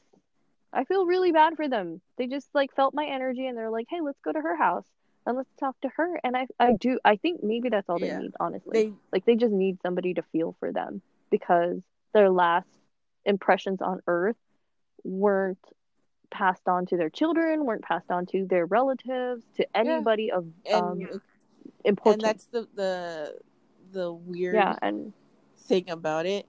I 0.74 0.84
feel 0.86 1.06
really 1.06 1.32
bad 1.32 1.56
for 1.56 1.68
them. 1.68 2.02
They 2.18 2.28
just 2.28 2.50
like 2.54 2.74
felt 2.76 2.94
my 2.94 3.06
energy 3.06 3.48
and 3.48 3.58
they're 3.58 3.70
like, 3.72 3.88
"Hey, 3.90 4.02
let's 4.02 4.20
go 4.22 4.32
to 4.32 4.42
her 4.42 4.56
house 4.56 4.88
and 5.26 5.38
let's 5.38 5.50
talk 5.60 5.80
to 5.82 5.90
her." 5.96 6.20
And 6.24 6.36
I 6.38 6.48
I 6.60 6.74
do 6.74 7.00
I 7.06 7.16
think 7.18 7.44
maybe 7.44 7.70
that's 7.70 7.90
all 7.90 8.00
Yeah. 8.00 8.18
they 8.18 8.22
need, 8.24 8.32
honestly. 8.40 8.86
they 8.86 8.94
Like 9.12 9.26
they 9.26 9.36
just 9.36 9.54
need 9.54 9.82
somebody 9.82 10.14
to 10.16 10.22
feel 10.32 10.56
for 10.60 10.72
them 10.72 11.02
because 11.30 11.78
their 12.14 12.30
last 12.30 12.68
impressions 13.26 13.82
on 13.82 14.02
earth 14.08 14.38
weren't 15.04 15.60
passed 16.32 16.68
on 16.68 16.86
to 16.88 16.98
their 16.98 17.10
children, 17.10 17.66
weren't 17.66 17.84
passed 17.84 18.10
on 18.12 18.26
to 18.28 18.46
their 18.46 18.66
relatives, 18.66 19.44
to 19.56 19.68
anybody 19.76 20.32
of 20.32 20.46
and 20.66 20.76
um 20.84 21.00
and 21.12 21.22
importance. 21.86 22.24
that's 22.24 22.46
the 22.46 22.68
the 22.76 23.36
the 23.92 24.12
weird 24.12 24.56
yeah, 24.56 24.76
and 24.82 25.14
thing 25.58 25.90
about 25.90 26.26
it 26.26 26.46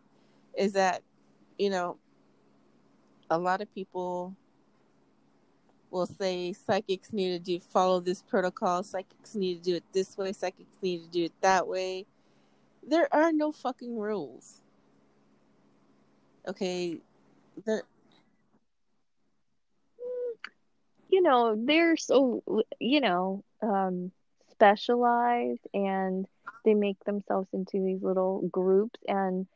is 0.59 0.73
that 0.73 1.03
you 1.59 1.71
know 1.71 1.99
a 3.31 3.39
lot 3.39 3.61
of 3.61 3.73
people 3.75 4.37
will 5.91 6.07
say 6.07 6.53
psychics 6.53 7.13
need 7.13 7.31
to 7.31 7.39
do 7.39 7.59
follow 7.59 8.01
this 8.01 8.23
protocol. 8.23 8.83
Psychics 8.83 9.35
need 9.35 9.63
to 9.63 9.71
do 9.71 9.77
it 9.77 9.85
this 9.93 10.17
way. 10.17 10.33
Psychics 10.33 10.77
need 10.83 11.03
to 11.05 11.09
do 11.09 11.25
it 11.25 11.33
that 11.41 11.67
way. 11.67 12.07
There 12.87 13.09
are 13.13 13.33
no 13.33 13.53
fucking 13.53 13.99
rules. 13.99 14.61
Okay, 16.49 16.99
the 17.65 17.83
you 21.17 21.23
know, 21.23 21.57
they're 21.59 21.97
so, 21.97 22.43
you 22.79 23.01
know, 23.01 23.43
um, 23.63 24.13
specialized 24.51 25.67
and 25.73 26.27
they 26.65 26.75
make 26.75 27.03
themselves 27.05 27.49
into 27.53 27.83
these 27.83 28.03
little 28.03 28.47
groups. 28.53 29.01
And 29.09 29.47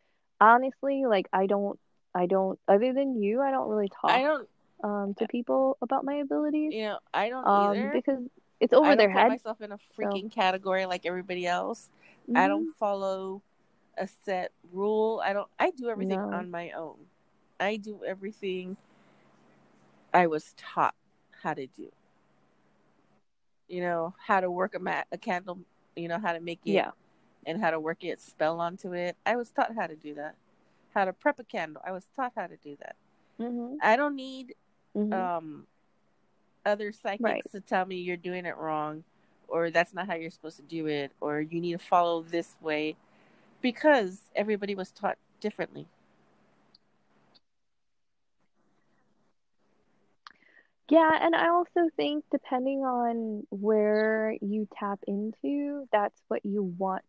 honestly, 0.41 1.05
like, 1.07 1.29
I 1.35 1.47
don't, 1.47 1.79
I 2.15 2.25
don't, 2.27 2.59
other 2.67 2.95
than 2.95 3.21
you, 3.21 3.43
I 3.43 3.51
don't 3.51 3.69
really 3.69 3.89
talk 3.89 4.11
I 4.11 4.23
don't, 4.23 4.49
um, 4.83 5.15
to 5.15 5.27
people 5.27 5.77
about 5.83 6.05
my 6.05 6.15
abilities 6.15 6.73
you 6.75 6.83
know, 6.83 6.99
I 7.13 7.29
don't 7.29 7.47
um, 7.47 7.77
either. 7.77 7.91
because 7.93 8.19
it's 8.61 8.73
over 8.73 8.91
I 8.93 8.97
their 8.97 9.11
head. 9.11 9.29
myself 9.29 9.61
in 9.61 9.73
a 9.73 9.79
freaking 9.99 10.31
category 10.31 10.87
like 10.87 11.07
everybody 11.07 11.47
else. 11.47 11.91
I 12.35 12.47
Mhm. 12.47 12.49
don't 12.49 12.75
follow 12.77 13.43
a 13.99 14.07
set 14.07 14.53
rule. 14.73 15.21
I 15.25 15.33
don't. 15.33 15.49
I 15.59 15.71
do 15.71 15.89
everything 15.89 16.19
No. 16.19 16.31
on 16.33 16.51
my 16.51 16.71
own. 16.71 16.97
I 17.59 17.77
do 17.77 18.01
everything 18.05 18.77
I 20.13 20.27
was 20.27 20.55
taught 20.57 20.95
how 21.43 21.55
to 21.55 21.67
do. 21.67 21.91
You 23.69 23.81
know 23.83 24.15
how 24.27 24.41
to 24.41 24.51
work 24.51 24.75
a 24.75 24.79
mat, 24.79 25.07
a 25.13 25.19
candle. 25.19 25.61
You 25.97 26.09
know 26.09 26.19
how 26.19 26.33
to 26.33 26.41
make 26.41 26.67
it, 26.67 26.73
Yeah. 26.73 26.91
and 27.47 27.61
how 27.61 27.71
to 27.71 27.81
work 27.81 28.05
it, 28.05 28.21
spell 28.21 28.61
onto 28.61 28.93
it. 28.95 29.17
I 29.27 29.37
was 29.37 29.51
taught 29.51 29.75
how 29.75 29.87
to 29.87 29.97
do 29.97 30.15
that. 30.15 30.37
How 30.95 31.05
to 31.05 31.13
prep 31.13 31.39
a 31.39 31.45
candle. 31.45 31.83
I 31.85 31.93
was 31.93 32.07
taught 32.15 32.33
how 32.37 32.47
to 32.47 32.57
do 32.57 32.77
that. 32.81 32.97
hmm 33.39 33.77
I 33.81 33.97
don't 33.97 34.17
need 34.17 34.55
hmm 34.95 35.13
um 35.13 35.67
other 36.65 36.93
psychics 36.93 37.47
Right. 37.47 37.51
to 37.53 37.61
tell 37.61 37.85
me 37.87 37.97
you're 37.97 38.17
doing 38.17 38.45
it 38.47 38.57
wrong 38.57 39.05
or 39.49 39.71
that's 39.71 39.95
not 39.95 40.07
how 40.07 40.15
you're 40.15 40.31
supposed 40.31 40.57
to 40.57 40.63
do 40.63 40.87
it 40.87 41.13
or 41.21 41.41
you 41.41 41.61
need 41.61 41.73
to 41.73 41.79
follow 41.79 42.23
this 42.23 42.57
way 42.61 42.97
because 43.61 44.21
everybody 44.37 44.75
was 44.75 44.91
taught 44.91 45.19
differently. 45.41 45.87
Yeah, 50.91 51.11
and 51.21 51.35
I 51.35 51.49
also 51.51 51.89
think 51.97 52.25
depending 52.31 52.81
on 52.85 53.47
where 53.51 54.37
you 54.41 54.69
tap 54.79 55.01
into, 55.07 55.87
that's 55.93 56.21
what 56.29 56.45
you 56.45 56.63
want 56.63 57.03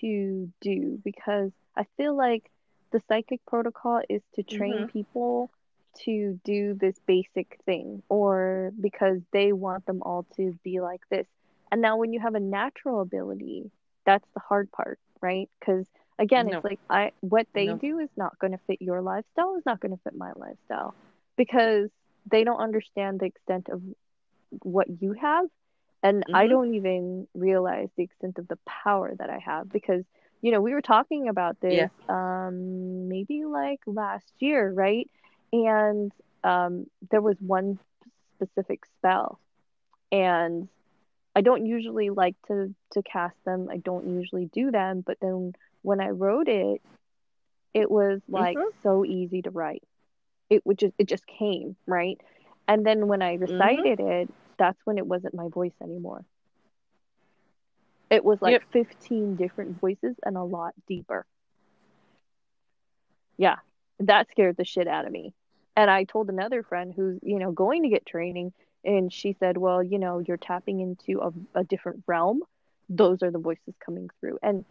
to 0.00 0.50
do 0.60 1.00
because 1.04 1.52
I 1.76 1.84
feel 1.96 2.16
like 2.16 2.50
the 2.92 3.00
psychic 3.08 3.40
protocol 3.46 4.00
is 4.08 4.22
to 4.34 4.42
train 4.42 4.86
people 4.86 5.50
to 6.04 6.40
do 6.44 6.74
this 6.80 6.96
basic 7.06 7.58
thing 7.66 8.02
or 8.08 8.72
because 8.80 9.20
they 9.32 9.52
want 9.52 9.86
them 9.86 10.02
all 10.02 10.26
to 10.36 10.58
be 10.64 10.80
like 10.80 11.00
this. 11.10 11.26
And 11.70 11.80
now 11.82 11.96
when 11.96 12.12
you 12.12 12.20
have 12.20 12.34
a 12.34 12.40
natural 12.40 13.00
ability, 13.00 13.70
that's 14.06 14.28
the 14.34 14.40
hard 14.48 14.70
part, 14.72 14.98
right? 15.20 15.48
Because 15.60 15.86
again, 16.18 16.48
No. 16.48 16.48
it's 16.48 16.64
like 16.64 16.80
I 16.90 17.10
what 17.20 17.46
they 17.54 17.72
No. 17.72 17.80
do 17.80 17.98
is 17.98 18.10
not 18.16 18.38
going 18.38 18.52
to 18.52 18.58
fit 18.66 18.78
your 18.80 19.02
lifestyle, 19.02 19.56
is 19.56 19.66
not 19.66 19.80
going 19.80 19.92
to 19.96 20.02
fit 20.02 20.14
my 20.16 20.32
lifestyle 20.36 20.94
because 21.36 21.90
they 22.30 22.44
don't 22.44 22.60
understand 22.60 23.20
the 23.20 23.26
extent 23.26 23.68
of 23.70 23.82
what 24.62 24.86
you 25.00 25.12
have 25.12 25.46
and 26.02 26.24
i 26.32 26.46
Mhm. 26.46 26.48
don't 26.48 26.74
even 26.74 27.26
realize 27.34 27.88
the 27.96 28.02
extent 28.04 28.38
of 28.38 28.46
the 28.48 28.58
power 28.66 29.12
that 29.18 29.30
i 29.30 29.38
have 29.44 29.70
because 29.70 30.04
you 30.42 30.50
know 30.52 30.60
we 30.60 30.72
were 30.72 30.80
talking 30.82 31.28
about 31.28 31.56
this 31.60 31.88
Yeah. 31.88 32.06
um 32.08 33.08
maybe 33.08 33.44
like 33.44 33.78
last 33.86 34.32
year 34.38 34.72
right 34.74 35.08
and 35.52 36.12
um 36.44 36.86
there 37.10 37.20
was 37.20 37.36
one 37.40 37.78
specific 38.34 38.84
spell. 38.98 39.40
And 40.12 40.68
i 41.36 41.40
don't 41.42 41.66
usually 41.66 42.10
like 42.10 42.36
to 42.48 42.74
to 42.92 43.02
cast 43.02 43.36
them. 43.44 43.68
I 43.70 43.78
don't 43.78 44.06
usually 44.08 44.46
do 44.52 44.70
them. 44.70 45.02
But 45.06 45.18
then 45.20 45.52
when 45.82 46.00
i 46.00 46.08
wrote 46.10 46.48
it 46.48 46.80
it 47.74 47.90
was 47.90 48.20
like 48.28 48.58
Mhm. 48.58 48.70
so 48.82 49.04
easy 49.04 49.42
to 49.42 49.50
write. 49.50 49.82
It 50.50 50.64
would 50.66 50.78
just 50.78 50.94
it 50.98 51.08
just 51.08 51.26
came 51.26 51.76
right? 51.86 52.18
And 52.68 52.84
then 52.86 53.08
when 53.08 53.22
i 53.22 53.34
recited 53.34 54.00
it 54.00 54.30
that's 54.58 54.78
when 54.84 54.98
it 54.98 55.06
wasn't 55.06 55.34
my 55.34 55.48
voice 55.48 55.74
anymore. 55.82 56.24
It 58.10 58.24
was 58.24 58.40
like 58.42 58.58
Yep. 58.58 58.62
15 58.72 59.36
different 59.36 59.78
voices 59.80 60.16
and 60.24 60.36
a 60.36 60.42
lot 60.42 60.74
deeper. 60.86 61.26
Yeah 63.38 63.56
that 64.00 64.28
scared 64.30 64.56
the 64.56 64.64
shit 64.64 64.86
out 64.88 65.06
of 65.06 65.12
me. 65.12 65.32
And 65.76 65.90
i 65.90 66.04
told 66.04 66.28
another 66.28 66.62
friend 66.62 66.92
who's 66.94 67.18
you 67.22 67.38
know 67.38 67.52
going 67.52 67.82
to 67.84 67.88
get 67.88 68.04
training 68.06 68.52
and 68.84 69.12
she 69.12 69.36
said 69.38 69.56
well 69.56 69.82
you 69.82 69.98
know 69.98 70.18
you're 70.20 70.36
tapping 70.36 70.80
into 70.80 71.20
a, 71.20 71.32
a 71.60 71.64
different 71.64 72.02
realm. 72.06 72.42
Those 72.88 73.22
are 73.22 73.30
the 73.30 73.38
voices 73.38 73.74
coming 73.84 74.08
through. 74.20 74.38
And 74.42 74.64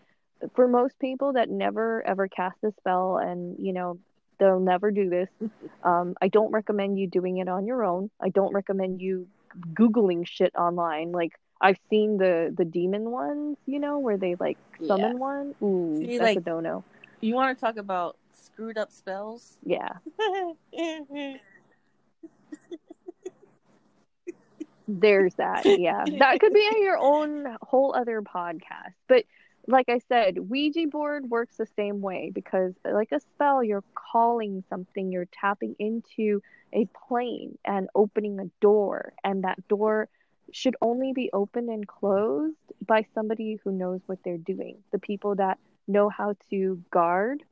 for 0.55 0.67
most 0.67 0.97
people 0.99 1.33
that 1.33 1.49
never 1.49 2.05
ever 2.05 2.27
cast 2.27 2.57
a 2.63 2.71
spell 2.79 3.17
and 3.17 3.57
you 3.59 3.73
know 3.73 3.99
they'll 4.39 4.59
never 4.59 4.91
do 4.91 5.09
this 5.09 5.29
um, 5.83 6.13
i 6.21 6.27
don't 6.27 6.51
recommend 6.51 6.99
you 6.99 7.07
doing 7.07 7.37
it 7.37 7.47
on 7.47 7.65
your 7.65 7.83
own. 7.83 8.09
I 8.21 8.29
don't 8.29 8.53
recommend 8.53 9.01
you 9.01 9.27
googling 9.73 10.27
shit 10.27 10.53
online. 10.55 11.11
Like 11.11 11.33
i've 11.59 11.79
seen 11.89 12.17
the 12.17 12.53
the 12.55 12.65
demon 12.65 13.09
ones 13.09 13.57
you 13.65 13.79
know 13.79 13.97
where 13.97 14.17
they 14.17 14.35
like 14.39 14.57
summon 14.85 15.13
Yeah. 15.13 15.17
one. 15.31 15.55
Ooh 15.63 15.99
See, 15.99 16.17
that's 16.17 16.35
a 16.35 16.39
like- 16.39 16.45
no-no 16.45 16.83
You 17.21 17.33
want 17.33 17.57
to 17.57 17.59
talk 17.65 17.77
about 17.77 18.15
screwed 18.57 18.77
up 18.77 18.91
spells? 18.91 19.57
yeah. 19.63 19.93
There's 24.87 25.35
that. 25.35 25.65
Yeah. 25.65 26.05
That 26.17 26.39
could 26.39 26.53
be 26.53 26.67
your 26.79 26.97
own 26.97 27.57
whole 27.61 27.93
other 27.93 28.21
podcast. 28.21 28.93
But 29.07 29.25
like 29.69 29.89
i 29.89 29.99
said 30.07 30.37
ouija 30.49 30.87
board 30.87 31.29
works 31.29 31.57
the 31.57 31.67
same 31.75 31.99
way 31.99 32.31
because 32.33 32.73
like 32.85 33.11
a 33.11 33.19
spell 33.19 33.61
you're 33.61 33.83
calling 33.95 34.63
something 34.69 35.11
you're 35.11 35.27
tapping 35.33 35.75
into 35.77 36.41
a 36.71 36.87
plane 37.07 37.57
and 37.65 37.89
opening 37.93 38.39
a 38.39 38.45
door. 38.61 39.13
And 39.25 39.43
that 39.43 39.67
door 39.67 40.07
should 40.51 40.77
only 40.81 41.11
be 41.13 41.29
opened 41.33 41.69
and 41.69 41.85
closed 41.85 42.55
by 42.85 43.05
somebody 43.13 43.59
who 43.63 43.71
knows 43.71 43.99
what 44.05 44.19
they're 44.23 44.37
doing. 44.37 44.77
The 44.91 44.99
people 44.99 45.35
that 45.35 45.59
know 45.87 46.09
how 46.09 46.35
to 46.49 46.81
guard 46.91 47.43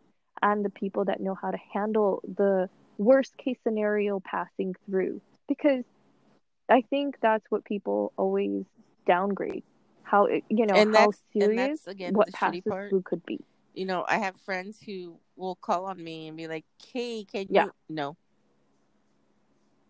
and 0.42 0.64
the 0.66 0.70
people 0.70 1.06
that 1.06 1.20
know 1.20 1.36
how 1.40 1.52
to 1.52 1.58
handle 1.74 2.22
the 2.24 2.70
worst 2.98 3.36
case 3.38 3.58
scenario 3.64 4.20
passing 4.22 4.74
through 4.86 5.22
because 5.48 5.84
I 6.70 6.82
think 6.90 7.16
that's 7.22 7.46
what 7.50 7.66
people 7.66 8.14
always 8.18 8.64
downgrade. 9.06 9.64
How 10.04 10.26
it, 10.26 10.44
you 10.50 10.66
know 10.66 10.76
And 10.76 10.96
how 10.96 11.12
serious 11.34 11.88
again, 11.88 12.14
what 12.14 12.32
passes 12.34 12.62
part. 12.68 12.90
through 12.90 13.02
could 13.04 13.26
be. 13.26 13.40
you 13.74 13.86
know, 13.86 14.06
I 14.08 14.20
have 14.20 14.36
friends 14.42 14.80
who 14.86 15.18
will 15.36 15.56
call 15.56 15.86
on 15.86 16.02
me 16.04 16.28
and 16.28 16.38
be 16.38 16.48
like, 16.48 16.66
"Hey, 16.94 17.26
can 17.26 17.48
Yeah. 17.50 17.66
you?" 17.66 17.72
No, 17.90 18.18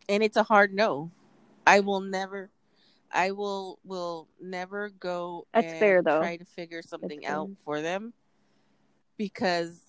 and 0.10 0.24
it's 0.24 0.38
a 0.38 0.43
hard 0.43 0.74
no. 0.74 1.12
I 1.68 1.80
will 1.80 2.02
never, 2.02 2.50
I 3.12 3.32
will 3.32 3.80
will 3.84 4.28
never 4.41 4.89
go. 4.89 5.48
That's 5.54 5.72
and 5.72 5.80
fair, 5.80 6.02
though. 6.04 6.20
Try 6.20 6.38
to 6.38 6.46
figure 6.46 6.82
something 6.82 7.26
out 7.26 7.50
for 7.64 7.82
them 7.82 8.14
because 9.18 9.82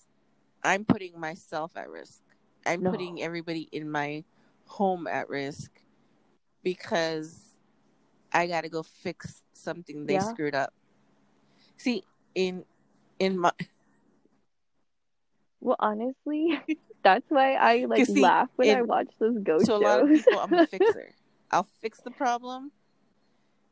I'm 0.67 0.85
putting 0.85 1.19
myself 1.19 1.71
at 1.77 1.89
risk. 1.89 2.21
I'm 2.65 2.81
No. 2.81 2.91
putting 2.91 3.21
everybody 3.23 3.69
in 3.71 3.89
my 3.89 4.25
home 4.65 5.07
at 5.07 5.29
risk 5.29 5.71
because 6.63 7.57
I 8.33 8.47
got 8.47 8.61
to 8.63 8.69
go 8.69 8.83
fix 8.83 9.43
something 9.53 10.05
they 10.05 10.15
Yeah. 10.15 10.19
screwed 10.19 10.55
up. 10.55 10.73
See, 11.77 12.03
in 12.35 12.65
in 13.19 13.37
my 13.39 13.53
Well, 15.61 15.77
honestly, 15.79 16.59
that's 17.03 17.25
why 17.29 17.53
I 17.55 17.85
like 17.89 18.05
see, 18.05 18.21
laugh 18.21 18.49
when 18.57 18.69
I 18.69 18.81
watch 18.83 19.07
those 19.19 19.37
ghost 19.43 19.67
to 19.67 19.75
a 19.75 19.77
lot 19.77 19.99
of 19.99 20.07
shows. 20.07 20.09
people, 20.11 20.37
I'm 20.39 20.53
a 20.53 20.61
fixer. 20.61 21.13
I'll 21.51 21.67
fix 21.81 21.99
the 22.01 22.11
problem, 22.11 22.71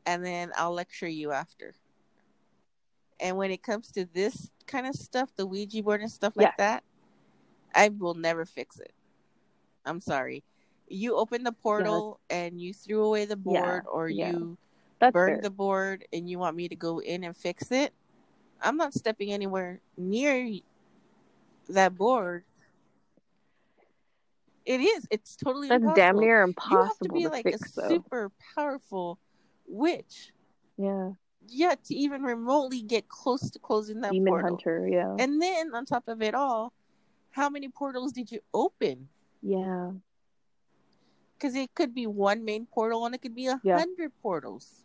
and 0.06 0.24
then 0.24 0.52
I'll 0.56 0.72
lecture 0.72 1.08
you 1.08 1.32
after. 1.32 1.74
And 3.20 3.36
when 3.36 3.50
it 3.50 3.62
comes 3.62 3.90
to 3.92 4.04
this 4.12 4.50
kind 4.66 4.86
of 4.86 4.94
stuff, 4.94 5.30
the 5.36 5.46
Ouija 5.46 5.82
board 5.82 6.00
and 6.02 6.10
stuff 6.10 6.36
like 6.36 6.48
Yeah. 6.48 6.52
that, 6.58 6.84
I 7.74 7.88
will 7.88 8.14
never 8.14 8.44
fix 8.44 8.78
it. 8.78 8.92
I'm 9.84 10.00
sorry. 10.00 10.42
You 10.88 11.16
opened 11.16 11.46
the 11.46 11.52
portal 11.52 12.20
and 12.30 12.60
you 12.60 12.72
threw 12.74 13.04
away 13.04 13.24
the 13.24 13.36
Yeah, 13.44 13.62
board, 13.62 13.84
or 13.90 14.08
yeah. 14.08 14.30
you 14.32 14.58
that's 15.00 15.12
burned 15.12 15.36
fair. 15.36 15.42
the 15.42 15.50
board, 15.50 16.06
and 16.12 16.28
you 16.28 16.38
want 16.38 16.56
me 16.56 16.68
to 16.68 16.76
go 16.76 17.00
in 17.00 17.24
and 17.24 17.36
fix 17.36 17.70
it. 17.70 17.92
I'm 18.60 18.76
not 18.76 18.94
stepping 18.94 19.32
anywhere 19.32 19.80
near 19.96 20.48
that 21.68 21.96
board. 21.96 22.44
It 24.64 24.80
is. 24.80 25.06
It's 25.10 25.36
totally 25.36 25.68
That's 25.68 25.82
impossible 25.82 25.96
damn 25.96 26.20
near 26.20 26.42
impossible. 26.42 26.76
you 26.76 26.84
have 26.88 26.98
to 27.00 27.08
be 27.08 27.28
like 27.28 27.44
fix, 27.44 27.62
a 27.62 27.80
though. 27.80 27.88
super 27.88 28.30
powerful 28.54 29.18
witch 29.68 30.32
Yeah, 30.76 31.10
yet 31.48 31.84
to 31.84 31.94
even 31.94 32.22
remotely 32.22 32.82
get 32.82 33.08
close 33.08 33.50
to 33.50 33.58
closing 33.58 34.00
that 34.02 34.12
demon 34.12 34.32
portal 34.32 34.50
hunter. 34.56 34.88
Yeah, 34.88 35.16
and 35.18 35.40
then 35.40 35.74
on 35.74 35.84
top 35.84 36.08
of 36.08 36.22
it 36.22 36.34
all 36.34 36.72
how 37.30 37.48
many 37.50 37.68
portals 37.68 38.12
did 38.12 38.30
you 38.32 38.40
open 38.54 39.08
yeah, 39.42 39.92
because 41.36 41.54
it 41.54 41.74
could 41.74 41.94
be 41.94 42.06
one 42.06 42.44
main 42.44 42.66
portal 42.66 43.04
and 43.06 43.14
it 43.14 43.18
could 43.20 43.34
be 43.34 43.46
a 43.46 43.60
Yeah. 43.62 43.78
hundred 43.78 44.12
portals 44.22 44.84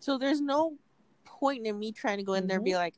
so 0.00 0.18
there's 0.18 0.40
no 0.40 0.76
point 1.24 1.66
in 1.66 1.78
me 1.78 1.92
trying 1.92 2.18
to 2.18 2.24
go 2.24 2.34
in 2.34 2.46
there 2.46 2.56
and 2.56 2.64
be 2.64 2.72
Mhm. 2.72 2.76
like 2.76 2.94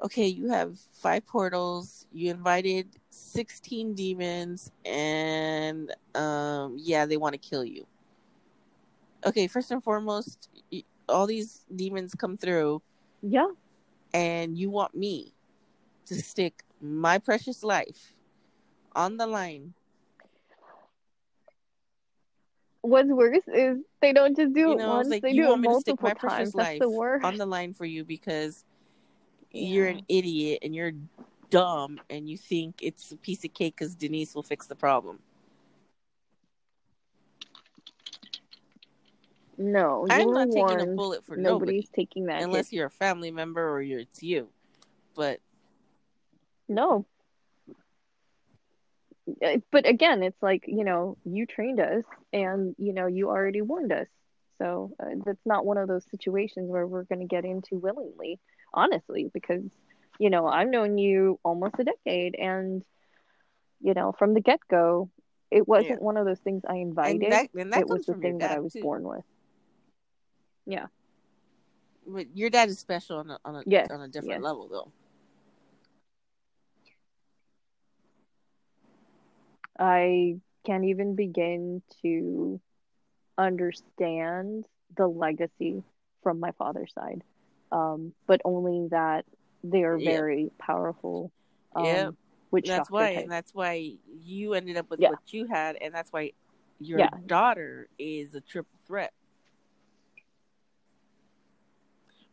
okay, 0.00 0.28
you 0.28 0.48
have 0.48 0.78
five 0.92 1.26
portals, 1.26 2.06
you 2.12 2.30
invited 2.30 2.86
16 3.10 3.94
demons, 3.94 4.70
and 4.84 5.92
um, 6.14 6.76
yeah, 6.78 7.04
they 7.04 7.16
want 7.16 7.32
to 7.32 7.38
kill 7.38 7.64
you. 7.64 7.84
Okay, 9.26 9.46
first 9.46 9.70
and 9.70 9.82
foremost, 9.82 10.48
all 11.08 11.26
these 11.26 11.64
demons 11.74 12.14
come 12.14 12.36
through, 12.36 12.82
Yeah. 13.22 13.48
and 14.14 14.56
you 14.56 14.70
want 14.70 14.94
me 14.94 15.34
to 16.06 16.14
stick 16.14 16.62
my 16.80 17.18
precious 17.18 17.62
life 17.62 18.14
on 18.94 19.16
the 19.16 19.26
line. 19.26 19.74
What's 22.82 23.10
worse 23.10 23.42
is 23.48 23.78
they 24.00 24.12
don't 24.12 24.36
just 24.36 24.54
do 24.54 24.70
You 24.70 24.74
it 24.74 24.78
know, 24.78 25.00
it's 25.00 25.08
once; 25.08 25.10
like 25.10 25.22
they 25.22 25.32
you 25.32 25.42
do 25.42 25.46
it 25.46 25.48
want 25.50 25.62
me 25.62 25.68
to 25.68 25.74
stick 25.74 25.96
multiple 25.96 26.08
my 26.08 26.14
precious 26.14 26.36
times. 26.38 26.54
That's 26.54 26.68
life 26.70 26.80
the 26.80 26.88
worst. 26.88 27.24
on 27.24 27.36
the 27.36 27.46
line 27.46 27.74
for 27.74 27.84
you 27.84 28.04
because 28.04 28.64
you're 29.52 29.88
an 29.88 30.02
idiot 30.08 30.60
and 30.62 30.74
you're 30.74 30.92
dumb 31.50 32.00
and 32.08 32.28
you 32.28 32.36
think 32.36 32.76
it's 32.82 33.10
a 33.12 33.16
piece 33.16 33.44
of 33.44 33.52
cake 33.52 33.74
because 33.76 33.94
Denise 33.94 34.34
will 34.34 34.42
fix 34.42 34.66
the 34.66 34.76
problem. 34.76 35.18
No, 39.60 40.06
I'm 40.08 40.30
not 40.30 40.50
taking 40.52 40.80
a 40.80 40.86
bullet 40.86 41.24
for 41.24 41.36
Nobody's 41.36 41.84
nobody 41.84 41.88
taking 41.94 42.26
that 42.26 42.42
unless 42.42 42.70
hit. 42.70 42.76
you're 42.76 42.86
a 42.86 42.90
family 42.90 43.32
member 43.32 43.68
or 43.68 43.82
you're 43.82 44.00
it's 44.00 44.22
you. 44.22 44.48
But 45.16 45.40
No. 46.68 47.06
Uh, 49.44 49.58
But 49.72 49.86
again, 49.86 50.22
it's 50.22 50.40
like, 50.40 50.64
you 50.66 50.84
know, 50.84 51.16
you 51.24 51.44
trained 51.44 51.80
us 51.80 52.04
and, 52.32 52.74
you 52.78 52.92
know, 52.92 53.06
you 53.06 53.28
already 53.28 53.60
warned 53.60 53.92
us. 53.92 54.06
So 54.58 54.92
uh, 55.00 55.06
that's 55.24 55.44
not 55.44 55.66
one 55.66 55.76
of 55.76 55.88
those 55.88 56.04
situations 56.10 56.70
where 56.70 56.86
we're 56.86 57.04
going 57.04 57.20
to 57.20 57.26
get 57.26 57.44
into 57.44 57.76
willingly, 57.76 58.38
honestly, 58.72 59.30
because, 59.32 59.62
you 60.18 60.30
know, 60.30 60.46
I've 60.46 60.68
known 60.68 60.98
you 60.98 61.38
almost 61.44 61.74
a 61.78 61.84
decade 61.84 62.36
and, 62.36 62.84
you 63.80 63.94
know, 63.94 64.12
from 64.18 64.34
the 64.34 64.40
get 64.40 64.60
go, 64.70 65.10
it 65.50 65.66
wasn't 65.66 65.90
Yeah. 65.90 65.96
one 66.04 66.16
of 66.16 66.26
those 66.26 66.40
things 66.40 66.62
I 66.66 66.74
and 66.74 66.82
invited. 66.82 67.32
that 67.32 67.50
and 67.54 67.72
that 67.72 67.80
It 67.80 67.88
was 67.88 68.06
the 68.06 68.14
thing 68.14 68.38
that 68.38 68.50
I 68.50 68.60
was 68.60 68.72
too. 68.72 68.82
born 68.82 69.02
with. 69.02 69.24
But 72.06 72.34
your 72.34 72.48
dad 72.50 72.68
is 72.68 72.78
special 72.78 73.18
on 73.18 73.30
a 73.30 73.38
on 73.44 73.56
a 73.56 73.62
Yes, 73.66 73.88
on 73.90 74.00
a 74.00 74.08
different 74.08 74.36
yes. 74.36 74.42
level 74.42 74.68
though. 74.68 74.92
I 79.78 80.36
can't 80.64 80.84
even 80.84 81.14
begin 81.14 81.82
to 82.02 82.60
understand 83.36 84.64
the 84.96 85.06
legacy 85.06 85.82
from 86.22 86.40
my 86.40 86.50
father's 86.52 86.92
side, 86.94 87.22
um, 87.70 88.12
but 88.26 88.40
only 88.44 88.88
that 88.90 89.24
they 89.62 89.84
are 89.84 89.98
Yeah. 89.98 90.10
very 90.10 90.50
powerful. 90.58 91.30
Um, 91.74 91.84
Yeah. 91.84 92.10
Which 92.50 92.66
that's 92.66 92.90
why 92.90 93.12
type. 93.12 93.22
and 93.24 93.30
that's 93.30 93.54
why 93.54 93.96
you 94.24 94.54
ended 94.54 94.78
up 94.78 94.88
with 94.88 95.00
Yeah. 95.00 95.10
what 95.10 95.32
you 95.32 95.46
had 95.46 95.76
and 95.76 95.94
that's 95.94 96.10
why 96.10 96.32
your 96.80 96.98
Yeah. 97.00 97.10
daughter 97.26 97.88
is 97.98 98.34
a 98.34 98.40
triple 98.40 98.78
threat. 98.86 99.12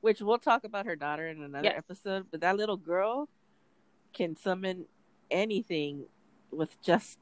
Which 0.06 0.22
we'll 0.22 0.38
talk 0.38 0.64
about 0.64 0.86
her 0.86 0.96
daughter 0.96 1.28
in 1.28 1.42
another 1.42 1.66
Yes. 1.66 1.78
episode, 1.80 2.28
but 2.30 2.40
that 2.42 2.56
little 2.58 2.78
girl 2.78 3.28
can 4.14 4.36
summon 4.36 4.86
anything 5.32 6.06
with 6.52 6.80
just 6.84 7.18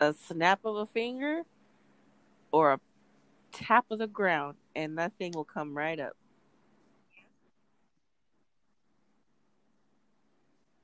a 0.00 0.14
snap 0.14 0.60
of 0.64 0.76
a 0.76 0.86
finger 0.86 1.42
or 2.50 2.72
a 2.72 2.80
tap 3.52 3.84
of 3.90 3.98
the 3.98 4.06
ground 4.06 4.56
and 4.74 4.96
that 4.96 5.12
thing 5.18 5.32
will 5.34 5.44
come 5.44 5.76
right 5.76 6.00
up. 6.00 6.16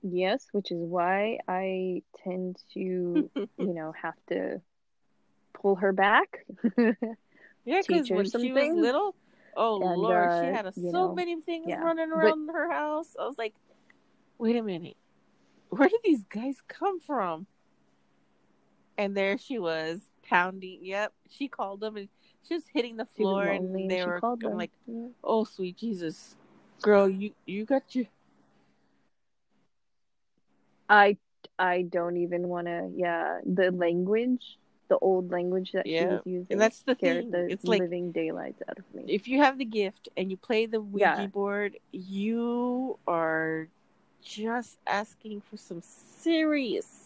Yes, 0.03 0.45
which 0.53 0.71
is 0.71 0.79
why 0.83 1.39
I 1.49 2.03
tend 2.23 2.59
to, 2.75 3.31
you 3.37 3.73
know, 3.73 3.95
have 4.03 4.17
to 4.29 4.61
pull 5.55 5.77
her 5.77 5.95
back. 5.95 6.45
Yeah, 7.65 7.81
because 7.87 8.11
when 8.11 8.27
she 8.27 8.53
things. 8.53 8.75
was 8.75 8.83
little, 8.83 9.15
oh 9.59 9.83
And, 9.83 10.01
Lord, 10.01 10.31
she 10.43 10.49
uh, 10.49 10.55
had 10.55 10.67
a, 10.67 10.73
so 10.73 10.81
know, 10.81 11.15
many 11.15 11.41
things 11.43 11.67
yeah. 11.69 11.81
running 11.81 12.09
But- 12.11 12.17
around 12.17 12.49
her 12.49 12.71
house. 12.73 13.15
I 13.21 13.27
was 13.27 13.37
like, 13.37 13.55
wait 14.39 14.57
a 14.57 14.63
minute, 14.63 14.97
where 15.69 15.89
did 15.89 16.01
these 16.05 16.25
guys 16.25 16.57
come 16.69 17.01
from? 17.01 17.47
And 18.97 19.17
there 19.17 19.37
she 19.37 19.59
was 19.59 20.01
pounding. 20.23 20.79
Yep, 20.83 21.13
she 21.31 21.49
called 21.49 21.81
them 21.81 21.97
and 21.97 22.09
she 22.47 22.55
was 22.55 22.65
hitting 22.73 22.97
the 22.97 23.05
floor, 23.05 23.45
and 23.45 23.91
they 23.91 23.99
she 24.01 24.05
were. 24.07 24.21
I'm 24.25 24.39
them. 24.39 24.57
like, 24.57 24.73
Yeah. 24.87 25.09
oh 25.23 25.45
sweet 25.45 25.77
Jesus, 25.77 26.37
girl, 26.81 27.09
you 27.09 27.33
you 27.47 27.65
got 27.65 27.95
your. 27.95 28.07
I 30.89 31.17
I 31.59 31.83
don't 31.83 32.17
even 32.17 32.49
want 32.49 32.67
to. 32.69 32.91
Yeah, 32.95 33.41
the 33.45 33.71
language, 33.71 34.59
the 34.89 34.99
old 34.99 35.31
language 35.31 35.73
that 35.73 35.87
she 35.87 35.93
Yeah, 35.93 36.11
was 36.17 36.23
using, 36.25 36.47
And 36.51 36.61
that's 36.61 36.83
the 36.83 36.95
thing. 36.95 37.31
the 37.31 37.47
It's 37.51 37.65
like 37.65 37.81
living 37.81 38.13
daylights 38.13 38.63
out 38.69 38.79
of 38.79 38.85
me. 38.95 39.05
if 39.09 39.29
you 39.29 39.39
have 39.39 39.59
the 39.59 39.65
gift 39.65 40.09
and 40.17 40.31
you 40.31 40.37
play 40.37 40.67
the 40.67 40.81
Ouija 40.81 41.05
Yeah. 41.05 41.27
board, 41.27 41.79
you 41.93 42.99
are 43.07 43.69
just 44.23 44.79
asking 44.87 45.43
for 45.43 45.57
some 45.57 45.81
serious. 45.83 47.05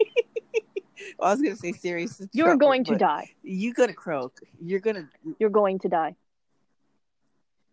I 1.20 1.30
was 1.32 1.40
gonna 1.42 1.56
say 1.56 1.72
serious. 1.72 2.20
You're 2.32 2.46
trouble, 2.46 2.58
going 2.58 2.84
to 2.84 2.96
die. 2.96 3.30
You're 3.42 3.74
gonna 3.74 3.92
croak. 3.92 4.40
You're 4.60 4.80
gonna. 4.80 5.08
You're 5.38 5.50
going 5.50 5.78
to 5.80 5.88
die. 5.88 6.16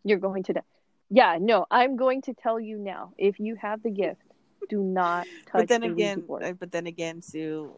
You're 0.03 0.19
going 0.19 0.43
to 0.43 0.53
die. 0.53 0.61
Yeah, 1.09 1.37
no, 1.39 1.65
I'm 1.71 1.95
going 1.95 2.21
to 2.23 2.33
tell 2.33 2.59
you 2.59 2.77
now. 2.77 3.13
If 3.17 3.39
you 3.39 3.55
have 3.55 3.81
the 3.83 3.89
gift, 3.91 4.21
do 4.69 4.81
not 4.81 5.27
touch 5.45 5.53
But 5.53 5.67
then 5.67 5.81
the 5.81 5.87
again, 5.89 6.21
board. 6.21 6.43
uh, 6.43 6.53
but 6.53 6.71
then 6.71 6.87
again, 6.87 7.21
Sue, 7.21 7.71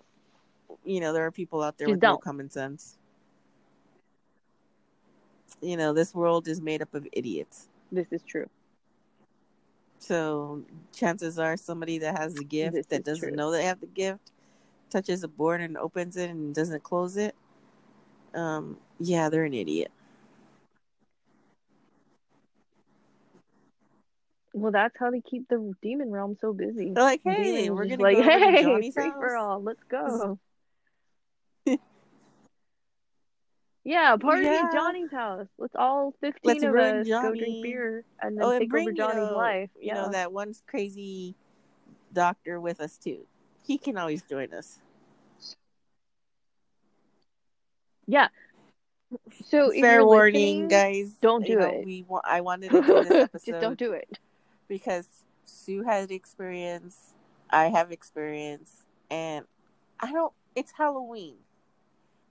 you 0.83 0.99
know 0.99 1.13
there 1.13 1.25
are 1.25 1.31
people 1.31 1.61
out 1.61 1.77
there 1.77 1.87
Just 1.87 1.95
with 1.95 2.03
no 2.03 2.17
don't. 2.17 2.21
common 2.21 2.49
sense. 2.49 2.97
You 5.61 5.77
know 5.77 5.93
this 5.93 6.13
world 6.13 6.47
is 6.47 6.61
made 6.61 6.81
up 6.81 6.93
of 6.93 7.07
idiots. 7.13 7.69
This 7.91 8.11
is 8.11 8.23
true. 8.23 8.49
So 9.99 10.63
chances 10.93 11.39
are 11.39 11.57
somebody 11.57 11.97
that 11.99 12.17
has 12.17 12.35
the 12.35 12.43
gift 12.43 12.73
This 12.73 12.85
that 12.89 13.03
doesn't 13.03 13.19
true. 13.29 13.35
know 13.35 13.51
they 13.51 13.63
have 13.65 13.79
the 13.79 13.87
gift 13.87 14.31
touches 14.89 15.23
a 15.23 15.27
board 15.27 15.61
and 15.61 15.77
opens 15.77 16.17
it 16.17 16.29
and 16.29 16.53
doesn't 16.53 16.83
close 16.83 17.17
it. 17.17 17.35
Um, 18.33 18.77
yeah, 18.99 19.29
they're 19.29 19.45
an 19.45 19.53
idiot. 19.53 19.91
Well, 24.59 24.71
that's 24.71 24.95
how 24.99 25.11
they 25.11 25.21
keep 25.21 25.47
the 25.49 25.73
demon 25.81 26.11
realm 26.11 26.35
so 26.41 26.53
busy. 26.53 26.91
They're 26.93 27.03
like, 27.03 27.21
hey, 27.23 27.69
we're 27.69 27.85
gonna 27.85 28.01
like, 28.01 28.17
go 28.17 28.23
hey, 28.23 28.63
Johnny's 28.63 28.93
free 28.93 29.03
house. 29.03 29.15
for 29.19 29.35
all, 29.37 29.61
let's 29.63 29.83
go. 29.89 30.39
yeah, 33.83 34.15
party 34.17 34.43
Yeah. 34.43 34.63
at 34.65 34.73
Johnny's 34.73 35.11
house. 35.11 35.47
Let's 35.57 35.75
all 35.75 36.13
15 36.21 36.33
Let's 36.43 36.63
of 36.63 36.75
us 36.75 37.07
go 37.07 37.35
drink 37.35 37.61
beer 37.61 38.03
and 38.21 38.37
then 38.37 38.45
Oh, 38.45 38.59
take 38.59 38.69
bring 38.69 38.83
over 38.83 38.91
you 38.91 38.97
Johnny's 38.97 39.15
know, 39.23 39.37
life. 39.37 39.69
you 39.79 39.93
know 39.93 40.09
that 40.09 40.31
one 40.31 40.53
crazy 40.67 41.35
doctor 42.13 42.59
with 42.59 42.79
us 42.81 42.97
too. 42.97 43.25
He 43.63 43.77
can 43.77 43.97
always 43.97 44.23
join 44.23 44.53
us. 44.53 44.79
yeah. 48.07 48.27
So 49.45 49.69
if 49.71 49.81
Fair 49.81 49.93
you're 49.93 50.05
warning, 50.05 50.67
guys. 50.67 51.13
don't 51.21 51.45
you 51.45 51.55
do 51.55 51.59
know, 51.59 51.69
it. 51.69 51.85
We 51.85 52.05
I 52.23 52.41
wanted 52.41 52.71
to 52.71 52.81
do 52.81 53.03
this 53.03 53.11
episode 53.21 53.51
just 53.51 53.61
don't 53.61 53.79
do 53.79 53.91
it. 53.93 54.19
Because 54.67 55.07
Sue 55.45 55.83
had 55.83 56.11
experience, 56.11 57.13
I 57.49 57.65
have 57.65 57.91
experience, 57.91 58.85
and 59.09 59.45
I 59.99 60.11
don't. 60.11 60.33
It's 60.55 60.71
Halloween. 60.71 61.35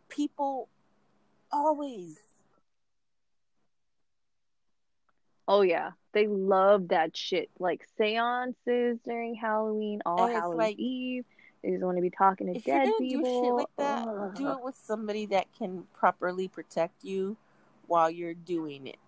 People 0.09 0.69
always. 1.53 2.19
Oh 5.49 5.63
yeah, 5.63 5.93
they 6.13 6.27
love 6.27 6.89
that 6.89 7.17
shit. 7.17 7.51
Like 7.59 7.87
seances 7.97 8.99
during 9.05 9.35
Halloween, 9.35 10.03
all 10.05 10.27
Halloween 10.27 10.59
like- 10.59 10.79
Eve. 10.79 11.25
They 11.63 11.73
just 11.73 11.83
want 11.83 11.97
to 11.97 12.03
be 12.03 12.11
talking 12.11 12.53
to 12.53 12.61
dead 12.61 12.87
do 12.87 12.95
people. 12.99 13.45
shit 13.45 13.53
like 13.55 13.77
that, 13.77 14.35
do 14.37 14.53
it 14.53 14.63
with 14.63 14.77
somebody 14.77 15.27
that 15.27 15.47
can 15.59 15.85
properly 15.95 16.47
protect 16.47 17.03
you 17.03 17.37
while 17.89 18.09
you're 18.09 18.35
doing 18.35 18.87
it. 18.87 18.99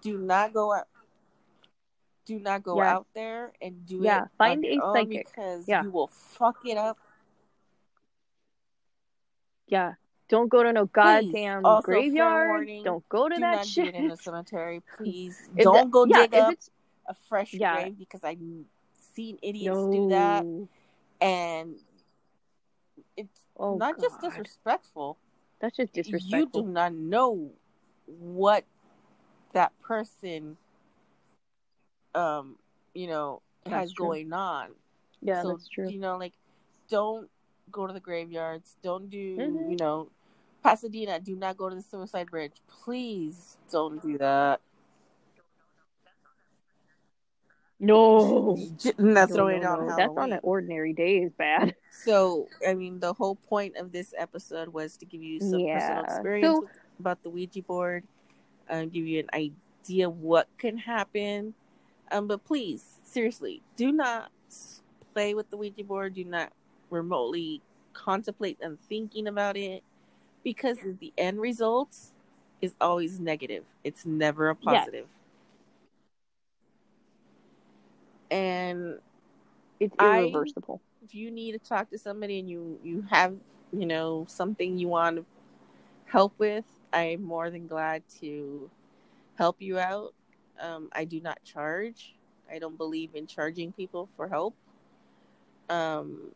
Do 0.00 0.16
not 0.16 0.52
go 0.52 0.72
out. 0.72 0.86
Do 2.30 2.38
not 2.38 2.62
go 2.62 2.76
Yes. 2.76 2.86
out 2.86 3.06
there 3.12 3.52
and 3.60 3.84
do 3.86 4.02
Yeah, 4.04 4.24
it. 4.26 4.30
find 4.38 4.64
on 4.64 4.70
a 4.70 4.92
psychic. 4.92 5.26
because 5.26 5.66
Yeah. 5.66 5.82
you 5.82 5.90
will 5.90 6.06
fuck 6.06 6.64
it 6.64 6.76
up. 6.78 6.96
Yeah. 9.66 9.94
Don't 10.28 10.48
go 10.48 10.62
to 10.62 10.72
no 10.72 10.86
goddamn 10.86 11.64
Also, 11.66 11.86
graveyard. 11.86 12.48
warning, 12.50 12.84
Don't 12.84 13.08
go 13.08 13.28
to 13.28 13.34
that 13.40 13.66
shit. 13.66 13.94
in 13.96 14.12
a 14.12 14.16
cemetery, 14.26 14.80
please. 14.96 15.48
If 15.56 15.64
Don't 15.64 15.74
that- 15.74 15.90
go 15.90 16.04
yeah, 16.04 16.26
dig 16.28 16.34
up 16.34 16.54
a 17.06 17.14
fresh 17.14 17.52
Yeah. 17.52 17.74
grave 17.82 17.98
because 17.98 18.22
I've 18.22 18.38
seen 18.94 19.38
idiots 19.42 19.76
do 19.90 20.08
that, 20.10 20.44
and 21.20 21.80
it's 23.16 23.40
Oh, 23.56 23.74
not 23.74 23.98
just 23.98 24.20
disrespectful. 24.20 25.18
That's 25.58 25.76
just 25.76 25.92
disrespectful. 25.92 26.38
You 26.38 26.66
do 26.66 26.72
not 26.72 26.92
know 26.94 27.50
what 28.06 28.64
that 29.52 29.72
person 29.80 30.56
um, 32.14 32.56
you 32.94 33.06
know, 33.06 33.42
That's 33.64 33.74
has 33.76 33.92
true. 33.92 34.06
going 34.06 34.32
on. 34.32 34.70
Yeah, 35.22 35.42
so 35.42 35.50
that's 35.52 35.68
true. 35.68 35.88
you 35.88 35.98
know, 36.00 36.16
like, 36.16 36.32
don't 36.88 37.28
go 37.70 37.86
to 37.86 37.92
the 37.92 38.00
graveyards. 38.00 38.76
Don't 38.82 39.08
do 39.10 39.36
Mhm. 39.36 39.70
you 39.70 39.76
know, 39.76 40.08
Pasadena. 40.62 41.20
Do 41.20 41.36
not 41.36 41.56
go 41.56 41.68
to 41.68 41.76
the 41.76 41.82
Suicide 41.82 42.30
Bridge. 42.30 42.52
Please 42.68 43.56
don't 43.70 44.00
do 44.02 44.18
that. 44.18 44.60
No. 47.78 48.56
Not 48.98 49.30
No, 49.30 49.48
no, 49.48 49.70
on 49.72 49.86
no. 49.86 49.96
That's 49.96 50.12
on 50.16 50.32
an 50.32 50.40
ordinary 50.42 50.92
day 50.92 51.18
is 51.18 51.32
bad. 51.32 51.74
So, 51.92 52.48
I 52.66 52.74
mean, 52.74 53.00
the 53.00 53.12
whole 53.12 53.36
point 53.36 53.76
of 53.76 53.92
this 53.92 54.12
episode 54.16 54.68
was 54.68 54.96
to 54.98 55.06
give 55.06 55.22
you 55.22 55.40
some 55.40 55.64
personal 55.64 56.04
experience 56.04 56.46
So- 56.46 56.68
about 56.98 57.22
the 57.22 57.30
Ouija 57.30 57.62
board, 57.62 58.04
um, 58.68 58.88
give 58.90 59.06
you 59.06 59.20
an 59.20 59.28
idea 59.32 60.08
what 60.10 60.46
can 60.58 60.76
happen. 60.76 61.54
Um, 62.10 62.26
but 62.26 62.44
please, 62.44 62.84
seriously, 63.04 63.62
do 63.76 63.92
not 63.92 64.30
play 65.12 65.34
with 65.34 65.50
the 65.50 65.56
Ouija 65.56 65.84
board. 65.84 66.14
Do 66.14 66.24
not 66.24 66.52
remotely 66.90 67.62
contemplate 67.92 68.58
and 68.60 68.80
thinking 68.80 69.26
about 69.28 69.56
it 69.56 69.82
because 70.42 70.78
the 71.00 71.12
end 71.18 71.40
result 71.40 71.96
is 72.60 72.74
always 72.80 73.20
negative. 73.20 73.64
It's 73.84 74.04
never 74.04 74.50
a 74.50 74.56
Yes. 74.60 74.84
positive. 74.84 75.06
And 78.30 78.98
It's 79.80 79.94
I- 79.98 80.20
irreversible. 80.20 80.80
if 81.02 81.14
you 81.14 81.30
need 81.30 81.52
to 81.52 81.58
talk 81.58 81.90
to 81.90 81.98
somebody 81.98 82.38
and 82.38 82.48
you 82.48 82.78
you 82.84 83.02
have 83.10 83.34
you 83.72 83.86
know 83.86 84.26
something 84.28 84.78
you 84.78 84.88
want 84.88 85.16
to 85.16 85.24
help 86.06 86.32
with 86.38 86.64
i'm 86.92 87.22
more 87.22 87.50
than 87.50 87.66
glad 87.66 88.02
to 88.20 88.68
help 89.36 89.56
you 89.60 89.78
out 89.78 90.12
um, 90.60 90.88
i 90.92 91.04
do 91.04 91.20
not 91.20 91.42
charge. 91.44 92.14
I 92.50 92.58
don't 92.58 92.76
believe 92.76 93.10
in 93.14 93.26
charging 93.26 93.72
people 93.72 94.08
for 94.16 94.28
help. 94.28 94.54
Um, 95.68 96.32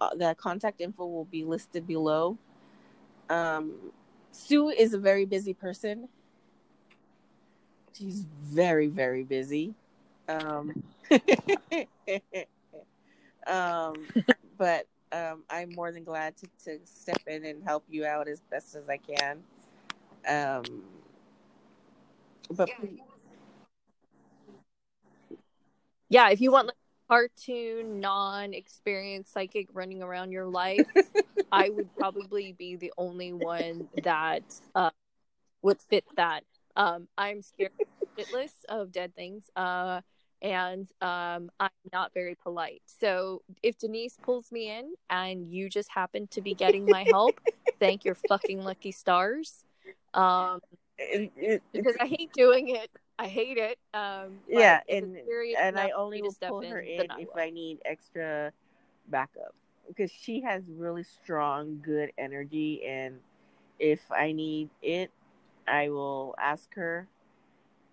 uh, 0.00 0.14
the 0.14 0.34
contact 0.38 0.80
info 0.80 1.06
will 1.06 1.24
be 1.24 1.44
listed 1.44 1.86
below. 1.86 2.36
Um, 3.30 3.92
sue 4.30 4.68
is 4.68 4.94
a 4.94 4.98
very 4.98 5.24
busy 5.24 5.54
person. 5.54 6.08
She's 7.94 8.26
very 8.42 8.88
very 8.88 9.24
busy. 9.24 9.74
Um, 10.28 10.82
um, 13.46 13.94
but 14.58 14.86
um, 15.12 15.42
I'm 15.48 15.72
more 15.74 15.90
than 15.90 16.04
glad 16.04 16.36
to, 16.36 16.46
to 16.64 16.78
step 16.84 17.20
in 17.26 17.44
and 17.46 17.62
help 17.64 17.84
you 17.88 18.04
out 18.04 18.28
as 18.28 18.40
best 18.50 18.76
as 18.76 18.88
I 18.88 18.98
can. 18.98 19.38
Um, 20.28 20.82
but 22.50 22.70
Yeah, 26.08 26.30
if 26.30 26.40
you 26.40 26.50
want 26.50 26.68
like 26.68 26.76
cartoon, 27.08 28.00
non-experienced 28.00 29.32
psychic 29.32 29.68
running 29.72 30.02
around 30.02 30.32
your 30.32 30.46
life, 30.46 30.86
I 31.52 31.70
would 31.70 31.94
probably 31.98 32.52
be 32.52 32.76
the 32.76 32.92
only 32.98 33.32
one 33.32 33.88
that 34.04 34.42
uh, 34.74 34.90
would 35.62 35.80
fit 35.80 36.04
that. 36.16 36.44
Um, 36.76 37.08
I'm 37.16 37.42
scared 37.42 37.72
shitless 38.18 38.52
of 38.68 38.92
dead 38.92 39.14
things, 39.14 39.50
uh, 39.56 40.00
and 40.40 40.86
um, 41.00 41.50
I'm 41.58 41.70
not 41.92 42.14
very 42.14 42.36
polite. 42.36 42.82
So 42.86 43.42
if 43.62 43.78
Denise 43.78 44.16
pulls 44.22 44.52
me 44.52 44.70
in 44.70 44.94
and 45.10 45.52
you 45.52 45.68
just 45.68 45.90
happen 45.90 46.28
to 46.28 46.40
be 46.40 46.54
getting 46.54 46.88
my 46.88 47.04
help, 47.04 47.40
thank 47.80 48.04
your 48.04 48.14
fucking 48.14 48.62
lucky 48.62 48.92
stars. 48.92 49.64
Um, 50.14 50.60
because 51.72 51.96
I 52.00 52.06
hate 52.06 52.32
doing 52.32 52.68
it. 52.68 52.90
I 53.18 53.26
hate 53.26 53.58
it. 53.58 53.78
Um, 53.94 54.38
yeah, 54.48 54.80
and 54.88 55.18
and 55.58 55.78
I 55.78 55.90
only 55.90 56.22
will 56.22 56.36
pull 56.46 56.62
her 56.62 56.80
in 56.80 56.98
then 56.98 57.10
I 57.10 57.18
if 57.18 57.28
will. 57.28 57.34
I 57.36 57.50
need 57.50 57.78
extra 57.84 58.52
backup 59.08 59.54
because 59.86 60.10
she 60.10 60.40
has 60.42 60.64
really 60.70 61.02
strong, 61.02 61.80
good 61.82 62.12
energy, 62.18 62.84
and 62.86 63.18
if 63.78 64.00
I 64.10 64.32
need 64.32 64.70
it, 64.82 65.10
I 65.66 65.88
will 65.88 66.34
ask 66.38 66.72
her, 66.74 67.08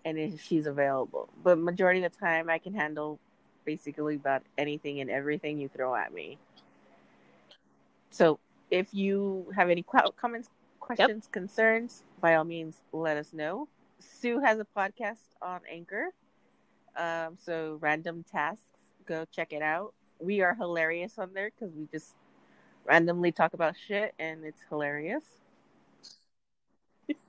and 0.04 0.18
if 0.18 0.40
she's 0.42 0.66
available. 0.66 1.28
But 1.42 1.58
majority 1.58 2.04
of 2.04 2.12
the 2.12 2.18
time, 2.18 2.48
I 2.48 2.58
can 2.58 2.74
handle 2.74 3.18
basically 3.64 4.14
about 4.16 4.42
anything 4.56 5.00
and 5.00 5.10
everything 5.10 5.58
you 5.58 5.68
throw 5.68 5.94
at 5.94 6.12
me. 6.12 6.38
So 8.10 8.38
if 8.70 8.94
you 8.94 9.52
have 9.56 9.70
any 9.70 9.82
qu- 9.82 10.12
comments, 10.16 10.48
questions, 10.80 11.28
concerns, 11.30 12.04
by 12.20 12.34
all 12.34 12.44
means, 12.44 12.80
let 12.92 13.16
us 13.16 13.32
know. 13.32 13.68
Sue 13.98 14.40
has 14.40 14.58
a 14.58 14.66
podcast 14.76 15.16
on 15.40 15.60
Anchor. 15.70 16.12
Um, 16.96 17.36
so 17.44 17.78
random 17.80 18.24
tasks, 18.30 18.62
go 19.06 19.24
check 19.30 19.52
it 19.52 19.62
out. 19.62 19.92
We 20.18 20.40
are 20.40 20.54
hilarious 20.54 21.18
on 21.18 21.34
there 21.34 21.50
because 21.50 21.74
we 21.74 21.86
just 21.92 22.14
randomly 22.84 23.32
talk 23.32 23.54
about 23.54 23.74
shit 23.76 24.14
and 24.18 24.44
it's 24.44 24.62
hilarious. 24.68 25.24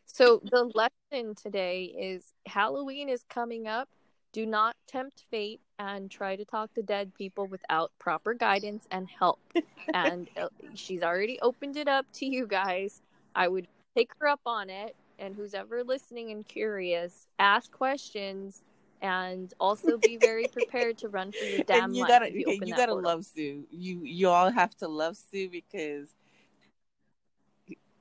so 0.07 0.41
the 0.51 0.71
lesson 0.75 1.35
today 1.35 1.85
is 1.85 2.33
Halloween 2.47 3.09
is 3.09 3.25
coming 3.29 3.67
up. 3.67 3.89
Do 4.35 4.47
not 4.47 4.75
tempt 4.89 5.23
fate 5.31 5.61
and 5.79 6.11
try 6.11 6.35
to 6.35 6.45
talk 6.45 6.75
to 6.75 6.83
dead 6.83 7.15
people 7.15 7.47
without 7.47 7.93
proper 8.01 8.35
guidance 8.35 8.85
and 8.91 9.09
help. 9.09 9.39
and 9.95 10.29
uh, 10.37 10.49
she's 10.75 11.05
already 11.05 11.39
opened 11.41 11.77
it 11.77 11.87
up 11.87 12.05
to 12.15 12.27
you 12.27 12.45
guys. 12.49 13.01
I 13.37 13.47
would 13.47 13.69
take 13.97 14.11
her 14.19 14.27
up 14.27 14.41
on 14.45 14.71
it. 14.71 14.97
And 15.21 15.37
who's 15.37 15.55
ever 15.55 15.85
listening 15.85 16.33
and 16.33 16.45
curious, 16.45 17.29
ask 17.39 17.71
questions 17.71 18.65
and 19.01 19.55
also 19.61 19.99
be 19.99 20.17
very 20.17 20.49
prepared 20.53 20.99
to 20.99 21.09
run 21.09 21.31
for 21.31 21.45
your 21.45 21.63
damn 21.63 21.85
and 21.85 21.95
you 21.95 22.03
life. 22.03 22.09
gotta 22.09 22.33
you, 22.33 22.47
okay, 22.49 22.67
you 22.67 22.75
gotta 22.75 22.91
portal. 22.91 23.13
love 23.13 23.25
Sue. 23.25 23.65
You 23.71 24.01
you 24.03 24.29
all 24.31 24.51
have 24.51 24.77
to 24.79 24.89
love 24.89 25.17
Sue 25.17 25.49
because 25.49 26.09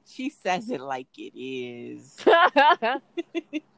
she 0.07 0.31
says 0.31 0.67
it 0.71 0.81
like 0.81 1.15
it 1.15 1.39
is. 1.39 2.17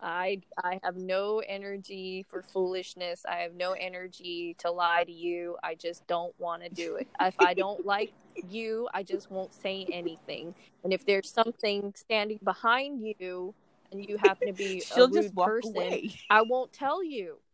I 0.00 0.40
I 0.62 0.78
have 0.82 0.96
no 0.96 1.40
energy 1.46 2.24
for 2.28 2.42
foolishness. 2.42 3.24
I 3.28 3.36
have 3.38 3.54
no 3.54 3.72
energy 3.72 4.54
to 4.58 4.70
lie 4.70 5.04
to 5.04 5.12
you. 5.12 5.56
I 5.62 5.74
just 5.74 6.06
don't 6.06 6.34
want 6.38 6.62
to 6.62 6.68
do 6.68 6.96
it. 6.96 7.08
If 7.20 7.34
I 7.40 7.54
don't 7.54 7.84
like 7.84 8.12
you, 8.48 8.88
I 8.94 9.02
just 9.02 9.30
won't 9.30 9.52
say 9.52 9.86
anything. 9.92 10.54
And 10.84 10.92
if 10.92 11.04
there's 11.04 11.30
something 11.30 11.92
standing 11.96 12.38
behind 12.44 13.02
you 13.18 13.54
and 13.90 14.08
you 14.08 14.16
happen 14.18 14.46
to 14.46 14.52
be 14.52 14.78
a 14.78 14.82
She'll 14.82 15.08
rude 15.08 15.22
just 15.22 15.34
walk 15.34 15.48
person, 15.48 15.74
away. 15.76 16.12
I 16.30 16.42
won't 16.42 16.72
tell 16.72 17.02
you. 17.02 17.38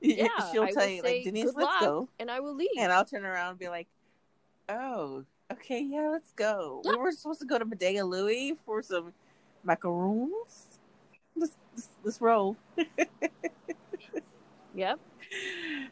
Yeah, 0.00 0.28
She'll 0.50 0.62
I 0.62 0.70
tell 0.72 0.88
you 0.88 1.02
like 1.02 1.24
Denise, 1.24 1.44
let's 1.46 1.56
luck," 1.56 1.80
go. 1.82 2.08
and 2.18 2.30
I 2.30 2.40
will 2.40 2.54
leave. 2.54 2.70
And 2.78 2.90
I'll 2.90 3.04
turn 3.04 3.26
around 3.26 3.50
and 3.50 3.58
be 3.58 3.68
like, 3.68 3.88
Oh, 4.70 5.24
okay, 5.52 5.80
yeah, 5.80 6.08
let's 6.10 6.32
go. 6.32 6.80
We 6.84 6.96
were 6.96 7.12
supposed 7.12 7.40
to 7.40 7.46
go 7.46 7.58
to 7.58 7.64
Bottega 7.66 8.02
Louie 8.02 8.54
for 8.64 8.82
some 8.82 9.12
macaroons. 9.66 10.78
Let's 11.36 11.56
let's, 11.74 11.88
let's 12.04 12.20
roll. 12.20 12.56
Yep. 14.74 15.00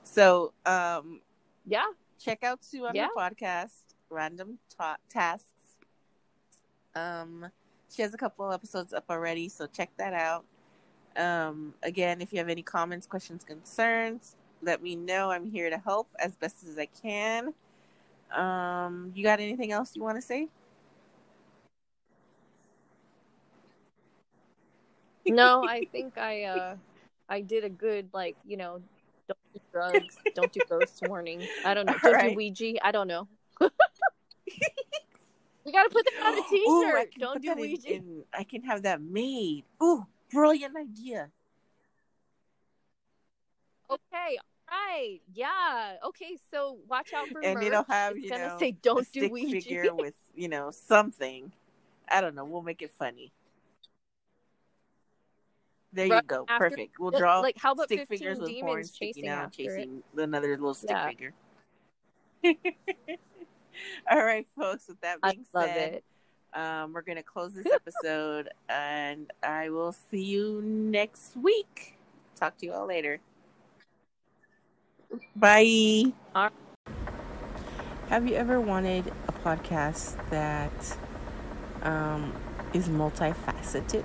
So, 0.03 0.53
um, 0.67 1.21
Yeah. 1.65 1.87
check 2.19 2.45
out 2.45 2.63
Sue 2.63 2.85
on 2.87 2.95
Yeah. 2.95 3.07
her 3.07 3.31
podcast, 3.31 3.95
Random 4.11 4.59
Ta- 4.77 4.99
Tasks. 5.09 5.77
Um, 6.95 7.47
she 7.91 8.03
has 8.03 8.13
a 8.13 8.19
couple 8.19 8.53
episodes 8.53 8.93
up 8.93 9.05
already, 9.09 9.49
so 9.49 9.67
check 9.67 9.91
that 9.97 10.13
out. 10.13 10.45
Um, 11.17 11.73
again, 11.83 12.21
if 12.21 12.31
you 12.33 12.39
have 12.41 12.51
any 12.51 12.63
comments, 12.63 13.07
questions, 13.07 13.43
concerns, 13.43 14.37
let 14.61 14.83
me 14.83 14.97
know. 14.97 15.31
I'm 15.31 15.51
here 15.51 15.71
to 15.71 15.79
help 15.79 16.09
as 16.19 16.35
best 16.37 16.63
as 16.69 16.79
I 16.79 16.87
can. 16.87 17.55
Um, 18.33 19.13
you 19.15 19.23
got 19.23 19.41
anything 19.41 19.73
else 19.73 19.97
you 19.97 20.03
want 20.03 20.19
to 20.19 20.23
say? 20.23 20.49
No, 25.27 25.65
I 25.69 25.85
think 25.91 26.19
I 26.19 26.45
uh 26.45 26.77
I 27.29 27.41
did 27.41 27.65
a 27.65 27.71
good 27.71 28.09
like, 28.13 28.37
you 28.47 28.57
know, 28.57 28.81
don't 29.29 29.39
do 29.55 29.61
drugs, 29.73 30.19
don't 30.35 30.53
do 30.53 30.61
ghost 30.69 31.03
warning. 31.09 31.47
I 31.65 31.75
don't 31.75 31.87
know. 31.87 31.95
Don't 32.03 32.15
Alright. 32.15 32.31
do 32.33 32.37
Ouija. 32.37 32.85
I 32.87 32.93
don't 32.93 33.09
know. 33.09 33.27
we 33.61 33.69
gotta 35.73 35.89
put 35.89 36.05
that 36.05 36.27
on 36.27 36.39
a 36.39 36.43
t-shirt. 36.49 37.13
don't 37.19 37.41
do 37.43 37.49
that 37.49 37.57
in- 37.57 37.61
Ouija. 37.63 37.95
in- 37.95 38.25
I 38.33 38.45
can 38.45 38.63
have 38.65 38.83
that 38.83 39.01
made. 39.01 39.65
Ooh, 39.83 40.07
brilliant 40.31 40.77
idea. 40.77 41.31
Okay, 43.91 44.39
right. 44.71 45.21
Yeah. 45.33 45.97
Okay, 46.07 46.37
so 46.51 46.79
watch 46.89 47.13
out 47.13 47.29
for 47.29 47.41
and 47.45 47.55
merch. 47.55 47.65
it'll 47.65 47.85
have 47.85 48.15
it's 48.17 48.25
you 48.25 48.31
gonna 48.31 48.49
know 48.49 48.59
say 48.59 48.73
don't 48.73 49.07
a 49.07 49.11
do 49.21 49.29
Ouija. 49.29 49.61
figure 49.61 49.95
with 49.95 50.15
you 50.35 50.49
know 50.49 50.71
something. 50.71 51.53
I 52.09 52.21
don't 52.21 52.35
know. 52.35 52.45
We'll 52.45 52.63
make 52.63 52.83
it 52.83 52.93
funny. 52.93 53.33
There 55.95 56.07
you 56.07 56.23
go. 56.27 56.45
after- 56.49 56.71
Perfect. 56.71 56.99
We'll 56.99 57.11
draw 57.13 57.41
like 57.41 57.57
how 57.57 57.73
about 57.73 57.87
stick 57.87 58.07
figures 58.09 58.39
with 58.39 58.51
horns 58.61 58.91
chasing 58.91 59.29
out, 59.29 59.47
it? 59.49 59.53
chasing 59.53 60.03
another 60.17 60.51
little 60.51 60.75
stick 60.75 60.91
Yeah. 60.91 61.09
figure. 61.09 61.33
All 64.11 64.25
right, 64.25 64.47
folks. 64.57 64.87
With 64.89 65.01
that 65.01 65.19
I 65.23 65.33
being 65.33 65.47
love 65.53 65.65
said, 65.65 65.95
it. 65.95 66.05
um, 66.59 66.93
we're 66.93 67.03
gonna 67.03 67.23
close 67.23 67.55
this 67.55 67.67
episode, 67.73 68.49
and 68.69 69.31
I 69.43 69.71
will 69.71 69.93
see 69.93 70.23
you 70.23 70.61
next 70.63 71.37
week. 71.37 71.97
Talk 72.37 72.57
to 72.59 72.67
you 72.67 72.73
all 72.73 72.87
later. 72.87 73.21
Bye. 75.37 76.13
All- 76.35 76.51
Have 78.09 78.29
you 78.29 78.35
ever 78.35 78.61
wanted 78.61 79.13
a 79.29 79.33
podcast 79.33 80.17
that 80.31 80.99
um, 81.83 82.33
is 82.73 82.89
multifaceted? 82.89 84.05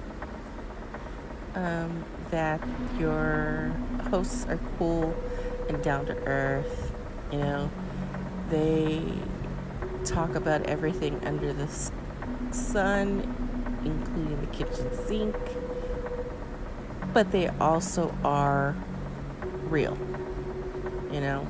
Um, 1.55 2.05
that 2.31 2.61
your 2.99 3.71
hosts 4.09 4.45
are 4.45 4.59
cool 4.77 5.15
and 5.67 5.81
down 5.83 6.05
to 6.05 6.15
earth. 6.25 6.93
You 7.31 7.39
know, 7.39 7.71
they 8.49 9.01
talk 10.05 10.35
about 10.35 10.63
everything 10.63 11.19
under 11.25 11.53
the 11.53 11.67
sun, 12.51 13.35
including 13.83 14.41
the 14.41 14.47
kitchen 14.47 14.89
sink, 15.07 15.35
but 17.13 17.31
they 17.31 17.47
also 17.47 18.15
are 18.23 18.75
real. 19.63 19.97
You 21.11 21.21
know, 21.21 21.47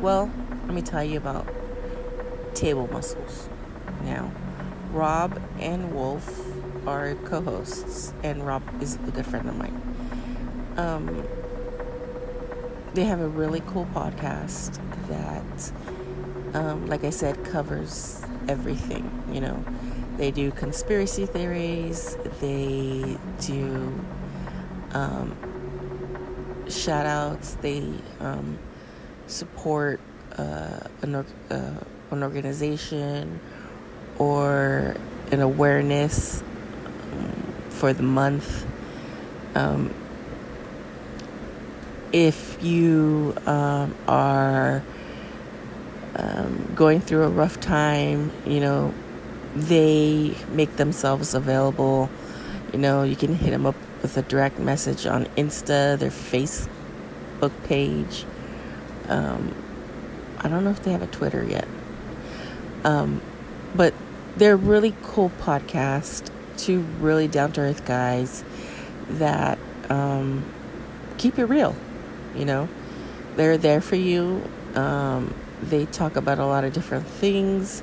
well, 0.00 0.30
let 0.64 0.74
me 0.74 0.82
tell 0.82 1.04
you 1.04 1.18
about 1.18 1.46
table 2.54 2.88
muscles. 2.92 3.48
Now, 4.04 4.32
Rob 4.92 5.40
and 5.58 5.92
Wolf 5.94 6.49
are 6.86 7.14
co-hosts, 7.24 8.12
and 8.22 8.46
Rob 8.46 8.62
is 8.82 8.96
a 9.06 9.10
good 9.10 9.26
friend 9.26 9.48
of 9.48 9.56
mine. 9.56 9.82
Um, 10.76 11.26
they 12.94 13.04
have 13.04 13.20
a 13.20 13.28
really 13.28 13.62
cool 13.66 13.86
podcast 13.94 14.78
that, 15.08 15.72
um, 16.54 16.86
like 16.86 17.04
I 17.04 17.10
said, 17.10 17.44
covers 17.44 18.22
everything. 18.48 19.10
You 19.32 19.40
know, 19.40 19.64
they 20.16 20.30
do 20.30 20.50
conspiracy 20.50 21.26
theories. 21.26 22.16
They 22.40 23.16
do 23.40 24.00
um, 24.92 25.36
shout 26.68 27.06
outs. 27.06 27.54
They 27.60 27.92
um, 28.20 28.58
support 29.26 30.00
uh, 30.36 30.80
an, 31.02 31.14
uh, 31.14 31.24
an 32.10 32.22
organization 32.22 33.40
or 34.18 34.96
an 35.30 35.40
awareness 35.40 36.42
for 37.80 37.94
the 37.94 38.02
month. 38.02 38.66
Um, 39.54 39.94
if 42.12 42.62
you 42.62 43.34
um, 43.46 43.94
are 44.06 44.82
um, 46.14 46.72
going 46.74 47.00
through 47.00 47.22
a 47.22 47.28
rough 47.30 47.58
time, 47.58 48.30
you 48.46 48.60
know, 48.60 48.92
they 49.56 50.36
make 50.50 50.76
themselves 50.76 51.32
available. 51.32 52.10
You 52.74 52.78
know, 52.80 53.02
you 53.02 53.16
can 53.16 53.34
hit 53.34 53.50
them 53.50 53.64
up 53.64 53.76
with 54.02 54.14
a 54.18 54.22
direct 54.22 54.58
message 54.58 55.06
on 55.06 55.24
Insta, 55.36 55.98
their 55.98 56.10
Facebook 56.10 57.52
page. 57.64 58.26
Um, 59.08 59.54
I 60.38 60.48
don't 60.48 60.64
know 60.64 60.70
if 60.70 60.82
they 60.82 60.92
have 60.92 61.02
a 61.02 61.06
Twitter 61.06 61.42
yet. 61.42 61.66
Um, 62.84 63.22
but 63.74 63.94
they're 64.36 64.56
really 64.56 64.94
cool 65.02 65.32
podcast. 65.40 66.30
Two 66.64 66.80
really 67.00 67.26
down 67.26 67.52
to 67.52 67.62
earth 67.62 67.84
guys 67.86 68.44
that 69.08 69.58
um, 69.88 70.44
keep 71.16 71.38
it 71.38 71.46
real. 71.46 71.74
You 72.36 72.44
know, 72.44 72.68
they're 73.36 73.58
there 73.58 73.80
for 73.80 73.96
you. 73.96 74.42
Um, 74.74 75.34
they 75.62 75.86
talk 75.86 76.16
about 76.16 76.38
a 76.38 76.46
lot 76.46 76.64
of 76.64 76.72
different 76.72 77.06
things. 77.06 77.82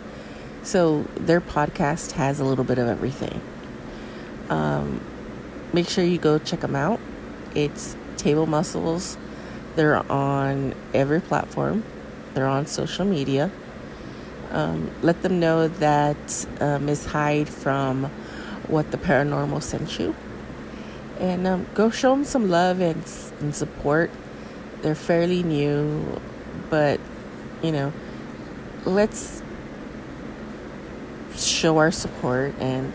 So 0.63 1.03
their 1.15 1.41
podcast 1.41 2.11
has 2.11 2.39
a 2.39 2.45
little 2.45 2.63
bit 2.63 2.77
of 2.77 2.87
everything. 2.87 3.41
Um, 4.49 5.01
make 5.73 5.89
sure 5.89 6.03
you 6.03 6.17
go 6.17 6.37
check 6.39 6.59
them 6.61 6.75
out. 6.75 6.99
It's 7.55 7.95
Table 8.17 8.45
Muscles. 8.45 9.17
They're 9.75 10.09
on 10.11 10.75
every 10.93 11.21
platform. 11.21 11.83
They're 12.33 12.47
on 12.47 12.67
social 12.67 13.05
media. 13.05 13.51
Um, 14.51 14.91
let 15.01 15.21
them 15.23 15.39
know 15.39 15.67
that 15.67 16.47
uh, 16.59 16.79
Miss 16.79 17.05
Hyde 17.05 17.49
from 17.49 18.09
What 18.67 18.91
the 18.91 18.97
Paranormal 18.97 19.61
sent 19.61 19.99
you. 19.99 20.15
And 21.19 21.47
um, 21.47 21.67
go 21.73 21.89
show 21.89 22.11
them 22.11 22.25
some 22.25 22.49
love 22.49 22.79
and, 22.79 23.03
and 23.39 23.55
support. 23.55 24.11
They're 24.81 24.95
fairly 24.95 25.41
new, 25.41 26.19
but 26.69 26.99
you 27.63 27.71
know, 27.71 27.91
let's 28.85 29.41
show 31.35 31.77
our 31.77 31.91
support. 31.91 32.53
And 32.59 32.93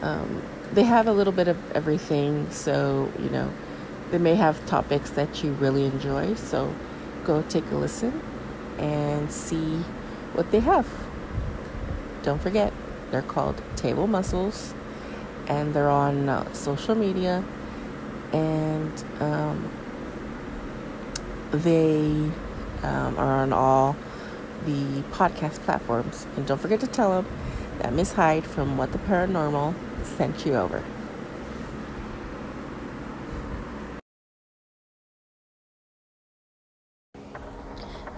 um, 0.00 0.42
they 0.72 0.82
have 0.82 1.06
a 1.06 1.12
little 1.12 1.32
bit 1.32 1.48
of 1.48 1.58
everything, 1.72 2.50
so 2.50 3.12
you 3.18 3.30
know, 3.30 3.52
they 4.10 4.18
may 4.18 4.34
have 4.34 4.64
topics 4.66 5.10
that 5.10 5.44
you 5.44 5.52
really 5.52 5.84
enjoy. 5.84 6.34
So 6.34 6.74
go 7.24 7.42
take 7.42 7.70
a 7.70 7.76
listen 7.76 8.20
and 8.78 9.30
see 9.30 9.76
what 10.32 10.50
they 10.50 10.60
have. 10.60 10.88
Don't 12.22 12.40
forget, 12.40 12.72
they're 13.10 13.22
called 13.22 13.62
Table 13.76 14.06
Muscles 14.06 14.74
and 15.48 15.74
they're 15.74 15.90
on 15.90 16.28
uh, 16.28 16.52
social 16.52 16.94
media 16.94 17.44
and 18.32 19.04
um, 19.20 19.70
they 21.52 22.30
um, 22.82 23.18
are 23.18 23.42
on 23.42 23.52
all 23.52 23.96
the 24.64 25.02
podcast 25.12 25.58
platforms. 25.60 26.26
And 26.36 26.46
don't 26.46 26.60
forget 26.60 26.80
to 26.80 26.86
tell 26.86 27.22
them 27.22 27.32
that 27.78 27.92
Miss 27.92 28.12
Hyde 28.12 28.46
from 28.46 28.76
What 28.76 28.92
the 28.92 28.98
Paranormal 28.98 29.74
sent 30.04 30.46
you 30.46 30.54
over. 30.54 30.82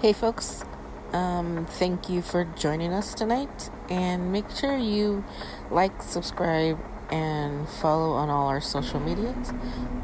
Hey, 0.00 0.12
folks. 0.12 0.64
Um, 1.14 1.64
thank 1.66 2.10
you 2.10 2.20
for 2.20 2.44
joining 2.44 2.92
us 2.92 3.14
tonight. 3.14 3.70
And 3.88 4.32
make 4.32 4.50
sure 4.50 4.76
you 4.76 5.24
like, 5.70 6.02
subscribe, 6.02 6.78
and 7.14 7.68
follow 7.68 8.12
on 8.14 8.28
all 8.28 8.48
our 8.48 8.60
social 8.60 8.98
medias. 8.98 9.52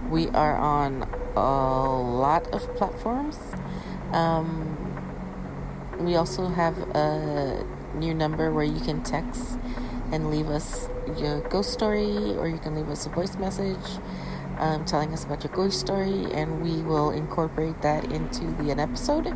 We 0.09 0.29
are 0.29 0.57
on 0.57 1.09
a 1.35 2.01
lot 2.01 2.47
of 2.55 2.63
platforms. 2.77 3.37
Um, 4.13 4.77
we 5.99 6.15
also 6.15 6.47
have 6.47 6.79
a 6.95 7.67
new 7.95 8.15
number 8.15 8.53
where 8.53 8.65
you 8.65 8.81
can 8.81 9.03
text 9.03 9.59
and 10.13 10.31
leave 10.31 10.49
us 10.49 10.89
your 11.19 11.41
ghost 11.49 11.73
story, 11.73 12.37
or 12.39 12.49
you 12.49 12.59
can 12.59 12.77
leave 12.77 12.89
us 12.89 13.07
a 13.07 13.09
voice 13.11 13.35
message 13.37 13.89
um, 14.59 14.85
telling 14.85 15.13
us 15.13 15.25
about 15.25 15.43
your 15.43 15.53
ghost 15.53 15.81
story, 15.81 16.27
and 16.33 16.63
we 16.63 16.83
will 16.83 17.11
incorporate 17.11 17.83
that 17.83 18.05
into 18.13 18.45
the 18.63 18.71
an 18.71 18.79
episode. 18.79 19.27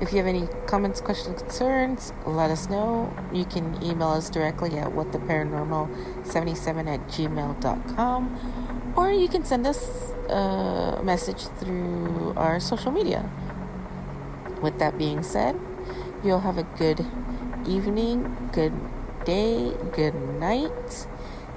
If 0.00 0.12
you 0.12 0.18
have 0.18 0.26
any 0.26 0.46
comments, 0.66 1.00
questions, 1.00 1.42
concerns, 1.42 2.12
let 2.24 2.50
us 2.50 2.68
know. 2.68 3.12
You 3.32 3.44
can 3.44 3.82
email 3.82 4.10
us 4.10 4.30
directly 4.30 4.78
at 4.78 4.88
whattheparanormal77 4.88 6.86
at 6.86 7.08
gmail.com 7.08 8.58
or 8.98 9.12
you 9.12 9.28
can 9.28 9.44
send 9.44 9.64
us 9.64 10.10
a 10.28 11.00
message 11.04 11.46
through 11.60 12.34
our 12.36 12.58
social 12.58 12.90
media. 12.90 13.30
With 14.60 14.78
that 14.80 14.98
being 14.98 15.22
said, 15.22 15.58
you'll 16.24 16.40
have 16.40 16.58
a 16.58 16.64
good 16.76 17.06
evening, 17.66 18.50
good 18.52 18.72
day, 19.24 19.72
good 19.92 20.14
night, 20.40 21.06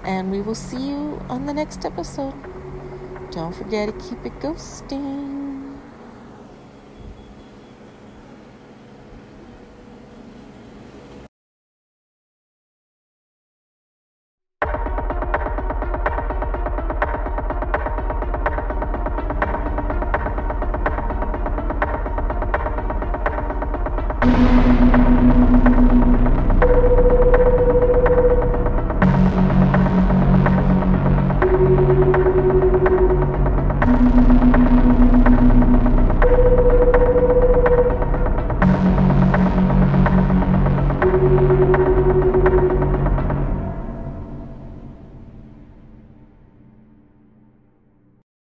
and 0.03 0.31
we 0.31 0.41
will 0.41 0.55
see 0.55 0.89
you 0.89 1.19
on 1.29 1.47
the 1.47 1.53
next 1.53 1.83
episode. 1.83 2.33
Don't 3.31 3.55
forget 3.55 3.89
to 3.89 4.07
keep 4.07 4.23
it 4.23 4.39
ghosting. 4.39 5.40